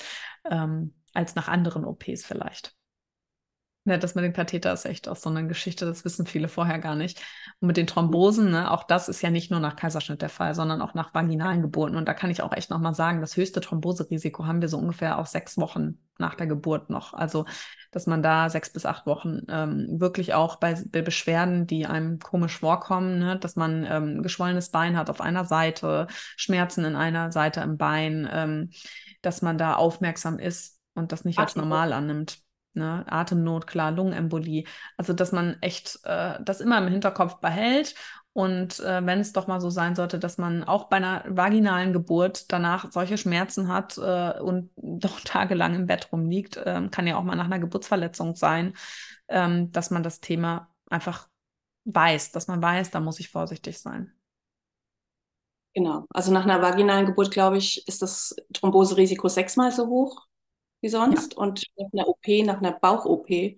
ähm, 0.49 0.93
als 1.13 1.35
nach 1.35 1.47
anderen 1.47 1.85
OPs 1.85 2.25
vielleicht. 2.25 2.76
Ja, 3.87 3.97
das 3.97 4.15
mit 4.15 4.25
dem 4.25 4.33
Katheter 4.33 4.73
ist 4.73 4.83
echt 4.83 5.07
auch 5.07 5.15
so 5.15 5.29
eine 5.29 5.47
Geschichte, 5.47 5.85
das 5.85 6.03
wissen 6.03 6.25
viele 6.25 6.49
vorher 6.49 6.77
gar 6.77 6.95
nicht. 6.95 7.21
Und 7.61 7.67
mit 7.67 7.77
den 7.77 7.87
Thrombosen, 7.87 8.51
ne, 8.51 8.69
auch 8.69 8.83
das 8.83 9.07
ist 9.07 9.21
ja 9.21 9.29
nicht 9.29 9.49
nur 9.49 9.61
nach 9.61 9.77
Kaiserschnitt 9.77 10.21
der 10.21 10.27
Fall, 10.27 10.55
sondern 10.55 10.81
auch 10.81 10.93
nach 10.93 11.13
vaginalen 11.13 11.61
Geburten. 11.61 11.95
Und 11.95 12.05
da 12.05 12.13
kann 12.13 12.29
ich 12.29 12.41
auch 12.41 12.51
echt 12.51 12.69
nochmal 12.69 12.93
sagen, 12.93 13.21
das 13.21 13.37
höchste 13.37 13.61
Thromboserisiko 13.61 14.45
haben 14.45 14.59
wir 14.59 14.67
so 14.67 14.77
ungefähr 14.77 15.17
auch 15.17 15.25
sechs 15.25 15.57
Wochen 15.57 15.99
nach 16.17 16.35
der 16.35 16.47
Geburt 16.47 16.89
noch. 16.89 17.13
Also, 17.13 17.45
dass 17.91 18.07
man 18.07 18.21
da 18.21 18.49
sechs 18.49 18.73
bis 18.73 18.85
acht 18.85 19.05
Wochen 19.05 19.43
ähm, 19.47 20.01
wirklich 20.01 20.33
auch 20.33 20.57
bei, 20.57 20.75
bei, 20.91 21.01
Beschwerden, 21.01 21.65
die 21.65 21.85
einem 21.85 22.19
komisch 22.19 22.59
vorkommen, 22.59 23.19
ne, 23.19 23.39
dass 23.39 23.55
man 23.55 23.85
ähm, 23.89 24.21
geschwollenes 24.21 24.69
Bein 24.69 24.97
hat 24.97 25.09
auf 25.09 25.21
einer 25.21 25.45
Seite, 25.45 26.07
Schmerzen 26.35 26.83
in 26.83 26.97
einer 26.97 27.31
Seite 27.31 27.61
im 27.61 27.77
Bein, 27.77 28.27
ähm, 28.29 28.69
dass 29.21 29.41
man 29.41 29.57
da 29.57 29.75
aufmerksam 29.75 30.39
ist 30.39 30.77
und 30.93 31.13
das 31.13 31.23
nicht 31.23 31.39
als 31.39 31.55
normal 31.55 31.93
annimmt. 31.93 32.45
Ne? 32.77 33.05
Atemnot, 33.07 33.67
klar, 33.67 33.91
Lungenembolie. 33.91 34.65
Also, 34.97 35.13
dass 35.13 35.31
man 35.31 35.57
echt 35.61 35.99
äh, 36.03 36.39
das 36.41 36.61
immer 36.61 36.77
im 36.77 36.87
Hinterkopf 36.87 37.39
behält. 37.39 37.95
Und 38.33 38.79
äh, 38.81 39.03
wenn 39.03 39.19
es 39.19 39.33
doch 39.33 39.47
mal 39.47 39.59
so 39.59 39.71
sein 39.71 39.95
sollte, 39.95 40.19
dass 40.19 40.37
man 40.37 40.63
auch 40.63 40.89
bei 40.89 40.97
einer 40.97 41.23
vaginalen 41.27 41.91
Geburt 41.91 42.51
danach 42.51 42.91
solche 42.91 43.17
Schmerzen 43.17 43.67
hat 43.67 43.97
äh, 43.97 44.39
und 44.39 44.69
doch 44.75 45.19
tagelang 45.21 45.73
im 45.73 45.87
Bett 45.87 46.09
rumliegt, 46.11 46.61
ähm, 46.63 46.91
kann 46.91 47.07
ja 47.07 47.17
auch 47.17 47.23
mal 47.23 47.35
nach 47.35 47.45
einer 47.45 47.57
Geburtsverletzung 47.57 48.35
sein, 48.35 48.73
ähm, 49.27 49.71
dass 49.71 49.89
man 49.89 50.03
das 50.03 50.19
Thema 50.19 50.69
einfach 50.87 51.27
weiß, 51.85 52.31
dass 52.31 52.47
man 52.47 52.61
weiß, 52.61 52.91
da 52.91 52.99
muss 52.99 53.19
ich 53.19 53.29
vorsichtig 53.29 53.79
sein. 53.79 54.13
Genau. 55.73 56.05
Also 56.09 56.31
nach 56.31 56.43
einer 56.43 56.61
vaginalen 56.61 57.07
Geburt, 57.07 57.31
glaube 57.31 57.57
ich, 57.57 57.87
ist 57.87 58.03
das 58.03 58.35
Thromboserisiko 58.53 59.27
sechsmal 59.29 59.71
so 59.71 59.87
hoch 59.87 60.27
wie 60.81 60.89
sonst 60.89 61.33
ja. 61.33 61.39
und 61.39 61.63
nach 61.77 61.87
einer 61.93 62.07
OP, 62.07 62.27
nach 62.45 62.57
einer 62.57 62.71
Bauch-OP 62.71 63.57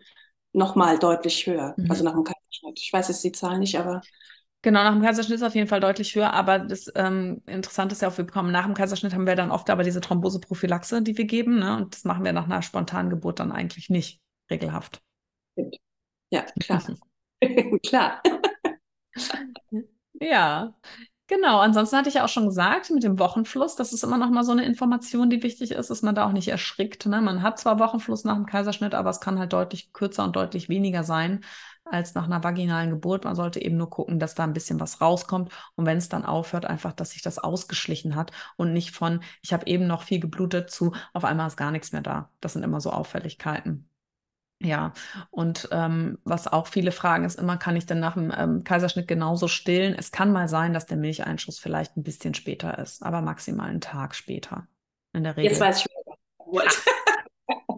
nochmal 0.54 1.00
deutlich 1.00 1.46
höher. 1.46 1.74
Mhm. 1.78 1.90
Also 1.90 2.04
nach 2.04 2.14
einem 2.14 2.24
Kaiserschnitt. 2.24 2.80
Ich 2.80 2.92
weiß 2.92 3.08
jetzt 3.10 3.24
die 3.24 3.32
Zahl 3.32 3.60
nicht, 3.60 3.78
aber. 3.78 4.02
Genau, 4.62 4.84
nach 4.84 4.92
dem 4.94 5.02
Kaiserschnitt 5.02 5.38
ist 5.38 5.44
auf 5.44 5.56
jeden 5.56 5.68
Fall 5.68 5.80
deutlich 5.80 6.14
höher, 6.16 6.34
aber 6.34 6.60
das 6.60 6.92
ähm, 6.96 7.42
Interessante 7.46 7.94
ist 7.94 8.02
ja 8.02 8.10
auch, 8.10 8.18
wir 8.18 8.26
bekommen 8.26 8.52
nach 8.52 8.66
dem 8.66 8.74
Kaiserschnitt 8.74 9.14
haben 9.14 9.26
wir 9.26 9.38
dann 9.38 9.52
oft 9.52 9.70
aber 9.70 9.84
diese 9.84 10.02
Thromboseprophylaxe, 10.02 11.02
die 11.02 11.18
wir 11.18 11.24
geben, 11.26 11.60
ne? 11.60 11.78
und 11.78 11.96
das 11.96 12.04
machen 12.04 12.26
wir 12.26 12.34
nach 12.34 12.44
einer 12.44 12.62
spontanen 12.62 13.10
Geburt 13.10 13.40
dann 13.40 13.54
eigentlich 13.54 13.90
nicht 13.90 14.20
regelhaft. 14.52 15.02
Ja, 16.30 16.46
klar. 16.60 16.84
klar. 17.88 18.22
ja, 20.20 20.74
Genau, 21.30 21.60
ansonsten 21.60 21.96
hatte 21.96 22.10
ich 22.10 22.16
ja 22.16 22.26
auch 22.26 22.30
schon 22.30 22.48
gesagt, 22.48 22.90
mit 22.90 23.04
dem 23.04 23.20
Wochenfluss, 23.20 23.76
das 23.76 23.94
ist 23.94 24.04
immer 24.04 24.18
noch 24.18 24.32
mal 24.32 24.44
so 24.44 24.52
eine 24.52 24.66
Information, 24.66 25.30
die 25.30 25.44
wichtig 25.44 25.70
ist, 25.72 25.92
dass 25.92 26.02
man 26.02 26.16
da 26.16 26.26
auch 26.26 26.32
nicht 26.32 26.48
erschrickt. 26.48 27.06
Ne? 27.06 27.22
Man 27.22 27.44
hat 27.44 27.60
zwar 27.60 27.78
Wochenfluss 27.78 28.24
nach 28.24 28.34
dem 28.34 28.48
Kaiserschnitt, 28.48 28.96
aber 28.96 29.12
es 29.12 29.20
kann 29.22 29.38
halt 29.38 29.54
deutlich 29.54 29.94
kürzer 29.94 30.24
und 30.24 30.36
deutlich 30.36 30.70
weniger 30.70 31.04
sein 31.04 31.42
als 31.86 32.16
nach 32.16 32.26
einer 32.26 32.44
vaginalen 32.44 32.90
Geburt. 32.90 33.26
Man 33.26 33.36
sollte 33.36 33.62
eben 33.62 33.78
nur 33.78 33.92
gucken, 33.92 34.18
dass 34.20 34.34
da 34.34 34.44
ein 34.44 34.54
bisschen 34.54 34.80
was 34.80 35.02
rauskommt 35.02 35.52
und 35.76 35.86
wenn 35.86 36.00
es 36.00 36.10
dann 36.10 36.26
aufhört, 36.26 36.66
einfach, 36.66 36.94
dass 36.94 37.12
sich 37.12 37.22
das 37.22 37.38
ausgeschlichen 37.38 38.16
hat 38.16 38.32
und 38.58 38.74
nicht 38.74 38.90
von, 38.96 39.22
ich 39.44 39.54
habe 39.54 39.68
eben 39.68 39.86
noch 39.86 40.02
viel 40.02 40.20
geblutet 40.20 40.72
zu, 40.72 40.94
auf 41.14 41.26
einmal 41.26 41.46
ist 41.46 41.58
gar 41.58 41.70
nichts 41.72 41.92
mehr 41.92 42.02
da. 42.02 42.32
Das 42.42 42.54
sind 42.54 42.64
immer 42.64 42.82
so 42.82 42.90
Auffälligkeiten. 42.92 43.88
Ja, 44.62 44.94
und 45.32 45.70
ähm, 45.72 46.18
was 46.26 46.48
auch 46.48 46.68
viele 46.68 46.92
fragen, 46.92 47.24
ist 47.24 47.40
immer, 47.40 47.56
kann 47.56 47.78
ich 47.78 47.86
denn 47.86 48.02
nach 48.02 48.16
dem 48.16 48.34
ähm, 48.38 48.64
Kaiserschnitt 48.66 49.08
genauso 49.08 49.48
stillen? 49.48 49.96
Es 49.98 50.12
kann 50.12 50.34
mal 50.34 50.50
sein, 50.50 50.74
dass 50.74 50.86
der 50.86 50.98
Milcheinschuss 50.98 51.60
vielleicht 51.60 51.96
ein 51.96 52.04
bisschen 52.04 52.34
später 52.34 52.78
ist, 52.78 53.02
aber 53.02 53.22
maximal 53.22 53.70
einen 53.70 53.80
Tag 53.80 54.16
später. 54.16 54.68
In 55.14 55.24
der 55.24 55.38
Regel. 55.38 55.52
Jetzt 55.52 55.62
weiß 55.62 55.86
ich. 55.86 55.88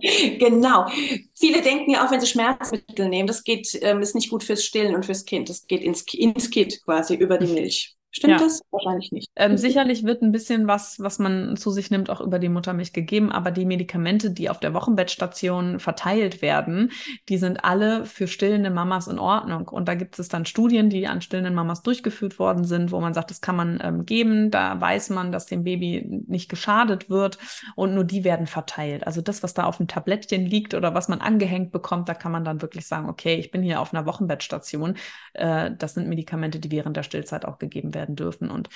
genau. 0.40 0.88
Viele 1.36 1.62
denken 1.62 1.92
ja 1.92 2.06
auch, 2.06 2.12
wenn 2.12 2.20
sie 2.20 2.28
Schmerzmittel 2.28 3.10
nehmen, 3.10 3.28
das 3.28 3.44
geht, 3.44 3.78
ähm, 3.84 4.02
ist 4.02 4.16
nicht 4.16 4.32
gut 4.32 4.44
fürs 4.44 4.64
Stillen 4.64 4.96
und 4.96 5.06
fürs 5.06 5.26
Kind. 5.26 5.50
Das 5.50 5.68
geht 5.68 5.84
ins, 5.84 6.02
ins 6.14 6.50
Kind 6.50 6.82
quasi 6.84 7.14
über 7.14 7.38
die 7.38 7.54
Milch. 7.54 7.96
Stimmt 8.14 8.34
ja. 8.34 8.39
das? 8.39 8.62
Wahrscheinlich 8.72 9.14
nicht. 9.14 9.32
Ähm, 9.38 9.55
sicherlich 9.55 10.03
wird 10.03 10.22
ein 10.22 10.34
bisschen 10.34 10.68
was, 10.68 10.99
was 10.99 11.18
man 11.18 11.55
zu 11.55 11.72
sich 11.72 11.91
nimmt, 11.91 12.09
auch 12.09 12.20
über 12.20 12.39
die 12.39 12.49
Muttermilch 12.49 12.91
gegeben, 12.91 13.32
aber 13.32 13.51
die 13.51 13.64
Medikamente, 13.64 14.32
die 14.32 14.49
auf 14.49 14.59
der 14.59 14.74
Wochenbettstation 14.74 15.80
verteilt 15.80 16.41
werden, 16.41 16.91
die 17.30 17.38
sind 17.38 17.64
alle 17.64 18.05
für 18.05 18.28
stillende 18.28 18.70
Mamas 18.70 19.07
in 19.07 19.18
Ordnung. 19.18 19.70
Und 19.70 19.88
da 19.88 19.95
gibt 19.95 20.20
es 20.20 20.28
dann 20.28 20.45
Studien, 20.45 20.89
die 20.89 21.07
an 21.07 21.22
stillenden 21.22 21.55
Mamas 21.55 21.84
durchgeführt 21.84 22.38
worden 22.38 22.66
sind, 22.66 22.91
wo 22.91 22.99
man 22.99 23.14
sagt, 23.14 23.32
das 23.32 23.39
kann 23.39 23.55
man 23.55 23.80
ähm, 23.82 24.05
geben. 24.05 24.51
Da 24.51 24.80
weiß 24.80 25.12
man, 25.12 25.32
dass 25.32 25.45
dem 25.45 25.64
Baby 25.64 26.24
nicht 26.28 26.49
geschadet 26.49 27.09
wird 27.09 27.38
und 27.78 27.95
nur 27.95 28.03
die 28.03 28.26
werden 28.26 28.45
verteilt. 28.45 29.07
Also 29.07 29.22
das, 29.22 29.41
was 29.41 29.53
da 29.53 29.64
auf 29.64 29.78
dem 29.78 29.88
Tablettchen 29.88 30.45
liegt 30.45 30.74
oder 30.74 30.93
was 30.93 31.07
man 31.07 31.22
angehängt 31.22 31.72
bekommt, 31.72 32.09
da 32.09 32.14
kann 32.14 32.34
man 32.34 32.43
dann 32.43 32.62
wirklich 32.62 32.88
sagen, 32.88 33.07
okay, 33.07 33.36
ich 33.36 33.51
bin 33.51 33.64
hier 33.64 33.80
auf 33.80 33.93
einer 33.93 34.05
Wochenbettstation. 34.05 34.97
Äh, 35.34 35.72
das 35.78 35.93
sind 35.93 36.09
Medikamente, 36.09 36.59
die 36.59 36.72
während 36.72 36.97
der 36.97 37.03
Stillzeit 37.03 37.45
auch 37.45 37.57
gegeben 37.57 37.93
werden 37.93 38.01
werden 38.02 38.16
dürfen. 38.16 38.49
Und 38.52 38.70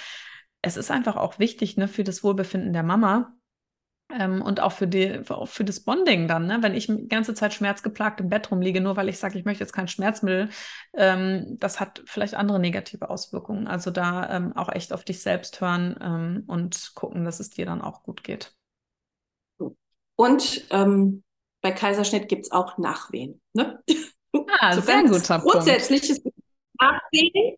es 0.62 0.78
ist 0.78 0.92
einfach 0.92 1.16
auch 1.18 1.40
wichtig 1.40 1.78
ne, 1.78 1.88
für 1.88 2.04
das 2.06 2.24
Wohlbefinden 2.24 2.74
der 2.74 2.84
Mama, 2.84 3.34
Ähm, 4.12 4.42
und 4.44 4.60
auch 4.60 4.72
für, 4.72 4.88
die, 4.88 5.22
auch 5.30 5.48
für 5.48 5.64
das 5.66 5.80
Bonding 5.80 6.28
dann, 6.28 6.46
ne? 6.46 6.60
wenn 6.62 6.76
ich 6.76 6.86
die 6.86 7.08
ganze 7.08 7.34
Zeit 7.34 7.54
schmerzgeplagt 7.56 8.22
im 8.22 8.30
Bett 8.30 8.52
rumliege, 8.52 8.80
nur 8.80 8.96
weil 8.98 9.10
ich 9.10 9.18
sage, 9.18 9.40
ich 9.40 9.46
möchte 9.46 9.64
jetzt 9.64 9.74
kein 9.74 9.88
Schmerzmittel, 9.88 10.50
ähm, 10.94 11.58
das 11.60 11.80
hat 11.80 12.04
vielleicht 12.06 12.36
andere 12.36 12.60
negative 12.60 13.10
Auswirkungen. 13.10 13.68
Also 13.68 13.90
da 13.90 14.30
ähm, 14.30 14.54
auch 14.56 14.70
echt 14.70 14.94
auf 14.94 15.04
dich 15.06 15.22
selbst 15.24 15.60
hören 15.60 15.98
ähm, 16.02 16.44
und 16.46 16.92
gucken, 16.94 17.26
dass 17.26 17.40
es 17.40 17.50
dir 17.50 17.66
dann 17.66 17.82
auch 17.82 18.04
gut 18.04 18.24
geht. 18.24 18.54
Und 20.18 20.68
ähm, 20.70 21.24
bei 21.62 21.72
Kaiserschnitt 21.72 22.30
gibt 22.30 22.46
es 22.46 22.52
auch 22.52 22.78
Nachwehen. 22.78 23.42
Ne? 23.54 23.82
Ah, 24.60 24.74
so 24.76 24.82
sehr 24.82 25.04
guter 25.04 25.40
Punkt. 25.40 25.52
Grundsätzlich 25.52 26.10
ist 26.12 26.24
Nachwehen 26.80 27.58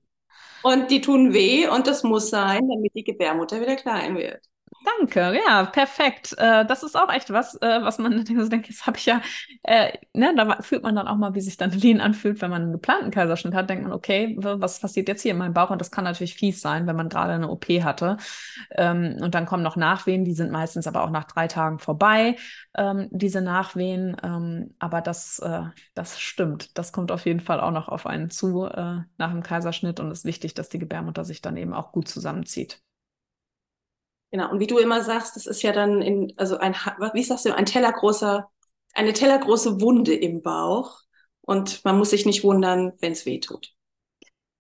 und 0.68 0.92
die 0.92 1.02
tun 1.02 1.34
weh 1.34 1.68
und 1.68 1.88
das 1.88 2.04
muss 2.04 2.30
sein, 2.30 2.68
damit 2.70 2.94
die 2.96 3.04
Gebärmutter 3.04 3.62
wieder 3.62 3.76
klein 3.76 4.18
wird. 4.18 4.42
Danke, 4.86 5.38
ja, 5.46 5.66
perfekt. 5.66 6.34
Äh, 6.38 6.66
das 6.66 6.84
ist 6.84 6.96
auch 6.96 7.12
echt 7.12 7.32
was, 7.32 7.56
äh, 7.62 7.82
was 7.82 7.98
man 7.98 8.26
so 8.26 8.48
denkt, 8.50 8.70
das 8.70 8.86
habe 8.86 8.98
ich 8.98 9.06
ja, 9.06 9.22
äh, 9.64 9.98
ne, 10.14 10.34
da 10.36 10.62
fühlt 10.62 10.84
man 10.84 10.96
dann 10.96 11.08
auch 11.08 11.18
mal, 11.18 11.34
wie 11.34 11.42
sich 11.42 11.58
dann 11.58 11.72
Lean 11.72 12.00
anfühlt, 12.00 12.42
wenn 12.42 12.52
man 12.52 12.62
einen 12.62 12.72
geplanten 12.72 13.12
Kaiserschnitt 13.12 13.54
hat, 13.54 13.70
denkt 13.70 13.84
man, 13.84 13.92
okay, 13.92 14.36
was 14.40 14.80
passiert 14.80 15.08
jetzt 15.10 15.24
hier 15.24 15.32
in 15.32 15.38
meinem 15.40 15.54
Bauch? 15.54 15.72
Und 15.72 15.82
das 15.82 15.92
kann 15.92 16.04
natürlich 16.04 16.36
fies 16.36 16.62
sein, 16.62 16.88
wenn 16.88 16.96
man 16.96 17.10
gerade 17.10 17.34
eine 17.34 17.50
OP 17.50 17.66
hatte. 17.66 18.18
Ähm, 18.72 19.18
und 19.20 19.36
dann 19.36 19.46
kommen 19.46 19.64
noch 19.64 19.76
Nachwehen, 19.76 20.24
die 20.24 20.34
sind 20.34 20.52
meistens 20.52 20.88
aber 20.88 21.04
auch 21.04 21.10
nach 21.10 21.26
drei 21.26 21.48
Tagen 21.48 21.80
vorbei, 21.80 22.38
ähm, 22.76 23.10
diese 23.12 23.42
Nachwehen. 23.42 24.16
Ähm, 24.24 24.76
aber 24.80 25.02
das, 25.02 25.40
äh, 25.40 25.64
das 25.96 26.20
stimmt. 26.20 26.78
Das 26.78 26.92
kommt 26.94 27.12
auf 27.12 27.26
jeden 27.26 27.42
Fall 27.42 27.60
auch 27.60 27.72
noch 27.72 27.90
auf 27.90 28.06
einen 28.06 28.30
zu 28.30 28.66
äh, 28.66 29.02
nach 29.18 29.32
dem 29.32 29.44
Kaiserschnitt 29.44 30.00
und 30.00 30.12
es 30.12 30.20
ist 30.20 30.26
wichtig, 30.26 30.54
dass 30.54 30.70
die 30.70 30.80
Gebärmutter 30.80 31.26
sich 31.26 31.42
dann 31.42 31.58
eben 31.58 31.74
auch 31.74 31.92
gut 31.92 32.08
zusammenzieht. 32.08 32.82
Genau, 34.32 34.52
und 34.52 34.60
wie 34.60 34.68
du 34.68 34.78
immer 34.78 35.04
sagst, 35.04 35.36
das 35.36 35.46
ist 35.48 35.62
ja 35.62 35.72
dann 35.72 36.02
in, 36.02 36.34
also 36.38 36.58
ein, 36.58 36.76
wie 37.14 37.24
sagst 37.24 37.46
du, 37.46 37.56
ein 37.56 37.66
tellergroßer, 37.66 38.50
eine 38.94 39.14
tellergroße 39.14 39.80
Wunde 39.82 40.14
im 40.16 40.42
Bauch. 40.42 41.00
Und 41.42 41.84
man 41.86 41.98
muss 41.98 42.10
sich 42.10 42.26
nicht 42.26 42.44
wundern, 42.44 42.94
wenn 43.00 43.14
es 43.14 43.26
weh 43.26 43.40
tut. 43.40 43.74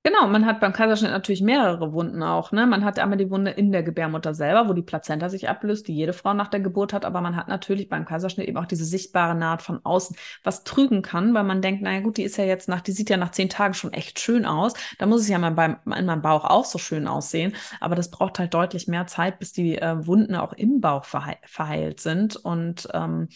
Genau, 0.08 0.26
man 0.26 0.46
hat 0.46 0.62
beim 0.62 0.72
Kaiserschnitt 0.72 1.12
natürlich 1.12 1.42
mehrere 1.42 1.92
Wunden 1.92 2.24
auch. 2.24 2.54
Ne? 2.54 2.66
Man 2.66 2.86
hat 2.86 2.98
einmal 2.98 3.18
die 3.18 3.30
Wunde 3.30 3.52
in 3.52 3.74
der 3.74 3.84
Gebärmutter 3.84 4.34
selber, 4.34 4.70
wo 4.70 4.72
die 4.72 4.82
Plazenta 4.82 5.28
sich 5.28 5.50
ablöst, 5.50 5.86
die 5.90 5.94
jede 5.94 6.14
Frau 6.14 6.34
nach 6.34 6.48
der 6.48 6.62
Geburt 6.62 6.94
hat. 6.94 7.04
Aber 7.04 7.20
man 7.20 7.36
hat 7.36 7.50
natürlich 7.50 7.90
beim 7.90 8.06
Kaiserschnitt 8.06 8.48
eben 8.48 8.56
auch 8.56 8.68
diese 8.68 8.86
sichtbare 8.86 9.36
Naht 9.36 9.62
von 9.62 9.84
außen, 9.84 10.16
was 10.46 10.64
trügen 10.64 11.02
kann, 11.02 11.34
weil 11.34 11.44
man 11.44 11.62
denkt, 11.62 11.82
naja 11.82 12.00
gut, 12.00 12.16
die 12.16 12.24
ist 12.24 12.38
ja 12.38 12.46
jetzt 12.46 12.70
nach, 12.70 12.80
die 12.80 12.94
sieht 12.94 13.10
ja 13.10 13.18
nach 13.18 13.32
zehn 13.32 13.50
Tagen 13.50 13.74
schon 13.74 13.92
echt 13.92 14.18
schön 14.22 14.46
aus. 14.46 14.76
Da 14.98 15.08
muss 15.08 15.20
es 15.24 15.28
ja 15.28 15.40
mal 15.40 15.52
beim, 15.52 15.76
in 15.86 16.06
meinem 16.06 16.22
Bauch 16.22 16.46
auch 16.46 16.64
so 16.64 16.78
schön 16.78 17.06
aussehen. 17.06 17.54
Aber 17.82 17.96
das 17.96 18.10
braucht 18.10 18.40
halt 18.40 18.54
deutlich 18.54 18.88
mehr 18.88 19.08
Zeit, 19.08 19.40
bis 19.40 19.52
die 19.52 19.78
äh, 19.78 20.08
Wunden 20.08 20.36
auch 20.36 20.54
im 20.54 20.80
Bauch 20.80 21.04
verhe 21.04 21.36
verheilt 21.44 22.00
sind. 22.00 22.38
Und 22.38 22.88
ähm, 22.94 23.28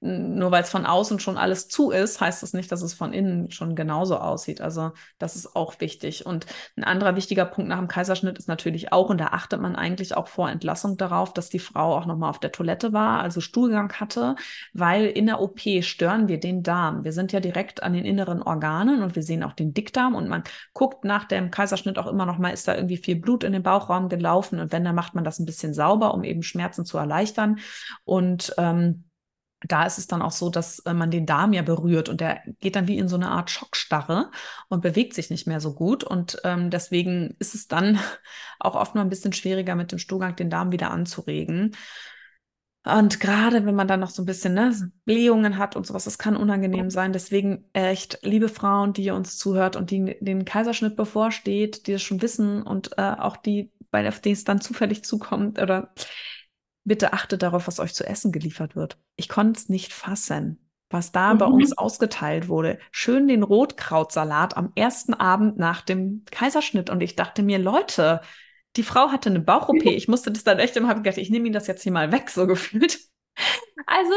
nur 0.00 0.50
weil 0.50 0.62
es 0.62 0.70
von 0.70 0.86
außen 0.86 1.20
schon 1.20 1.36
alles 1.36 1.68
zu 1.68 1.90
ist, 1.90 2.20
heißt 2.20 2.42
das 2.42 2.54
nicht, 2.54 2.72
dass 2.72 2.80
es 2.80 2.94
von 2.94 3.12
innen 3.12 3.50
schon 3.50 3.76
genauso 3.76 4.16
aussieht. 4.16 4.62
Also 4.62 4.92
das 5.18 5.36
ist 5.36 5.54
auch 5.54 5.78
wichtig. 5.80 6.24
Und 6.24 6.46
ein 6.76 6.84
anderer 6.84 7.16
wichtiger 7.16 7.44
Punkt 7.44 7.68
nach 7.68 7.78
dem 7.78 7.88
Kaiserschnitt 7.88 8.38
ist 8.38 8.48
natürlich 8.48 8.92
auch, 8.92 9.10
und 9.10 9.18
da 9.18 9.26
achtet 9.26 9.60
man 9.60 9.76
eigentlich 9.76 10.16
auch 10.16 10.26
vor 10.26 10.48
Entlassung 10.48 10.96
darauf, 10.96 11.34
dass 11.34 11.50
die 11.50 11.58
Frau 11.58 11.94
auch 11.96 12.06
nochmal 12.06 12.30
auf 12.30 12.38
der 12.40 12.50
Toilette 12.50 12.94
war, 12.94 13.20
also 13.20 13.42
Stuhlgang 13.42 13.92
hatte, 13.92 14.36
weil 14.72 15.04
in 15.04 15.26
der 15.26 15.40
OP 15.42 15.60
stören 15.82 16.28
wir 16.28 16.40
den 16.40 16.62
Darm. 16.62 17.04
Wir 17.04 17.12
sind 17.12 17.32
ja 17.32 17.40
direkt 17.40 17.82
an 17.82 17.92
den 17.92 18.06
inneren 18.06 18.42
Organen 18.42 19.02
und 19.02 19.16
wir 19.16 19.22
sehen 19.22 19.42
auch 19.42 19.52
den 19.52 19.74
Dickdarm 19.74 20.14
und 20.14 20.28
man 20.28 20.44
guckt 20.72 21.04
nach 21.04 21.24
dem 21.24 21.50
Kaiserschnitt 21.50 21.98
auch 21.98 22.06
immer 22.06 22.24
nochmal, 22.24 22.54
ist 22.54 22.66
da 22.66 22.74
irgendwie 22.74 22.96
viel 22.96 23.16
Blut 23.16 23.44
in 23.44 23.52
den 23.52 23.62
Bauchraum 23.62 24.08
gelaufen 24.08 24.60
und 24.60 24.72
wenn, 24.72 24.84
dann 24.84 24.94
macht 24.94 25.14
man 25.14 25.24
das 25.24 25.38
ein 25.38 25.46
bisschen 25.46 25.74
sauber, 25.74 26.14
um 26.14 26.24
eben 26.24 26.42
Schmerzen 26.42 26.86
zu 26.86 26.96
erleichtern. 26.96 27.58
Und 28.04 28.54
ähm, 28.56 29.04
da 29.66 29.84
ist 29.84 29.98
es 29.98 30.06
dann 30.06 30.22
auch 30.22 30.32
so, 30.32 30.48
dass 30.48 30.78
äh, 30.80 30.94
man 30.94 31.10
den 31.10 31.26
Darm 31.26 31.52
ja 31.52 31.62
berührt 31.62 32.08
und 32.08 32.20
der 32.20 32.42
geht 32.60 32.76
dann 32.76 32.88
wie 32.88 32.98
in 32.98 33.08
so 33.08 33.16
eine 33.16 33.30
Art 33.30 33.50
Schockstarre 33.50 34.30
und 34.68 34.80
bewegt 34.80 35.14
sich 35.14 35.30
nicht 35.30 35.46
mehr 35.46 35.60
so 35.60 35.74
gut. 35.74 36.02
Und 36.04 36.40
ähm, 36.44 36.70
deswegen 36.70 37.36
ist 37.38 37.54
es 37.54 37.68
dann 37.68 37.98
auch 38.58 38.74
oft 38.74 38.94
mal 38.94 39.02
ein 39.02 39.10
bisschen 39.10 39.32
schwieriger, 39.32 39.74
mit 39.74 39.92
dem 39.92 39.98
Stuhlgang 39.98 40.36
den 40.36 40.50
Darm 40.50 40.72
wieder 40.72 40.90
anzuregen. 40.90 41.76
Und 42.82 43.20
gerade 43.20 43.66
wenn 43.66 43.74
man 43.74 43.88
dann 43.88 44.00
noch 44.00 44.08
so 44.08 44.22
ein 44.22 44.26
bisschen 44.26 44.54
ne, 44.54 44.90
Blähungen 45.04 45.58
hat 45.58 45.76
und 45.76 45.86
sowas, 45.86 46.04
das 46.04 46.16
kann 46.16 46.34
unangenehm 46.34 46.88
sein. 46.88 47.12
Deswegen 47.12 47.66
echt, 47.74 48.20
liebe 48.22 48.48
Frauen, 48.48 48.94
die 48.94 49.04
ihr 49.04 49.14
uns 49.14 49.36
zuhört 49.36 49.76
und 49.76 49.90
die 49.90 50.16
den 50.20 50.46
Kaiserschnitt 50.46 50.96
bevorsteht, 50.96 51.86
die 51.86 51.92
das 51.92 52.02
schon 52.02 52.22
wissen 52.22 52.62
und 52.62 52.96
äh, 52.96 53.02
auch 53.18 53.36
die, 53.36 53.70
bei 53.90 54.02
denen 54.02 54.32
es 54.32 54.44
dann 54.44 54.62
zufällig 54.62 55.04
zukommt 55.04 55.60
oder 55.60 55.92
Bitte 56.84 57.12
achtet 57.12 57.42
darauf, 57.42 57.66
was 57.66 57.80
euch 57.80 57.94
zu 57.94 58.06
essen 58.06 58.32
geliefert 58.32 58.74
wird. 58.74 58.98
Ich 59.16 59.28
konnte 59.28 59.58
es 59.58 59.68
nicht 59.68 59.92
fassen, 59.92 60.70
was 60.88 61.12
da 61.12 61.34
mhm. 61.34 61.38
bei 61.38 61.46
uns 61.46 61.76
ausgeteilt 61.76 62.48
wurde. 62.48 62.78
Schön 62.90 63.28
den 63.28 63.42
Rotkrautsalat 63.42 64.56
am 64.56 64.72
ersten 64.74 65.14
Abend 65.14 65.58
nach 65.58 65.82
dem 65.82 66.24
Kaiserschnitt. 66.30 66.90
Und 66.90 67.00
ich 67.02 67.16
dachte 67.16 67.42
mir, 67.42 67.58
Leute, 67.58 68.20
die 68.76 68.82
Frau 68.82 69.10
hatte 69.10 69.30
eine 69.30 69.40
Bauch-OP. 69.40 69.84
Ich 69.84 70.08
musste 70.08 70.30
das 70.30 70.44
dann 70.44 70.58
echt 70.58 70.76
immer, 70.76 70.94
gedacht, 70.94 71.18
ich 71.18 71.30
nehme 71.30 71.46
ihn 71.46 71.52
das 71.52 71.66
jetzt 71.66 71.82
hier 71.82 71.92
mal 71.92 72.12
weg, 72.12 72.30
so 72.30 72.46
gefühlt. 72.48 72.98
Also, 73.86 74.14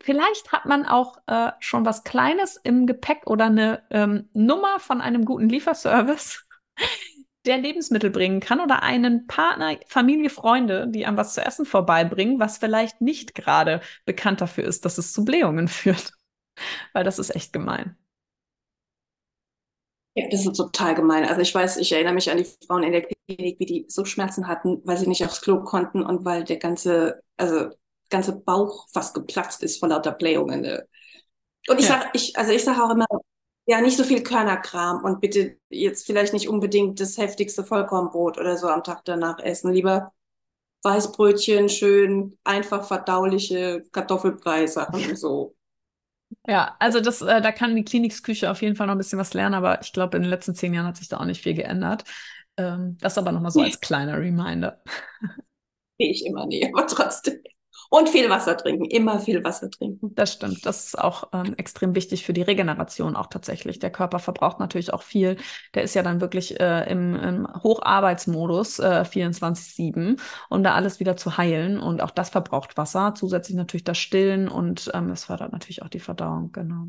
vielleicht 0.00 0.52
hat 0.52 0.66
man 0.66 0.86
auch 0.86 1.18
äh, 1.26 1.52
schon 1.60 1.84
was 1.84 2.04
Kleines 2.04 2.56
im 2.56 2.86
Gepäck 2.86 3.22
oder 3.26 3.46
eine 3.46 3.82
ähm, 3.90 4.28
Nummer 4.32 4.80
von 4.80 5.00
einem 5.00 5.24
guten 5.24 5.48
Lieferservice 5.48 6.46
der 7.46 7.58
Lebensmittel 7.58 8.10
bringen 8.10 8.40
kann 8.40 8.60
oder 8.60 8.82
einen 8.82 9.26
Partner, 9.26 9.78
Familie, 9.86 10.30
Freunde, 10.30 10.88
die 10.88 11.06
einem 11.06 11.16
was 11.16 11.34
zu 11.34 11.44
essen 11.44 11.64
vorbeibringen, 11.64 12.40
was 12.40 12.58
vielleicht 12.58 13.00
nicht 13.00 13.34
gerade 13.34 13.80
bekannt 14.04 14.40
dafür 14.40 14.64
ist, 14.64 14.84
dass 14.84 14.98
es 14.98 15.12
zu 15.12 15.24
Blähungen 15.24 15.68
führt. 15.68 16.12
Weil 16.92 17.04
das 17.04 17.18
ist 17.18 17.34
echt 17.34 17.52
gemein. 17.52 17.96
Ja, 20.14 20.26
das 20.30 20.46
ist 20.46 20.56
total 20.56 20.94
gemein. 20.94 21.26
Also 21.26 21.42
ich 21.42 21.54
weiß, 21.54 21.76
ich 21.76 21.92
erinnere 21.92 22.14
mich 22.14 22.30
an 22.30 22.38
die 22.38 22.46
Frauen 22.66 22.82
in 22.82 22.92
der 22.92 23.02
Klinik, 23.02 23.60
wie 23.60 23.66
die 23.66 23.84
so 23.88 24.06
Schmerzen 24.06 24.48
hatten, 24.48 24.80
weil 24.84 24.96
sie 24.96 25.06
nicht 25.06 25.24
aufs 25.24 25.42
Klo 25.42 25.62
konnten 25.62 26.02
und 26.02 26.24
weil 26.24 26.44
der 26.44 26.56
ganze, 26.56 27.20
also 27.36 27.68
ganze 28.08 28.34
Bauch 28.34 28.86
fast 28.92 29.14
geplatzt 29.14 29.62
ist 29.62 29.78
vor 29.78 29.90
lauter 29.90 30.12
Blähungen. 30.12 30.62
Ne? 30.62 30.88
Und 31.68 31.80
ich 31.80 31.88
ja. 31.88 32.00
sage, 32.00 32.10
ich, 32.14 32.36
also 32.38 32.52
ich 32.52 32.64
sage 32.64 32.82
auch 32.82 32.90
immer, 32.90 33.06
ja, 33.66 33.80
nicht 33.80 33.96
so 33.96 34.04
viel 34.04 34.22
Körnerkram 34.22 35.04
und 35.04 35.20
bitte 35.20 35.56
jetzt 35.68 36.06
vielleicht 36.06 36.32
nicht 36.32 36.48
unbedingt 36.48 37.00
das 37.00 37.18
heftigste 37.18 37.64
Vollkornbrot 37.64 38.38
oder 38.38 38.56
so 38.56 38.68
am 38.68 38.84
Tag 38.84 39.04
danach 39.04 39.38
essen. 39.40 39.72
Lieber 39.72 40.12
Weißbrötchen, 40.82 41.68
schön 41.68 42.38
einfach 42.44 42.86
verdauliche 42.86 43.84
Kartoffelbrei-Sachen 43.92 45.16
so. 45.16 45.54
Ja, 46.46 46.76
also 46.78 47.00
das, 47.00 47.22
äh, 47.22 47.40
da 47.40 47.52
kann 47.52 47.76
die 47.76 47.84
Kliniksküche 47.84 48.50
auf 48.50 48.62
jeden 48.62 48.76
Fall 48.76 48.86
noch 48.86 48.94
ein 48.94 48.98
bisschen 48.98 49.18
was 49.18 49.34
lernen, 49.34 49.54
aber 49.54 49.80
ich 49.80 49.92
glaube, 49.92 50.16
in 50.16 50.22
den 50.22 50.30
letzten 50.30 50.54
zehn 50.54 50.74
Jahren 50.74 50.86
hat 50.86 50.96
sich 50.96 51.08
da 51.08 51.18
auch 51.18 51.24
nicht 51.24 51.42
viel 51.42 51.54
geändert. 51.54 52.04
Ähm, 52.56 52.96
das 53.00 53.18
aber 53.18 53.32
nochmal 53.32 53.50
so 53.50 53.60
als 53.60 53.80
kleiner 53.80 54.18
Reminder. 54.18 54.80
Gehe 55.98 56.10
ich 56.10 56.24
immer 56.26 56.46
nie, 56.46 56.66
aber 56.72 56.86
trotzdem. 56.86 57.42
Und 57.88 58.08
viel 58.08 58.28
Wasser 58.30 58.56
trinken, 58.56 58.84
immer 58.86 59.20
viel 59.20 59.44
Wasser 59.44 59.70
trinken. 59.70 60.14
Das 60.14 60.32
stimmt. 60.32 60.66
Das 60.66 60.86
ist 60.86 60.98
auch 60.98 61.28
ähm, 61.32 61.54
extrem 61.56 61.94
wichtig 61.94 62.24
für 62.24 62.32
die 62.32 62.42
Regeneration 62.42 63.16
auch 63.16 63.26
tatsächlich. 63.26 63.78
Der 63.78 63.90
Körper 63.90 64.18
verbraucht 64.18 64.58
natürlich 64.58 64.92
auch 64.92 65.02
viel. 65.02 65.36
Der 65.74 65.82
ist 65.82 65.94
ja 65.94 66.02
dann 66.02 66.20
wirklich 66.20 66.58
äh, 66.60 66.90
im, 66.90 67.14
im, 67.14 67.48
Hocharbeitsmodus 67.62 68.78
äh, 68.78 69.04
24-7, 69.06 70.18
um 70.48 70.62
da 70.62 70.74
alles 70.74 71.00
wieder 71.00 71.16
zu 71.16 71.36
heilen. 71.36 71.78
Und 71.78 72.02
auch 72.02 72.10
das 72.10 72.30
verbraucht 72.30 72.76
Wasser. 72.76 73.14
Zusätzlich 73.14 73.56
natürlich 73.56 73.84
das 73.84 73.98
Stillen 73.98 74.48
und 74.48 74.90
ähm, 74.94 75.10
es 75.10 75.24
fördert 75.24 75.52
natürlich 75.52 75.82
auch 75.82 75.88
die 75.88 76.00
Verdauung. 76.00 76.52
Genau. 76.52 76.88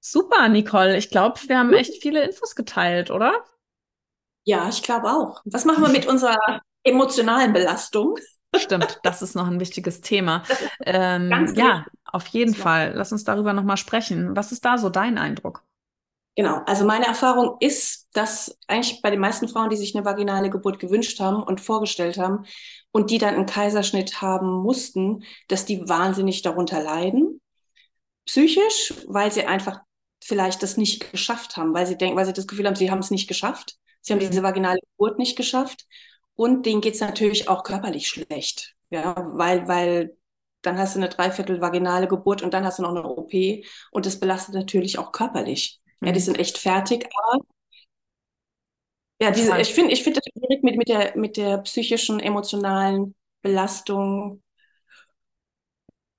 Super, 0.00 0.48
Nicole. 0.48 0.96
Ich 0.96 1.10
glaube, 1.10 1.40
wir 1.48 1.58
haben 1.58 1.72
echt 1.72 2.00
viele 2.00 2.24
Infos 2.24 2.54
geteilt, 2.54 3.10
oder? 3.10 3.44
Ja, 4.44 4.68
ich 4.68 4.82
glaube 4.82 5.08
auch. 5.08 5.42
Was 5.44 5.64
machen 5.64 5.82
wir 5.82 5.90
mit 5.90 6.06
unserer 6.06 6.60
emotionalen 6.84 7.52
Belastung? 7.52 8.16
Stimmt, 8.54 9.00
das 9.02 9.22
ist 9.22 9.34
noch 9.34 9.46
ein 9.46 9.60
wichtiges 9.60 10.00
Thema. 10.00 10.42
Ähm, 10.84 11.52
ja, 11.56 11.84
auf 12.04 12.26
jeden 12.28 12.54
Fall. 12.54 12.92
Lass 12.94 13.12
uns 13.12 13.24
darüber 13.24 13.52
nochmal 13.52 13.76
sprechen. 13.76 14.36
Was 14.36 14.52
ist 14.52 14.64
da 14.64 14.78
so 14.78 14.88
dein 14.88 15.18
Eindruck? 15.18 15.62
Genau, 16.36 16.60
also 16.66 16.84
meine 16.84 17.06
Erfahrung 17.06 17.56
ist, 17.60 18.08
dass 18.12 18.58
eigentlich 18.66 19.00
bei 19.00 19.10
den 19.10 19.20
meisten 19.20 19.48
Frauen, 19.48 19.70
die 19.70 19.76
sich 19.76 19.96
eine 19.96 20.04
vaginale 20.04 20.50
Geburt 20.50 20.78
gewünscht 20.78 21.18
haben 21.18 21.42
und 21.42 21.62
vorgestellt 21.62 22.18
haben 22.18 22.44
und 22.92 23.10
die 23.10 23.16
dann 23.16 23.34
einen 23.34 23.46
Kaiserschnitt 23.46 24.20
haben 24.20 24.50
mussten, 24.62 25.24
dass 25.48 25.64
die 25.64 25.88
wahnsinnig 25.88 26.42
darunter 26.42 26.82
leiden. 26.82 27.40
Psychisch, 28.26 28.92
weil 29.06 29.32
sie 29.32 29.46
einfach 29.46 29.80
vielleicht 30.22 30.62
das 30.62 30.76
nicht 30.76 31.10
geschafft 31.10 31.56
haben, 31.56 31.72
weil 31.72 31.86
sie 31.86 31.96
denken, 31.96 32.18
weil 32.18 32.26
sie 32.26 32.34
das 32.34 32.46
Gefühl 32.46 32.66
haben, 32.66 32.76
sie 32.76 32.90
haben 32.90 32.98
es 32.98 33.10
nicht 33.10 33.28
geschafft. 33.28 33.76
Sie 34.02 34.12
haben 34.12 34.20
mhm. 34.20 34.28
diese 34.28 34.42
vaginale 34.42 34.78
Geburt 34.92 35.18
nicht 35.18 35.36
geschafft. 35.36 35.86
Und 36.36 36.66
denen 36.66 36.80
geht 36.80 36.94
es 36.94 37.00
natürlich 37.00 37.48
auch 37.48 37.64
körperlich 37.64 38.08
schlecht. 38.08 38.74
Ja, 38.90 39.16
weil, 39.32 39.66
weil 39.66 40.16
dann 40.62 40.78
hast 40.78 40.94
du 40.94 41.00
eine 41.00 41.08
Dreiviertel 41.08 41.60
vaginale 41.60 42.08
Geburt 42.08 42.42
und 42.42 42.54
dann 42.54 42.64
hast 42.64 42.78
du 42.78 42.82
noch 42.82 42.90
eine 42.90 43.04
OP 43.04 43.32
und 43.90 44.06
das 44.06 44.20
belastet 44.20 44.54
natürlich 44.54 44.98
auch 44.98 45.12
körperlich. 45.12 45.80
Mhm. 46.00 46.06
Ja, 46.06 46.12
die 46.12 46.20
mhm. 46.20 46.24
sind 46.24 46.38
echt 46.38 46.58
fertig, 46.58 47.08
aber 47.14 47.44
ja, 49.20 49.30
diese, 49.30 49.58
ich 49.58 49.72
finde 49.72 49.92
ich 49.92 50.02
finde 50.02 50.20
das 50.20 50.30
schwierig 50.30 50.62
mit, 50.62 50.76
mit, 50.76 50.88
der, 50.88 51.16
mit 51.16 51.36
der 51.38 51.58
psychischen, 51.58 52.20
emotionalen 52.20 53.14
Belastung. 53.40 54.42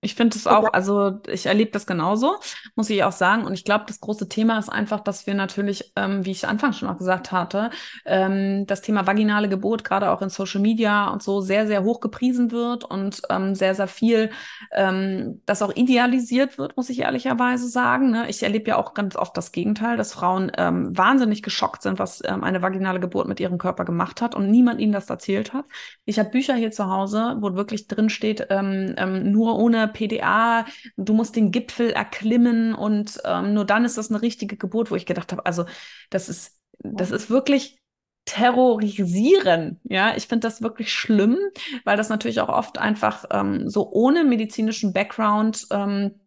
Ich 0.07 0.15
finde 0.15 0.37
es 0.37 0.47
auch, 0.47 0.71
also 0.71 1.19
ich 1.27 1.47
erlebe 1.47 1.71
das 1.71 1.85
genauso, 1.85 2.37
muss 2.77 2.89
ich 2.89 3.03
auch 3.03 3.11
sagen. 3.11 3.43
Und 3.43 3.51
ich 3.55 3.65
glaube, 3.65 3.83
das 3.87 3.99
große 3.99 4.29
Thema 4.29 4.57
ist 4.57 4.69
einfach, 4.69 5.01
dass 5.01 5.27
wir 5.27 5.33
natürlich, 5.33 5.91
ähm, 5.97 6.23
wie 6.25 6.31
ich 6.31 6.47
anfangs 6.47 6.77
schon 6.77 6.87
auch 6.87 6.97
gesagt 6.97 7.33
hatte, 7.33 7.71
ähm, 8.05 8.65
das 8.67 8.81
Thema 8.81 9.05
vaginale 9.05 9.49
Geburt 9.49 9.83
gerade 9.83 10.09
auch 10.11 10.21
in 10.21 10.29
Social 10.29 10.61
Media 10.61 11.09
und 11.09 11.21
so 11.21 11.41
sehr, 11.41 11.67
sehr 11.67 11.83
hoch 11.83 11.99
gepriesen 11.99 12.51
wird 12.51 12.85
und 12.85 13.21
ähm, 13.29 13.53
sehr, 13.53 13.75
sehr 13.75 13.89
viel, 13.89 14.29
ähm, 14.71 15.41
das 15.45 15.61
auch 15.61 15.75
idealisiert 15.75 16.57
wird, 16.57 16.77
muss 16.77 16.89
ich 16.89 17.01
ehrlicherweise 17.01 17.67
sagen. 17.67 18.09
Ne? 18.11 18.29
Ich 18.29 18.43
erlebe 18.43 18.69
ja 18.69 18.77
auch 18.77 18.93
ganz 18.93 19.17
oft 19.17 19.35
das 19.35 19.51
Gegenteil, 19.51 19.97
dass 19.97 20.13
Frauen 20.13 20.53
ähm, 20.57 20.97
wahnsinnig 20.97 21.43
geschockt 21.43 21.81
sind, 21.81 21.99
was 21.99 22.23
ähm, 22.23 22.45
eine 22.45 22.61
vaginale 22.61 23.01
Geburt 23.01 23.27
mit 23.27 23.41
ihrem 23.41 23.57
Körper 23.57 23.83
gemacht 23.83 24.21
hat 24.21 24.35
und 24.35 24.49
niemand 24.49 24.79
ihnen 24.79 24.93
das 24.93 25.09
erzählt 25.09 25.51
hat. 25.51 25.65
Ich 26.05 26.17
habe 26.17 26.29
Bücher 26.29 26.55
hier 26.55 26.71
zu 26.71 26.89
Hause, 26.89 27.35
wo 27.41 27.55
wirklich 27.55 27.87
drin 27.87 28.09
steht, 28.09 28.47
nur 28.49 29.57
ohne 29.57 29.87
PDA, 29.97 30.65
du 30.95 31.13
musst 31.13 31.35
den 31.35 31.51
Gipfel 31.51 31.91
erklimmen 31.91 32.73
und 32.75 33.19
ähm, 33.25 33.53
nur 33.53 33.65
dann 33.65 33.85
ist 33.85 33.97
das 33.97 34.09
eine 34.11 34.21
richtige 34.21 34.57
Geburt, 34.57 34.91
wo 34.91 34.95
ich 34.95 35.05
gedacht 35.05 35.31
habe, 35.31 35.45
also 35.45 35.65
das 36.09 36.29
ist, 36.29 36.59
das 36.79 37.11
ist 37.11 37.29
wirklich 37.29 37.79
terrorisieren. 38.25 39.79
Ja, 39.85 40.15
ich 40.15 40.27
finde 40.27 40.47
das 40.47 40.61
wirklich 40.61 40.93
schlimm, 40.93 41.37
weil 41.85 41.97
das 41.97 42.09
natürlich 42.09 42.41
auch 42.41 42.49
oft 42.49 42.77
einfach 42.77 43.25
ähm, 43.31 43.69
so 43.69 43.89
ohne 43.91 44.23
medizinischen 44.25 44.93
Background 44.93 45.65
ähm, 45.71 46.19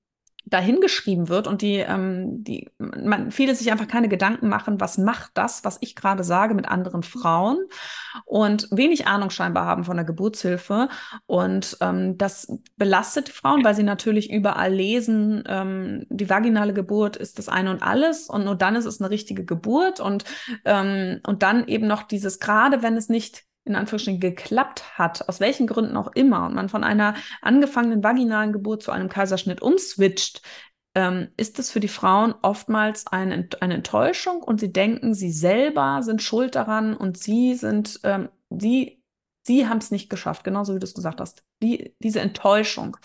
dahingeschrieben 0.47 1.28
wird 1.28 1.47
und 1.47 1.62
die, 1.62 1.76
ähm, 1.76 2.43
die, 2.43 2.68
man, 2.78 3.30
viele 3.30 3.55
sich 3.55 3.70
einfach 3.70 3.88
keine 3.88 4.09
Gedanken 4.09 4.49
machen, 4.49 4.80
was 4.80 4.99
macht 4.99 5.32
das, 5.34 5.64
was 5.64 5.78
ich 5.80 5.95
gerade 5.95 6.24
sage, 6.24 6.55
mit 6.55 6.68
anderen 6.68 7.03
Frauen 7.03 7.59
und 8.24 8.68
wenig 8.70 9.07
Ahnung 9.07 9.30
scheinbar 9.30 9.66
haben 9.66 9.84
von 9.84 9.97
der 9.97 10.05
Geburtshilfe. 10.05 10.88
Und 11.26 11.76
ähm, 11.80 12.16
das 12.16 12.51
belastet 12.76 13.28
die 13.28 13.32
Frauen, 13.32 13.64
weil 13.64 13.74
sie 13.74 13.82
natürlich 13.82 14.30
überall 14.30 14.72
lesen, 14.72 15.45
ähm, 15.47 16.07
die 16.09 16.30
vaginale 16.30 16.72
Geburt 16.72 17.16
ist 17.16 17.38
das 17.38 17.49
eine 17.49 17.70
und 17.70 17.82
alles 17.82 18.28
und 18.28 18.45
nur 18.45 18.57
dann 18.57 18.76
ist 18.76 18.86
es 18.86 19.01
eine 19.01 19.11
richtige 19.11 19.45
Geburt 19.45 20.01
und, 20.01 20.24
ähm, 20.64 21.20
und 21.26 21.43
dann 21.43 21.68
eben 21.68 21.86
noch 21.86 22.03
dieses, 22.03 22.41
gerade 22.41 22.82
wenn 22.82 22.97
es 22.97 23.09
nicht 23.09 23.45
in 23.64 23.74
Anführungsstrichen 23.74 24.20
geklappt 24.20 24.98
hat, 24.98 25.28
aus 25.28 25.40
welchen 25.40 25.66
Gründen 25.66 25.96
auch 25.96 26.12
immer, 26.14 26.46
und 26.46 26.54
man 26.54 26.68
von 26.68 26.84
einer 26.84 27.14
angefangenen 27.42 28.02
vaginalen 28.02 28.52
Geburt 28.52 28.82
zu 28.82 28.90
einem 28.90 29.08
Kaiserschnitt 29.08 29.62
umswitcht, 29.62 30.42
ähm, 30.94 31.28
ist 31.36 31.58
es 31.58 31.70
für 31.70 31.80
die 31.80 31.88
Frauen 31.88 32.34
oftmals 32.42 33.06
eine, 33.06 33.48
eine 33.61 33.74
Enttäuschung 33.74 34.42
und 34.42 34.61
sie 34.61 34.72
denken, 34.72 35.14
sie 35.14 35.30
selber 35.30 36.02
sind 36.02 36.22
schuld 36.22 36.54
daran 36.54 36.96
und 36.96 37.16
sie 37.16 37.54
sind, 37.54 38.00
ähm, 38.02 38.28
sie, 38.50 39.02
sie 39.46 39.68
haben 39.68 39.78
es 39.78 39.90
nicht 39.90 40.11
geschafft, 40.11 40.42
genauso 40.42 40.74
wie 40.74 40.80
du 40.80 40.84
es 40.84 40.94
gesagt 40.94 41.20
hast. 41.20 41.44
Die, 41.62 41.94
diese 42.00 42.20
Enttäuschung. 42.20 42.96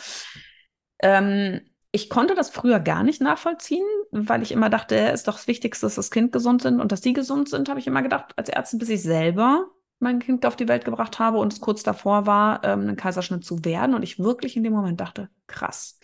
Ähm, 1.00 1.62
ich 1.92 2.10
konnte 2.10 2.36
das 2.36 2.50
früher 2.50 2.80
gar 2.80 3.04
nicht 3.04 3.22
nachvollziehen, 3.22 3.86
weil 4.12 4.42
ich 4.42 4.52
immer 4.52 4.70
dachte, 4.70 4.98
es 4.98 5.22
ist 5.22 5.28
doch 5.28 5.36
das 5.36 5.48
Wichtigste, 5.48 5.86
dass 5.86 5.96
das 5.96 6.12
Kind 6.12 6.32
gesund 6.32 6.62
sind 6.62 6.82
und 6.82 6.92
dass 6.92 7.02
sie 7.02 7.14
gesund 7.14 7.50
sind, 7.50 7.70
habe 7.70 7.80
ich 7.80 7.88
immer 7.88 8.02
gedacht, 8.02 8.34
als 8.36 8.50
Ärztin, 8.50 8.80
bis 8.80 8.90
ich 8.90 9.02
selber 9.02 9.68
mein 10.06 10.20
Kind 10.20 10.46
auf 10.46 10.56
die 10.56 10.68
Welt 10.68 10.86
gebracht 10.86 11.20
habe 11.20 11.40
und 11.40 11.52
es 11.52 11.60
kurz 11.60 11.84
davor 11.84 12.26
war, 12.26 12.64
ähm, 12.64 12.82
einen 12.82 12.96
Kaiserschnitt 12.96 13.44
zu 13.44 13.66
werden 13.66 13.94
und 13.96 14.04
ich 14.04 14.20
wirklich 14.20 14.56
in 14.56 14.64
dem 14.64 14.74
Moment 14.74 15.02
dachte, 15.02 15.30
krass. 15.48 16.00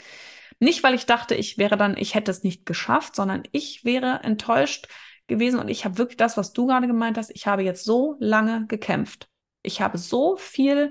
Nicht, 0.60 0.84
weil 0.84 0.94
ich 0.94 1.06
dachte, 1.06 1.36
ich 1.36 1.58
wäre 1.58 1.78
dann, 1.78 1.96
ich 1.96 2.14
hätte 2.16 2.32
es 2.32 2.44
nicht 2.44 2.66
geschafft, 2.66 3.16
sondern 3.16 3.44
ich 3.52 3.86
wäre 3.86 4.20
enttäuscht 4.24 4.88
gewesen 5.28 5.60
und 5.60 5.70
ich 5.70 5.86
habe 5.86 5.98
wirklich 5.98 6.18
das, 6.18 6.36
was 6.36 6.52
du 6.52 6.68
gerade 6.68 6.88
gemeint 6.88 7.18
hast, 7.18 7.32
ich 7.32 7.48
habe 7.48 7.64
jetzt 7.64 7.86
so 7.86 8.18
lange 8.20 8.66
gekämpft. 8.68 9.30
Ich 9.64 9.82
habe 9.82 9.98
so 9.98 10.36
viel 10.36 10.90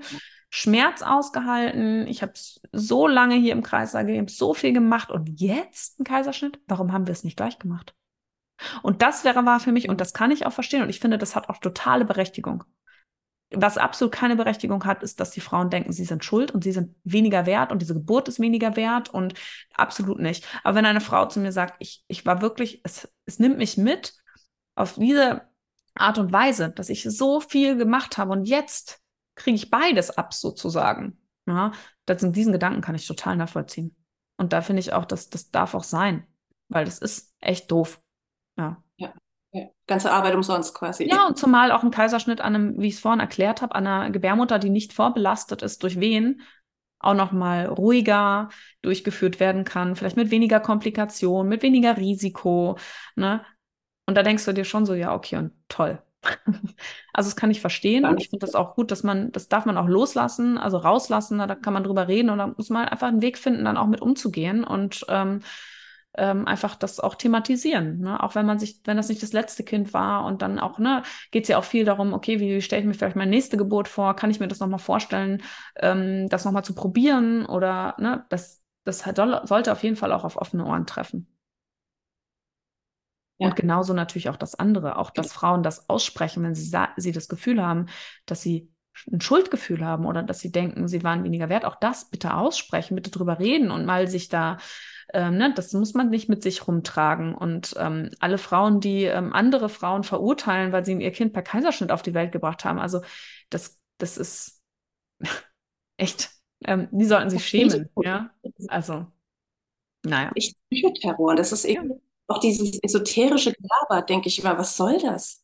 Schmerz 0.49 1.01
ausgehalten, 1.01 2.07
ich 2.07 2.21
habe 2.21 2.33
so 2.71 3.07
lange 3.07 3.35
hier 3.35 3.53
im 3.53 3.61
Kreis 3.61 3.93
gegeben, 3.93 4.27
so 4.27 4.53
viel 4.53 4.73
gemacht 4.73 5.11
und 5.11 5.39
jetzt 5.39 5.99
ein 5.99 6.03
Kaiserschnitt? 6.03 6.59
Warum 6.67 6.91
haben 6.91 7.07
wir 7.07 7.13
es 7.13 7.23
nicht 7.23 7.37
gleich 7.37 7.59
gemacht? 7.59 7.93
Und 8.83 9.01
das 9.01 9.23
wäre 9.23 9.45
war 9.45 9.59
für 9.59 9.71
mich, 9.71 9.89
und 9.89 10.01
das 10.01 10.13
kann 10.13 10.31
ich 10.31 10.45
auch 10.45 10.53
verstehen, 10.53 10.81
und 10.83 10.89
ich 10.89 10.99
finde, 10.99 11.17
das 11.17 11.35
hat 11.35 11.49
auch 11.49 11.57
totale 11.57 12.05
Berechtigung. 12.05 12.63
Was 13.53 13.77
absolut 13.77 14.13
keine 14.13 14.35
Berechtigung 14.35 14.85
hat, 14.85 15.03
ist, 15.03 15.19
dass 15.19 15.31
die 15.31 15.41
Frauen 15.41 15.69
denken, 15.69 15.91
sie 15.91 16.05
sind 16.05 16.23
schuld 16.23 16.51
und 16.51 16.63
sie 16.63 16.71
sind 16.71 16.95
weniger 17.03 17.45
wert 17.45 17.71
und 17.71 17.81
diese 17.81 17.93
Geburt 17.93 18.27
ist 18.27 18.39
weniger 18.39 18.75
wert 18.75 19.09
und 19.09 19.33
absolut 19.73 20.19
nicht. 20.19 20.47
Aber 20.63 20.75
wenn 20.75 20.85
eine 20.85 21.01
Frau 21.01 21.25
zu 21.25 21.39
mir 21.39 21.51
sagt, 21.51 21.75
ich, 21.79 22.03
ich 22.07 22.25
war 22.25 22.41
wirklich, 22.41 22.81
es, 22.83 23.11
es 23.25 23.39
nimmt 23.39 23.57
mich 23.57 23.77
mit 23.77 24.13
auf 24.75 24.93
diese 24.93 25.41
Art 25.95 26.17
und 26.17 26.31
Weise, 26.31 26.71
dass 26.71 26.89
ich 26.89 27.03
so 27.03 27.41
viel 27.41 27.75
gemacht 27.77 28.17
habe 28.17 28.31
und 28.31 28.45
jetzt 28.45 29.01
kriege 29.35 29.55
ich 29.55 29.69
beides 29.69 30.11
ab 30.11 30.33
sozusagen. 30.33 31.17
Ja, 31.47 31.71
das, 32.05 32.23
diesen 32.31 32.53
Gedanken 32.53 32.81
kann 32.81 32.95
ich 32.95 33.07
total 33.07 33.35
nachvollziehen. 33.35 33.95
Und 34.37 34.53
da 34.53 34.61
finde 34.61 34.79
ich 34.79 34.93
auch, 34.93 35.05
dass 35.05 35.29
das 35.29 35.51
darf 35.51 35.73
auch 35.73 35.83
sein, 35.83 36.25
weil 36.69 36.85
das 36.85 36.99
ist 36.99 37.33
echt 37.39 37.71
doof. 37.71 38.01
Ja. 38.57 38.83
ja. 38.97 39.13
Ganze 39.85 40.11
Arbeit 40.11 40.35
umsonst 40.35 40.73
quasi. 40.73 41.09
Ja, 41.09 41.27
und 41.27 41.37
zumal 41.37 41.71
auch 41.71 41.83
ein 41.83 41.91
Kaiserschnitt 41.91 42.39
an 42.39 42.55
einem, 42.55 42.79
wie 42.79 42.87
ich 42.87 42.93
es 42.95 42.99
vorhin 43.01 43.19
erklärt 43.19 43.61
habe, 43.61 43.75
an 43.75 43.85
einer 43.85 44.09
Gebärmutter, 44.09 44.59
die 44.59 44.69
nicht 44.69 44.93
vorbelastet 44.93 45.61
ist 45.61 45.83
durch 45.83 45.99
Wehen, 45.99 46.41
auch 46.99 47.13
noch 47.13 47.31
mal 47.31 47.65
ruhiger 47.65 48.49
durchgeführt 48.81 49.39
werden 49.39 49.65
kann, 49.65 49.95
vielleicht 49.95 50.15
mit 50.15 50.31
weniger 50.31 50.59
Komplikationen, 50.59 51.49
mit 51.49 51.63
weniger 51.63 51.97
Risiko. 51.97 52.77
Ne? 53.15 53.43
Und 54.05 54.15
da 54.15 54.23
denkst 54.23 54.45
du 54.45 54.53
dir 54.53 54.65
schon 54.65 54.85
so, 54.85 54.93
ja, 54.93 55.13
okay, 55.13 55.37
und 55.37 55.51
toll. 55.67 56.01
also 57.13 57.29
das 57.29 57.35
kann 57.35 57.51
ich 57.51 57.61
verstehen 57.61 58.05
und 58.05 58.21
ich 58.21 58.29
finde 58.29 58.45
das 58.45 58.53
auch 58.53 58.75
gut, 58.75 58.91
dass 58.91 59.01
man, 59.03 59.31
das 59.31 59.49
darf 59.49 59.65
man 59.65 59.77
auch 59.77 59.87
loslassen, 59.87 60.57
also 60.59 60.77
rauslassen, 60.77 61.39
da 61.39 61.55
kann 61.55 61.73
man 61.73 61.83
drüber 61.83 62.07
reden 62.07 62.29
und 62.29 62.37
da 62.37 62.47
muss 62.47 62.69
man 62.69 62.87
einfach 62.87 63.07
einen 63.07 63.23
Weg 63.23 63.39
finden, 63.39 63.65
dann 63.65 63.77
auch 63.77 63.87
mit 63.87 64.01
umzugehen 64.01 64.63
und 64.63 65.03
ähm, 65.09 65.41
ähm, 66.17 66.47
einfach 66.47 66.75
das 66.75 66.99
auch 66.99 67.15
thematisieren. 67.15 67.99
Ne? 67.99 68.21
Auch 68.21 68.35
wenn 68.35 68.45
man 68.45 68.59
sich, 68.59 68.81
wenn 68.85 68.97
das 68.97 69.09
nicht 69.09 69.23
das 69.23 69.33
letzte 69.33 69.63
Kind 69.63 69.93
war 69.93 70.25
und 70.25 70.41
dann 70.41 70.59
auch, 70.59 70.79
ne, 70.79 71.03
geht 71.31 71.43
es 71.43 71.49
ja 71.49 71.57
auch 71.57 71.63
viel 71.63 71.85
darum, 71.85 72.13
okay, 72.13 72.39
wie 72.39 72.61
stelle 72.61 72.81
ich 72.81 72.87
mir 72.87 72.93
vielleicht 72.93 73.15
meine 73.15 73.31
nächste 73.31 73.57
Geburt 73.57 73.87
vor? 73.87 74.15
Kann 74.15 74.31
ich 74.31 74.39
mir 74.39 74.47
das 74.47 74.59
nochmal 74.59 74.79
vorstellen, 74.79 75.41
ähm, 75.77 76.27
das 76.29 76.45
nochmal 76.45 76.65
zu 76.65 76.75
probieren? 76.75 77.45
Oder 77.45 77.95
ne, 77.97 78.25
das, 78.29 78.61
das 78.83 78.99
soll, 78.99 79.41
sollte 79.45 79.71
auf 79.71 79.83
jeden 79.83 79.95
Fall 79.95 80.11
auch 80.11 80.25
auf 80.25 80.37
offene 80.37 80.65
Ohren 80.65 80.85
treffen. 80.85 81.27
Ja. 83.37 83.47
Und 83.47 83.55
genauso 83.55 83.93
natürlich 83.93 84.29
auch 84.29 84.35
das 84.35 84.53
andere, 84.53 84.97
auch 84.97 85.09
dass 85.09 85.33
Frauen 85.33 85.63
das 85.63 85.89
aussprechen, 85.89 86.43
wenn 86.43 86.53
sie, 86.53 86.77
sie 86.97 87.11
das 87.11 87.27
Gefühl 87.27 87.61
haben, 87.61 87.87
dass 88.27 88.41
sie 88.41 88.71
ein 89.11 89.21
Schuldgefühl 89.21 89.83
haben 89.83 90.05
oder 90.05 90.21
dass 90.21 90.39
sie 90.39 90.51
denken, 90.51 90.87
sie 90.87 91.03
waren 91.03 91.23
weniger 91.23 91.49
wert, 91.49 91.65
auch 91.65 91.75
das 91.75 92.09
bitte 92.09 92.35
aussprechen, 92.35 92.95
bitte 92.95 93.09
drüber 93.09 93.39
reden 93.39 93.71
und 93.71 93.85
mal 93.85 94.07
sich 94.07 94.29
da 94.29 94.57
ähm, 95.13 95.37
ne, 95.37 95.53
das 95.53 95.73
muss 95.73 95.93
man 95.93 96.09
nicht 96.09 96.29
mit 96.29 96.43
sich 96.43 96.67
rumtragen. 96.67 97.35
Und 97.35 97.75
ähm, 97.77 98.11
alle 98.19 98.37
Frauen, 98.37 98.79
die 98.79 99.03
ähm, 99.03 99.33
andere 99.33 99.69
Frauen 99.69 100.03
verurteilen, 100.03 100.71
weil 100.71 100.85
sie 100.85 100.93
ihr 100.93 101.11
Kind 101.11 101.33
per 101.33 101.41
Kaiserschnitt 101.41 101.91
auf 101.91 102.01
die 102.01 102.13
Welt 102.13 102.31
gebracht 102.31 102.65
haben, 102.65 102.79
also 102.79 103.01
das, 103.49 103.79
das 103.97 104.17
ist 104.17 104.61
echt, 105.97 106.31
ähm, 106.65 106.87
die 106.91 107.05
sollten 107.05 107.29
sich 107.29 107.45
schämen. 107.45 107.89
Ja, 108.01 108.31
also, 108.67 109.07
naja. 110.03 110.31
Ich 110.35 110.55
Psychoterror, 110.69 111.35
das 111.35 111.51
ist 111.51 111.65
eben 111.65 111.89
ja. 111.89 111.95
auch 112.27 112.39
dieses 112.39 112.79
esoterische 112.81 113.53
Gelaber, 113.53 114.05
denke 114.05 114.27
ich 114.27 114.39
immer, 114.39 114.57
was 114.57 114.77
soll 114.77 114.97
das? 114.99 115.43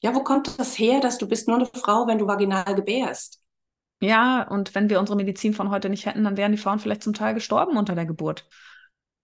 Ja, 0.00 0.14
wo 0.14 0.22
kommt 0.22 0.58
das 0.58 0.78
her, 0.78 1.00
dass 1.00 1.18
du 1.18 1.26
bist 1.26 1.48
nur 1.48 1.56
eine 1.56 1.66
Frau, 1.66 2.06
wenn 2.06 2.18
du 2.18 2.26
vaginal 2.26 2.74
gebärst? 2.74 3.40
Ja, 4.00 4.46
und 4.48 4.74
wenn 4.74 4.90
wir 4.90 5.00
unsere 5.00 5.16
Medizin 5.16 5.54
von 5.54 5.70
heute 5.70 5.88
nicht 5.88 6.04
hätten, 6.04 6.24
dann 6.24 6.36
wären 6.36 6.52
die 6.52 6.58
Frauen 6.58 6.78
vielleicht 6.78 7.02
zum 7.02 7.14
Teil 7.14 7.32
gestorben 7.32 7.78
unter 7.78 7.94
der 7.94 8.04
Geburt. 8.04 8.46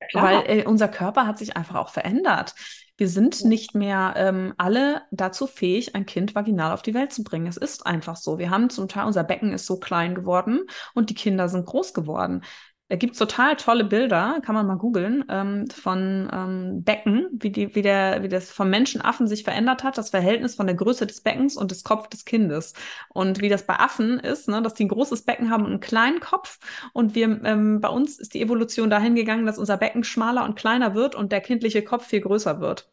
Klar. 0.09 0.25
Weil 0.25 0.43
äh, 0.47 0.65
unser 0.65 0.89
Körper 0.89 1.27
hat 1.27 1.39
sich 1.39 1.57
einfach 1.57 1.77
auch 1.77 1.91
verändert. 1.91 2.55
Wir 2.97 3.09
sind 3.09 3.45
nicht 3.45 3.75
mehr 3.75 4.13
ähm, 4.17 4.53
alle 4.59 5.03
dazu 5.11 5.47
fähig, 5.47 5.95
ein 5.95 6.05
Kind 6.05 6.35
vaginal 6.35 6.73
auf 6.73 6.83
die 6.83 6.93
Welt 6.93 7.13
zu 7.13 7.25
bringen. 7.25 7.47
Es 7.47 7.57
ist 7.57 7.87
einfach 7.87 8.17
so. 8.17 8.39
Wir 8.39 8.51
haben 8.51 8.69
zum 8.69 8.89
Teil, 8.89 9.07
unser 9.07 9.25
Becken 9.25 9.55
ist 9.55 9.65
so 9.65 9.79
klein 9.79 10.15
geworden 10.15 10.67
und 10.95 11.09
die 11.09 11.15
Kinder 11.15 11.49
sind 11.49 11.65
groß 11.65 11.95
geworden. 11.95 12.43
Da 12.91 12.97
gibt 12.97 13.13
es 13.13 13.21
total 13.21 13.55
tolle 13.55 13.85
Bilder, 13.85 14.41
kann 14.45 14.57
man 14.57 14.67
mal 14.67 14.75
googeln, 14.75 15.25
ähm, 15.29 15.71
von 15.71 16.29
ähm, 16.33 16.83
Becken, 16.83 17.29
wie, 17.31 17.51
die, 17.51 17.73
wie, 17.77 17.83
der, 17.83 18.25
wie 18.25 18.29
das 18.29 18.51
vom 18.51 18.69
Menschenaffen 18.69 19.29
sich 19.29 19.45
verändert 19.45 19.85
hat, 19.85 19.97
das 19.97 20.11
Verhältnis 20.11 20.57
von 20.57 20.67
der 20.67 20.75
Größe 20.75 21.07
des 21.07 21.21
Beckens 21.21 21.57
und 21.57 21.71
des 21.71 21.85
Kopf 21.85 22.09
des 22.09 22.25
Kindes. 22.25 22.75
Und 23.09 23.41
wie 23.41 23.49
das 23.49 23.65
bei 23.65 23.79
Affen 23.79 24.19
ist, 24.19 24.49
ne, 24.49 24.61
dass 24.61 24.75
die 24.75 24.87
ein 24.87 24.89
großes 24.89 25.23
Becken 25.23 25.51
haben 25.51 25.67
und 25.67 25.71
einen 25.71 25.79
kleinen 25.79 26.19
Kopf. 26.19 26.59
Und 26.93 27.15
wir, 27.15 27.41
ähm, 27.45 27.81
bei 27.81 27.89
uns 27.89 28.19
ist 28.19 28.35
die 28.35 28.43
Evolution 28.43 28.91
dahin 28.91 29.15
gegangen, 29.15 29.47
dass 29.47 29.59
unser 29.59 29.77
Becken 29.77 30.03
schmaler 30.03 30.45
und 30.45 30.57
kleiner 30.57 30.93
wird 30.97 31.15
und 31.15 31.31
der 31.31 31.43
kindliche 31.43 31.85
Kopf 31.85 32.07
viel 32.07 32.23
größer 32.23 32.61
wird. 32.61 32.91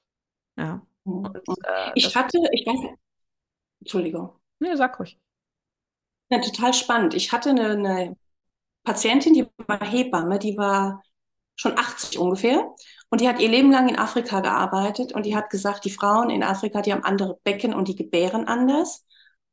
Ja. 0.60 0.86
Und, 1.06 1.36
äh, 1.36 1.92
ich 1.96 2.16
hatte, 2.16 2.38
ich 2.52 2.68
weiß, 2.68 2.98
Entschuldigung. 3.80 4.36
Nee, 4.60 4.76
sag 4.76 5.00
ruhig. 5.00 5.20
Ja, 6.30 6.40
total 6.40 6.76
spannend. 6.76 7.16
Ich 7.16 7.32
hatte 7.32 7.50
eine, 7.50 7.70
eine 7.72 8.16
Patientin, 8.88 9.34
die 9.34 9.46
war 9.68 9.84
Hebamme, 9.84 10.40
die 10.40 10.58
war 10.58 11.04
schon 11.58 11.78
80 11.78 12.20
ungefähr. 12.20 12.74
Und 13.10 13.20
die 13.20 13.28
hat 13.28 13.42
ihr 13.42 13.50
Leben 13.50 13.70
lang 13.70 13.90
in 13.90 13.98
Afrika 13.98 14.40
gearbeitet 14.40 15.12
und 15.12 15.26
die 15.26 15.36
hat 15.36 15.50
gesagt, 15.50 15.84
die 15.84 15.90
Frauen 15.90 16.30
in 16.30 16.42
Afrika, 16.42 16.82
die 16.82 16.94
haben 16.94 17.04
andere 17.04 17.38
Becken 17.44 17.74
und 17.74 17.90
die 17.90 17.98
gebären 17.98 18.46
anders 18.48 19.06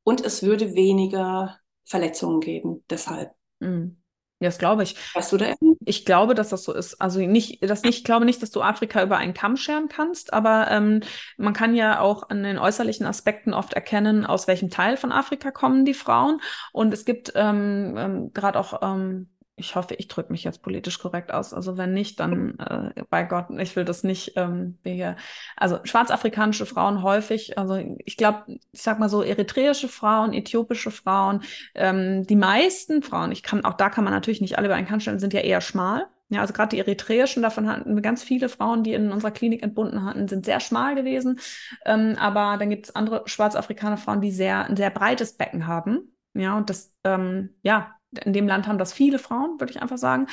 und 0.05 0.25
es 0.25 0.45
würde 0.45 0.77
weniger 0.77 1.59
Verletzungen 1.85 2.41
geben 2.41 2.85
deshalb. 2.89 3.33
Mhm. 3.59 4.04
Ja, 4.45 4.49
das 4.51 4.59
glaube 4.59 4.83
ich. 4.83 4.95
Weißt 5.15 5.33
du 5.33 5.39
da? 5.39 5.55
Ich 5.87 6.05
glaube, 6.05 6.35
dass 6.35 6.51
das 6.51 6.65
so 6.65 6.75
ist. 6.75 7.01
Also 7.01 7.19
nicht, 7.21 7.63
das 7.63 7.83
nicht, 7.83 7.99
ich 7.99 8.05
glaube 8.05 8.27
nicht, 8.27 8.43
dass 8.43 8.51
du 8.51 8.61
Afrika 8.61 9.03
über 9.03 9.17
einen 9.17 9.33
Kamm 9.33 9.57
scheren 9.57 9.89
kannst, 9.89 10.35
aber 10.35 10.71
ähm, 10.71 11.01
man 11.39 11.55
kann 11.55 11.75
ja 11.75 12.01
auch 12.01 12.29
an 12.29 12.43
den 12.43 12.59
äußerlichen 12.59 13.07
Aspekten 13.07 13.55
oft 13.55 13.73
erkennen, 13.73 14.27
aus 14.27 14.47
welchem 14.47 14.69
Teil 14.69 14.99
von 14.99 15.13
Afrika 15.13 15.51
kommen 15.51 15.87
die 15.87 15.95
Frauen. 15.95 16.43
Und 16.73 16.93
es 16.93 17.07
gibt 17.07 17.33
ähm, 17.35 17.95
ähm, 17.97 18.31
gerade 18.35 18.61
auch 18.61 18.83
ähm, 18.83 19.31
ich 19.57 19.77
hoffe, 19.77 19.95
ich 19.95 20.09
drücke 20.09 20.33
mich 20.33 20.43
jetzt 20.45 20.63
politisch 20.63 20.99
korrekt 20.99 21.33
aus. 21.33 21.55
Also 21.55 21.77
wenn 21.77 21.93
nicht, 21.95 22.19
dann 22.19 22.59
äh, 22.59 23.03
bei 23.09 23.23
Gott, 23.23 23.47
ich 23.59 23.77
will 23.77 23.85
das 23.85 24.03
nicht. 24.03 24.33
Ähm, 24.37 24.79
hier. 24.83 25.17
Also 25.57 25.79
schwarzafrikanische 25.85 26.67
Frauen 26.67 27.03
häufig, 27.03 27.57
also 27.57 27.77
ich 28.05 28.17
glaube, 28.17 28.45
ich 28.49 28.83
sag 28.83 28.99
mal 28.99 29.09
so 29.09 29.23
eritreische 29.23 29.89
Frauen, 29.89 30.33
äthiopische 30.33 30.91
Frauen, 30.91 31.43
ähm, 31.75 32.27
die 32.27 32.37
meisten 32.37 33.03
Frauen, 33.03 33.31
ich 33.31 33.43
kann 33.43 33.65
auch 33.65 33.75
da 33.75 33.91
kann 33.91 34.05
man 34.05 34.13
natürlich 34.13 34.41
nicht 34.41 34.59
alle 34.59 34.67
über 34.67 34.75
einen 34.75 34.89
Kamm 34.89 35.01
stellen, 35.01 35.21
sind 35.21 35.33
ja 35.33 35.41
eher 35.41 35.61
schmal. 35.61 36.07
Ja, 36.31 36.41
also 36.41 36.53
gerade 36.55 36.71
die 36.71 36.79
eritreischen, 36.79 37.43
davon 37.43 37.69
hatten 37.69 37.95
wir 37.95 38.03
ganz 38.03 38.25
viele 38.25 38.49
Frauen, 38.49 38.83
die 38.83 38.95
in 38.95 39.13
unserer 39.13 39.31
Klinik 39.31 39.63
entbunden 39.63 40.05
hatten, 40.05 40.27
sind 40.27 40.47
sehr 40.47 40.59
schmal 40.59 40.95
gewesen. 40.95 41.39
Ähm, 41.85 42.17
aber 42.19 42.57
dann 42.59 42.71
gibt 42.71 42.87
es 42.87 42.97
andere 42.97 43.23
schwarzafrikaner 43.27 43.99
Frauen, 43.99 44.21
die 44.21 44.33
sehr 44.33 44.65
ein 44.65 44.77
sehr 44.77 44.91
breites 44.91 45.37
Becken 45.37 45.67
haben. 45.67 46.17
Ja, 46.33 46.57
und 46.57 46.71
das, 46.71 46.93
ähm, 47.05 47.51
ja, 47.63 47.95
in 48.19 48.33
dem 48.33 48.47
Land 48.47 48.67
haben 48.67 48.79
das 48.79 48.93
viele 48.93 49.19
Frauen, 49.19 49.61
würde 49.61 49.73
ich 49.73 49.83
einfach 49.83 49.99
sagen, 49.99 50.27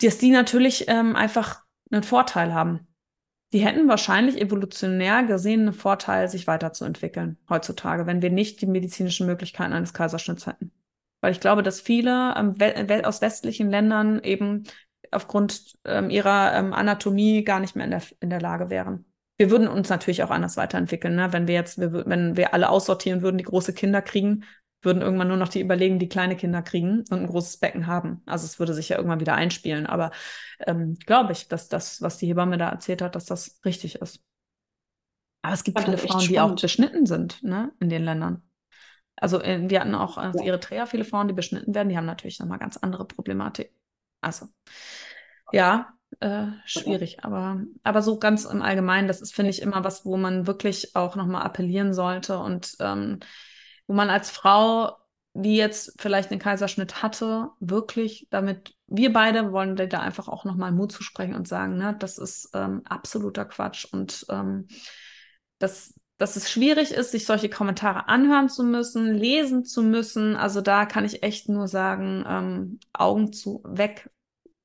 dass 0.00 0.18
die 0.18 0.30
natürlich 0.30 0.86
ähm, 0.88 1.16
einfach 1.16 1.62
einen 1.90 2.02
Vorteil 2.02 2.54
haben. 2.54 2.86
Die 3.52 3.64
hätten 3.64 3.88
wahrscheinlich 3.88 4.40
evolutionär 4.40 5.24
gesehen 5.24 5.62
einen 5.62 5.72
Vorteil, 5.72 6.28
sich 6.28 6.46
weiterzuentwickeln 6.46 7.36
heutzutage, 7.48 8.06
wenn 8.06 8.22
wir 8.22 8.30
nicht 8.30 8.60
die 8.60 8.66
medizinischen 8.66 9.26
Möglichkeiten 9.26 9.72
eines 9.72 9.92
Kaiserschnitts 9.92 10.46
hätten. 10.46 10.72
Weil 11.20 11.32
ich 11.32 11.40
glaube, 11.40 11.62
dass 11.62 11.80
viele 11.80 12.34
ähm, 12.36 13.04
aus 13.04 13.20
westlichen 13.20 13.70
Ländern 13.70 14.22
eben 14.22 14.64
aufgrund 15.10 15.78
ähm, 15.84 16.10
ihrer 16.10 16.54
ähm, 16.54 16.72
Anatomie 16.72 17.42
gar 17.44 17.60
nicht 17.60 17.74
mehr 17.74 17.84
in 17.84 17.90
der, 17.90 18.02
in 18.20 18.30
der 18.30 18.40
Lage 18.40 18.70
wären. 18.70 19.04
Wir 19.36 19.50
würden 19.50 19.68
uns 19.68 19.88
natürlich 19.88 20.22
auch 20.22 20.30
anders 20.30 20.56
weiterentwickeln, 20.56 21.16
ne? 21.16 21.32
wenn 21.32 21.48
wir 21.48 21.54
jetzt, 21.54 21.78
wir, 21.78 22.04
wenn 22.06 22.36
wir 22.36 22.54
alle 22.54 22.68
aussortieren 22.68 23.22
würden, 23.22 23.38
die 23.38 23.44
große 23.44 23.72
Kinder 23.72 24.02
kriegen, 24.02 24.44
würden 24.82 25.02
irgendwann 25.02 25.28
nur 25.28 25.36
noch 25.36 25.48
die 25.48 25.60
überlegen, 25.60 25.98
die 25.98 26.08
kleine 26.08 26.36
Kinder 26.36 26.62
kriegen 26.62 27.04
und 27.10 27.18
ein 27.20 27.26
großes 27.26 27.58
Becken 27.58 27.86
haben. 27.86 28.22
Also 28.26 28.46
es 28.46 28.58
würde 28.58 28.74
sich 28.74 28.88
ja 28.88 28.96
irgendwann 28.96 29.20
wieder 29.20 29.34
einspielen. 29.34 29.86
Aber 29.86 30.10
ähm, 30.66 30.98
glaube 31.06 31.32
ich, 31.32 31.48
dass 31.48 31.68
das, 31.68 32.00
was 32.02 32.18
die 32.18 32.26
Hebamme 32.26 32.58
da 32.58 32.68
erzählt 32.68 33.02
hat, 33.02 33.14
dass 33.14 33.26
das 33.26 33.60
richtig 33.64 33.96
ist. 33.96 34.22
Aber 35.42 35.54
es 35.54 35.64
gibt 35.64 35.80
viele 35.80 35.98
Frauen, 35.98 36.26
die 36.26 36.40
auch 36.40 36.54
beschnitten 36.54 37.06
sind 37.06 37.42
ne, 37.42 37.72
in 37.80 37.88
den 37.88 38.04
Ländern. 38.04 38.42
Also 39.16 39.40
äh, 39.40 39.68
wir 39.68 39.80
hatten 39.80 39.94
auch 39.94 40.16
aus 40.16 40.36
ja. 40.36 40.44
Eritrea 40.44 40.86
viele 40.86 41.04
Frauen, 41.04 41.28
die 41.28 41.34
beschnitten 41.34 41.74
werden. 41.74 41.88
Die 41.88 41.96
haben 41.96 42.06
natürlich 42.06 42.38
nochmal 42.38 42.58
ganz 42.58 42.76
andere 42.76 43.06
Problematik. 43.06 43.72
Also 44.20 44.46
ja, 45.52 45.92
äh, 46.20 46.46
schwierig. 46.64 47.24
Aber, 47.24 47.62
aber 47.82 48.02
so 48.02 48.18
ganz 48.18 48.44
im 48.44 48.62
Allgemeinen, 48.62 49.08
das 49.08 49.20
ist, 49.20 49.34
finde 49.34 49.50
ich, 49.50 49.62
immer 49.62 49.84
was, 49.84 50.04
wo 50.04 50.16
man 50.16 50.46
wirklich 50.46 50.96
auch 50.96 51.16
nochmal 51.16 51.42
appellieren 51.42 51.94
sollte 51.94 52.38
und 52.38 52.76
ähm, 52.80 53.20
wo 53.90 53.94
man 53.94 54.08
als 54.08 54.30
Frau, 54.30 54.98
die 55.34 55.56
jetzt 55.56 56.00
vielleicht 56.00 56.30
einen 56.30 56.38
Kaiserschnitt 56.38 57.02
hatte, 57.02 57.48
wirklich 57.58 58.28
damit, 58.30 58.76
wir 58.86 59.12
beide 59.12 59.50
wollen 59.50 59.74
da 59.74 59.98
einfach 59.98 60.28
auch 60.28 60.44
nochmal 60.44 60.70
Mut 60.70 60.92
zu 60.92 61.02
sprechen 61.02 61.34
und 61.34 61.48
sagen, 61.48 61.76
ne, 61.76 61.96
das 61.98 62.16
ist 62.16 62.50
ähm, 62.54 62.82
absoluter 62.84 63.44
Quatsch 63.46 63.86
und 63.92 64.26
ähm, 64.28 64.68
das, 65.58 65.92
dass 66.18 66.36
es 66.36 66.48
schwierig 66.48 66.92
ist, 66.92 67.10
sich 67.10 67.26
solche 67.26 67.50
Kommentare 67.50 68.08
anhören 68.08 68.48
zu 68.48 68.62
müssen, 68.62 69.12
lesen 69.12 69.64
zu 69.64 69.82
müssen. 69.82 70.36
Also 70.36 70.60
da 70.60 70.86
kann 70.86 71.04
ich 71.04 71.24
echt 71.24 71.48
nur 71.48 71.66
sagen, 71.66 72.24
ähm, 72.28 72.78
Augen 72.92 73.32
zu 73.32 73.60
weg, 73.64 74.08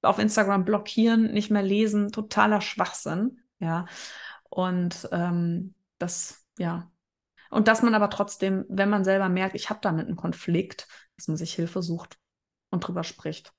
auf 0.03 0.19
Instagram 0.19 0.65
blockieren, 0.65 1.33
nicht 1.33 1.49
mehr 1.49 1.63
lesen, 1.63 2.11
totaler 2.11 2.61
Schwachsinn. 2.61 3.39
Ja. 3.57 3.87
Und 4.51 5.09
ähm, 5.11 5.73
das, 5.97 6.45
ja, 6.59 6.91
und 7.49 7.67
dass 7.67 7.81
man 7.81 7.95
aber 7.95 8.09
trotzdem, 8.09 8.65
wenn 8.69 8.89
man 8.89 9.03
selber 9.03 9.29
merkt, 9.29 9.55
ich 9.55 9.69
habe 9.69 9.79
damit 9.81 10.07
einen 10.07 10.15
Konflikt, 10.15 10.87
dass 11.17 11.27
man 11.27 11.37
sich 11.37 11.53
Hilfe 11.53 11.81
sucht 11.81 12.17
und 12.71 12.81
drüber 12.87 13.03
spricht. 13.03 13.53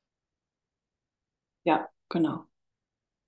Ja, 1.64 1.89
genau. 2.09 2.47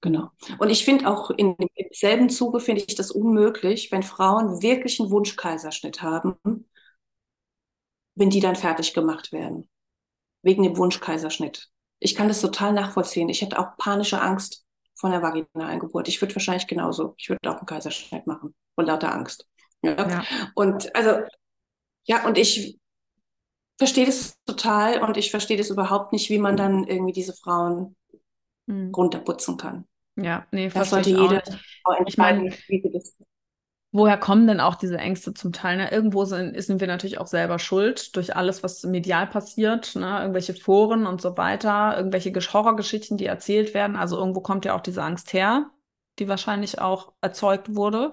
Genau. 0.00 0.30
Und 0.58 0.70
ich 0.70 0.84
finde 0.84 1.08
auch 1.08 1.30
in 1.30 1.56
demselben 1.76 2.30
Zuge 2.30 2.60
finde 2.60 2.84
ich 2.86 2.94
das 2.94 3.10
unmöglich, 3.10 3.90
wenn 3.90 4.04
Frauen 4.04 4.62
wirklich 4.62 5.00
einen 5.00 5.10
Wunschkaiserschnitt 5.10 6.02
haben, 6.02 6.36
wenn 8.14 8.30
die 8.30 8.40
dann 8.40 8.54
fertig 8.54 8.94
gemacht 8.94 9.32
werden. 9.32 9.68
Wegen 10.42 10.62
dem 10.62 10.76
Wunschkaiserschnitt. 10.76 11.68
Ich 11.98 12.14
kann 12.14 12.28
das 12.28 12.40
total 12.40 12.72
nachvollziehen. 12.72 13.28
Ich 13.28 13.42
hätte 13.42 13.58
auch 13.58 13.76
panische 13.76 14.20
Angst 14.20 14.64
vor 14.94 15.10
der 15.10 15.22
Vaginalgeburt. 15.22 16.06
Ich 16.06 16.20
würde 16.20 16.36
wahrscheinlich 16.36 16.68
genauso. 16.68 17.14
Ich 17.18 17.28
würde 17.28 17.50
auch 17.50 17.56
einen 17.56 17.66
Kaiserschnitt 17.66 18.26
machen. 18.26 18.54
Vor 18.76 18.84
lauter 18.84 19.12
Angst. 19.12 19.47
Ja. 19.82 20.08
ja. 20.08 20.24
Und 20.54 20.94
also, 20.94 21.22
ja, 22.04 22.26
und 22.26 22.38
ich 22.38 22.78
verstehe 23.76 24.06
das 24.06 24.36
total 24.44 25.02
und 25.02 25.16
ich 25.16 25.30
verstehe 25.30 25.56
das 25.56 25.70
überhaupt 25.70 26.12
nicht, 26.12 26.30
wie 26.30 26.38
man 26.38 26.56
dann 26.56 26.84
irgendwie 26.84 27.12
diese 27.12 27.32
Frauen 27.32 27.96
hm. 28.68 28.92
runterputzen 28.94 29.56
kann. 29.56 29.86
Ja, 30.16 30.46
nee, 30.50 30.68
das 30.68 30.90
sollte 30.90 31.10
jede 31.10 31.42
Frau 31.84 31.92
entscheiden, 31.96 32.46
ich 32.46 32.82
mein, 32.82 32.92
Woher 33.90 34.18
kommen 34.18 34.46
denn 34.46 34.60
auch 34.60 34.74
diese 34.74 34.98
Ängste 34.98 35.32
zum 35.32 35.52
Teil? 35.52 35.78
Ne? 35.78 35.90
Irgendwo 35.90 36.26
sind, 36.26 36.62
sind 36.62 36.80
wir 36.80 36.88
natürlich 36.88 37.18
auch 37.18 37.26
selber 37.26 37.58
schuld 37.58 38.14
durch 38.16 38.36
alles, 38.36 38.62
was 38.62 38.82
medial 38.82 39.26
passiert, 39.26 39.94
ne? 39.96 40.20
irgendwelche 40.20 40.52
Foren 40.52 41.06
und 41.06 41.22
so 41.22 41.38
weiter, 41.38 41.96
irgendwelche 41.96 42.30
Horrorgeschichten, 42.30 43.16
die 43.16 43.24
erzählt 43.24 43.72
werden. 43.72 43.96
Also 43.96 44.18
irgendwo 44.18 44.40
kommt 44.40 44.66
ja 44.66 44.74
auch 44.76 44.82
diese 44.82 45.02
Angst 45.02 45.32
her 45.32 45.70
die 46.18 46.28
wahrscheinlich 46.28 46.80
auch 46.80 47.12
erzeugt 47.20 47.74
wurde. 47.74 48.12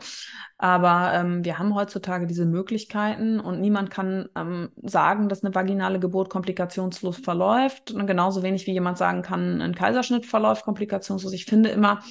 Aber 0.58 1.12
ähm, 1.14 1.44
wir 1.44 1.60
haben 1.60 1.76
heutzutage 1.76 2.28
diese 2.28 2.46
Möglichkeiten 2.46 3.40
und 3.40 3.60
niemand 3.60 3.90
kann 3.90 4.30
ähm, 4.36 4.70
sagen, 4.82 5.28
dass 5.28 5.44
eine 5.44 5.54
vaginale 5.54 6.00
Geburt 6.00 6.30
komplikationslos 6.30 7.18
verläuft. 7.18 7.92
Und 7.92 8.08
genauso 8.08 8.44
wenig 8.44 8.66
wie 8.68 8.72
jemand 8.74 8.98
sagen 8.98 9.22
kann, 9.22 9.62
ein 9.62 9.76
Kaiserschnitt 9.76 10.26
verläuft 10.26 10.64
komplikationslos. 10.64 11.34
Ich 11.34 11.46
finde 11.46 11.70
immer, 11.70 12.02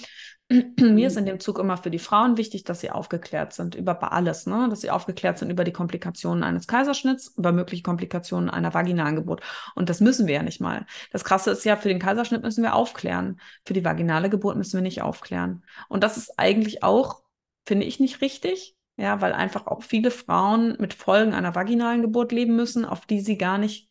mir 0.50 1.06
ist 1.06 1.16
in 1.16 1.24
dem 1.24 1.40
Zug 1.40 1.58
immer 1.58 1.78
für 1.78 1.90
die 1.90 1.98
Frauen 1.98 2.36
wichtig, 2.36 2.64
dass 2.64 2.80
sie 2.80 2.90
aufgeklärt 2.90 3.54
sind 3.54 3.74
über 3.74 4.12
alles, 4.12 4.46
ne? 4.46 4.66
dass 4.68 4.82
sie 4.82 4.90
aufgeklärt 4.90 5.38
sind 5.38 5.50
über 5.50 5.64
die 5.64 5.72
Komplikationen 5.72 6.44
eines 6.44 6.66
Kaiserschnitts, 6.66 7.34
über 7.38 7.52
mögliche 7.52 7.82
Komplikationen 7.82 8.50
einer 8.50 8.74
vaginalen 8.74 9.16
Geburt. 9.16 9.42
Und 9.74 9.88
das 9.88 10.00
müssen 10.00 10.26
wir 10.26 10.34
ja 10.34 10.42
nicht 10.42 10.60
mal. 10.60 10.84
Das 11.12 11.24
Krasse 11.24 11.50
ist 11.50 11.64
ja, 11.64 11.76
für 11.76 11.88
den 11.88 11.98
Kaiserschnitt 11.98 12.42
müssen 12.42 12.62
wir 12.62 12.74
aufklären. 12.74 13.40
Für 13.64 13.72
die 13.72 13.84
vaginale 13.84 14.28
Geburt 14.28 14.56
müssen 14.56 14.76
wir 14.76 14.82
nicht 14.82 15.00
aufklären. 15.00 15.64
Und 15.88 16.04
das 16.04 16.18
ist 16.18 16.38
eigentlich 16.38 16.82
auch, 16.82 17.22
finde 17.64 17.86
ich, 17.86 17.98
nicht 17.98 18.20
richtig. 18.20 18.76
Ja, 18.96 19.20
weil 19.20 19.32
einfach 19.32 19.66
auch 19.66 19.82
viele 19.82 20.12
Frauen 20.12 20.76
mit 20.78 20.94
Folgen 20.94 21.34
einer 21.34 21.56
vaginalen 21.56 22.02
Geburt 22.02 22.30
leben 22.30 22.54
müssen, 22.54 22.84
auf 22.84 23.06
die 23.06 23.20
sie 23.20 23.36
gar 23.36 23.58
nicht, 23.58 23.90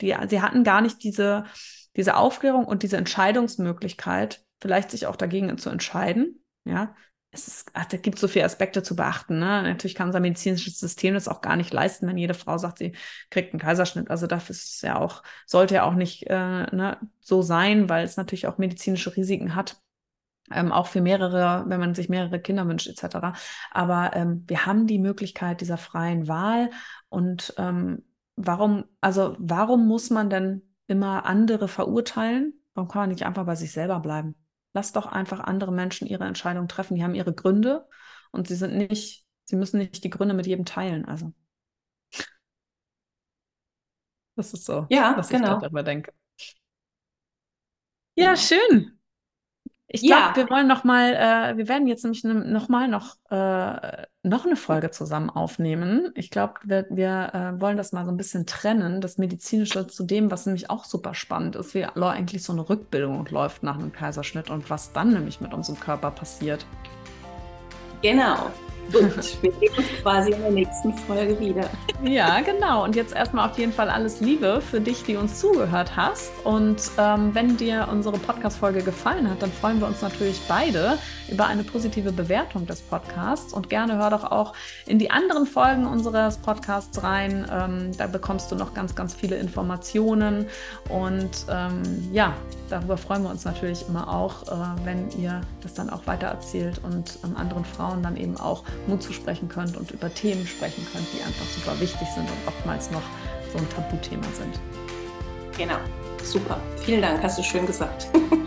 die, 0.00 0.14
sie 0.28 0.40
hatten 0.40 0.64
gar 0.64 0.80
nicht 0.80 1.02
diese, 1.02 1.44
diese 1.96 2.16
Aufklärung 2.16 2.64
und 2.64 2.82
diese 2.82 2.96
Entscheidungsmöglichkeit, 2.96 4.46
vielleicht 4.60 4.90
sich 4.90 5.06
auch 5.06 5.16
dagegen 5.16 5.56
zu 5.58 5.70
entscheiden. 5.70 6.42
Ja, 6.64 6.94
es 7.30 7.46
ist, 7.46 7.70
ach, 7.74 7.84
da 7.86 7.98
gibt 7.98 8.18
so 8.18 8.26
viele 8.26 8.46
Aspekte 8.46 8.82
zu 8.82 8.96
beachten. 8.96 9.38
Ne? 9.38 9.62
Natürlich 9.62 9.94
kann 9.94 10.08
unser 10.08 10.20
medizinisches 10.20 10.78
System 10.78 11.14
das 11.14 11.28
auch 11.28 11.42
gar 11.42 11.56
nicht 11.56 11.72
leisten, 11.72 12.06
wenn 12.06 12.16
jede 12.16 12.34
Frau 12.34 12.56
sagt, 12.56 12.78
sie 12.78 12.96
kriegt 13.30 13.52
einen 13.52 13.60
Kaiserschnitt. 13.60 14.10
Also 14.10 14.26
das 14.26 14.48
ist 14.48 14.82
ja 14.82 14.98
auch, 14.98 15.22
sollte 15.46 15.74
ja 15.74 15.84
auch 15.84 15.94
nicht 15.94 16.26
äh, 16.28 16.34
ne, 16.74 16.98
so 17.20 17.42
sein, 17.42 17.88
weil 17.88 18.04
es 18.04 18.16
natürlich 18.16 18.46
auch 18.46 18.58
medizinische 18.58 19.14
Risiken 19.14 19.54
hat. 19.54 19.80
Ähm, 20.50 20.72
auch 20.72 20.86
für 20.86 21.02
mehrere, 21.02 21.64
wenn 21.68 21.80
man 21.80 21.94
sich 21.94 22.08
mehrere 22.08 22.40
Kinder 22.40 22.66
wünscht, 22.66 22.88
etc. 22.88 23.38
Aber 23.70 24.12
ähm, 24.14 24.44
wir 24.46 24.64
haben 24.64 24.86
die 24.86 24.98
Möglichkeit 24.98 25.60
dieser 25.60 25.76
freien 25.76 26.26
Wahl. 26.26 26.70
Und 27.10 27.52
ähm, 27.58 28.04
warum, 28.36 28.84
also 29.02 29.36
warum 29.38 29.86
muss 29.86 30.08
man 30.08 30.30
denn 30.30 30.62
immer 30.86 31.26
andere 31.26 31.68
verurteilen? 31.68 32.54
Warum 32.72 32.88
kann 32.88 33.02
man 33.02 33.10
nicht 33.10 33.26
einfach 33.26 33.44
bei 33.44 33.56
sich 33.56 33.72
selber 33.72 34.00
bleiben? 34.00 34.36
Lass 34.74 34.92
doch 34.92 35.06
einfach 35.06 35.40
andere 35.40 35.72
Menschen 35.72 36.06
ihre 36.06 36.24
Entscheidung 36.24 36.68
treffen. 36.68 36.94
Die 36.94 37.02
haben 37.02 37.14
ihre 37.14 37.34
Gründe 37.34 37.86
und 38.30 38.48
sie 38.48 38.54
sind 38.54 38.76
nicht, 38.76 39.24
sie 39.44 39.56
müssen 39.56 39.78
nicht 39.78 40.04
die 40.04 40.10
Gründe 40.10 40.34
mit 40.34 40.46
jedem 40.46 40.64
teilen. 40.64 41.04
Also. 41.04 41.32
Das 44.36 44.52
ist 44.52 44.64
so, 44.64 44.86
ja, 44.88 45.16
was 45.16 45.30
genau. 45.30 45.56
ich 45.56 45.62
darüber 45.62 45.82
denke. 45.82 46.12
Ja, 48.14 48.36
schön. 48.36 48.97
Ich 49.90 50.02
glaube, 50.02 50.22
ja. 50.22 50.36
wir 50.36 50.50
wollen 50.50 50.66
noch 50.66 50.84
mal, 50.84 51.14
äh, 51.14 51.56
wir 51.56 51.66
werden 51.66 51.86
jetzt 51.86 52.04
nämlich 52.04 52.22
ne, 52.22 52.34
noch 52.34 52.68
mal 52.68 52.88
noch, 52.88 53.16
äh, 53.30 54.06
noch 54.22 54.44
eine 54.44 54.56
Folge 54.56 54.90
zusammen 54.90 55.30
aufnehmen. 55.30 56.12
Ich 56.14 56.30
glaube, 56.30 56.54
wir, 56.64 56.86
wir 56.90 57.30
äh, 57.32 57.60
wollen 57.60 57.78
das 57.78 57.92
mal 57.92 58.04
so 58.04 58.10
ein 58.10 58.18
bisschen 58.18 58.44
trennen, 58.44 59.00
das 59.00 59.16
Medizinische 59.16 59.86
zu 59.86 60.04
dem, 60.04 60.30
was 60.30 60.44
nämlich 60.44 60.68
auch 60.68 60.84
super 60.84 61.14
spannend 61.14 61.56
ist, 61.56 61.74
wie 61.74 61.86
eigentlich 61.86 62.42
so 62.42 62.52
eine 62.52 62.68
Rückbildung 62.68 63.26
läuft 63.30 63.62
nach 63.62 63.78
einem 63.78 63.90
Kaiserschnitt 63.90 64.50
und 64.50 64.68
was 64.68 64.92
dann 64.92 65.14
nämlich 65.14 65.40
mit 65.40 65.54
unserem 65.54 65.80
Körper 65.80 66.10
passiert. 66.10 66.66
Genau. 68.02 68.50
Gut, 68.92 69.42
wir 69.42 69.52
sehen 69.52 69.70
uns 69.76 69.86
quasi 70.02 70.32
in 70.32 70.40
der 70.40 70.50
nächsten 70.50 70.94
Folge 70.94 71.38
wieder. 71.38 71.68
Ja, 72.02 72.40
genau. 72.40 72.84
Und 72.84 72.96
jetzt 72.96 73.14
erstmal 73.14 73.48
auf 73.48 73.58
jeden 73.58 73.72
Fall 73.72 73.90
alles 73.90 74.20
Liebe 74.20 74.60
für 74.60 74.80
dich, 74.80 75.02
die 75.02 75.16
uns 75.16 75.40
zugehört 75.40 75.96
hast. 75.96 76.30
Und 76.44 76.80
ähm, 76.96 77.34
wenn 77.34 77.56
dir 77.56 77.88
unsere 77.90 78.18
Podcast-Folge 78.18 78.82
gefallen 78.82 79.28
hat, 79.28 79.42
dann 79.42 79.52
freuen 79.52 79.80
wir 79.80 79.86
uns 79.86 80.00
natürlich 80.00 80.40
beide 80.48 80.98
über 81.30 81.46
eine 81.46 81.64
positive 81.64 82.12
Bewertung 82.12 82.66
des 82.66 82.80
Podcasts. 82.80 83.52
Und 83.52 83.68
gerne 83.68 83.98
hör 83.98 84.10
doch 84.10 84.24
auch 84.24 84.54
in 84.86 84.98
die 84.98 85.10
anderen 85.10 85.46
Folgen 85.46 85.86
unseres 85.86 86.38
Podcasts 86.38 87.02
rein. 87.02 87.46
Ähm, 87.52 87.90
da 87.98 88.06
bekommst 88.06 88.50
du 88.50 88.56
noch 88.56 88.74
ganz, 88.74 88.94
ganz 88.94 89.14
viele 89.14 89.36
Informationen. 89.36 90.46
Und 90.88 91.30
ähm, 91.50 91.82
ja, 92.12 92.34
darüber 92.70 92.96
freuen 92.96 93.22
wir 93.22 93.30
uns 93.30 93.44
natürlich 93.44 93.86
immer 93.88 94.08
auch, 94.08 94.44
äh, 94.44 94.84
wenn 94.84 95.10
ihr 95.18 95.40
das 95.62 95.74
dann 95.74 95.90
auch 95.90 96.06
weiter 96.06 96.28
erzählt 96.28 96.80
und 96.84 97.18
ähm, 97.24 97.36
anderen 97.36 97.64
Frauen 97.64 98.02
dann 98.02 98.16
eben 98.16 98.36
auch 98.36 98.62
Mut 98.86 99.02
zusprechen 99.02 99.48
könnt 99.48 99.76
und 99.76 99.90
über 99.90 100.12
Themen 100.12 100.46
sprechen 100.46 100.86
könnt, 100.92 101.06
die 101.12 101.22
einfach 101.22 101.46
super 101.46 101.78
wichtig 101.80 102.08
sind 102.14 102.24
und 102.24 102.46
oftmals 102.46 102.90
noch 102.90 103.02
so 103.52 103.58
ein 103.58 103.68
Tabuthema 103.70 104.26
sind. 104.34 104.58
Genau, 105.56 105.78
super. 106.22 106.60
Vielen 106.84 107.02
Dank, 107.02 107.22
hast 107.22 107.38
du 107.38 107.42
schön 107.42 107.66
gesagt. 107.66 108.08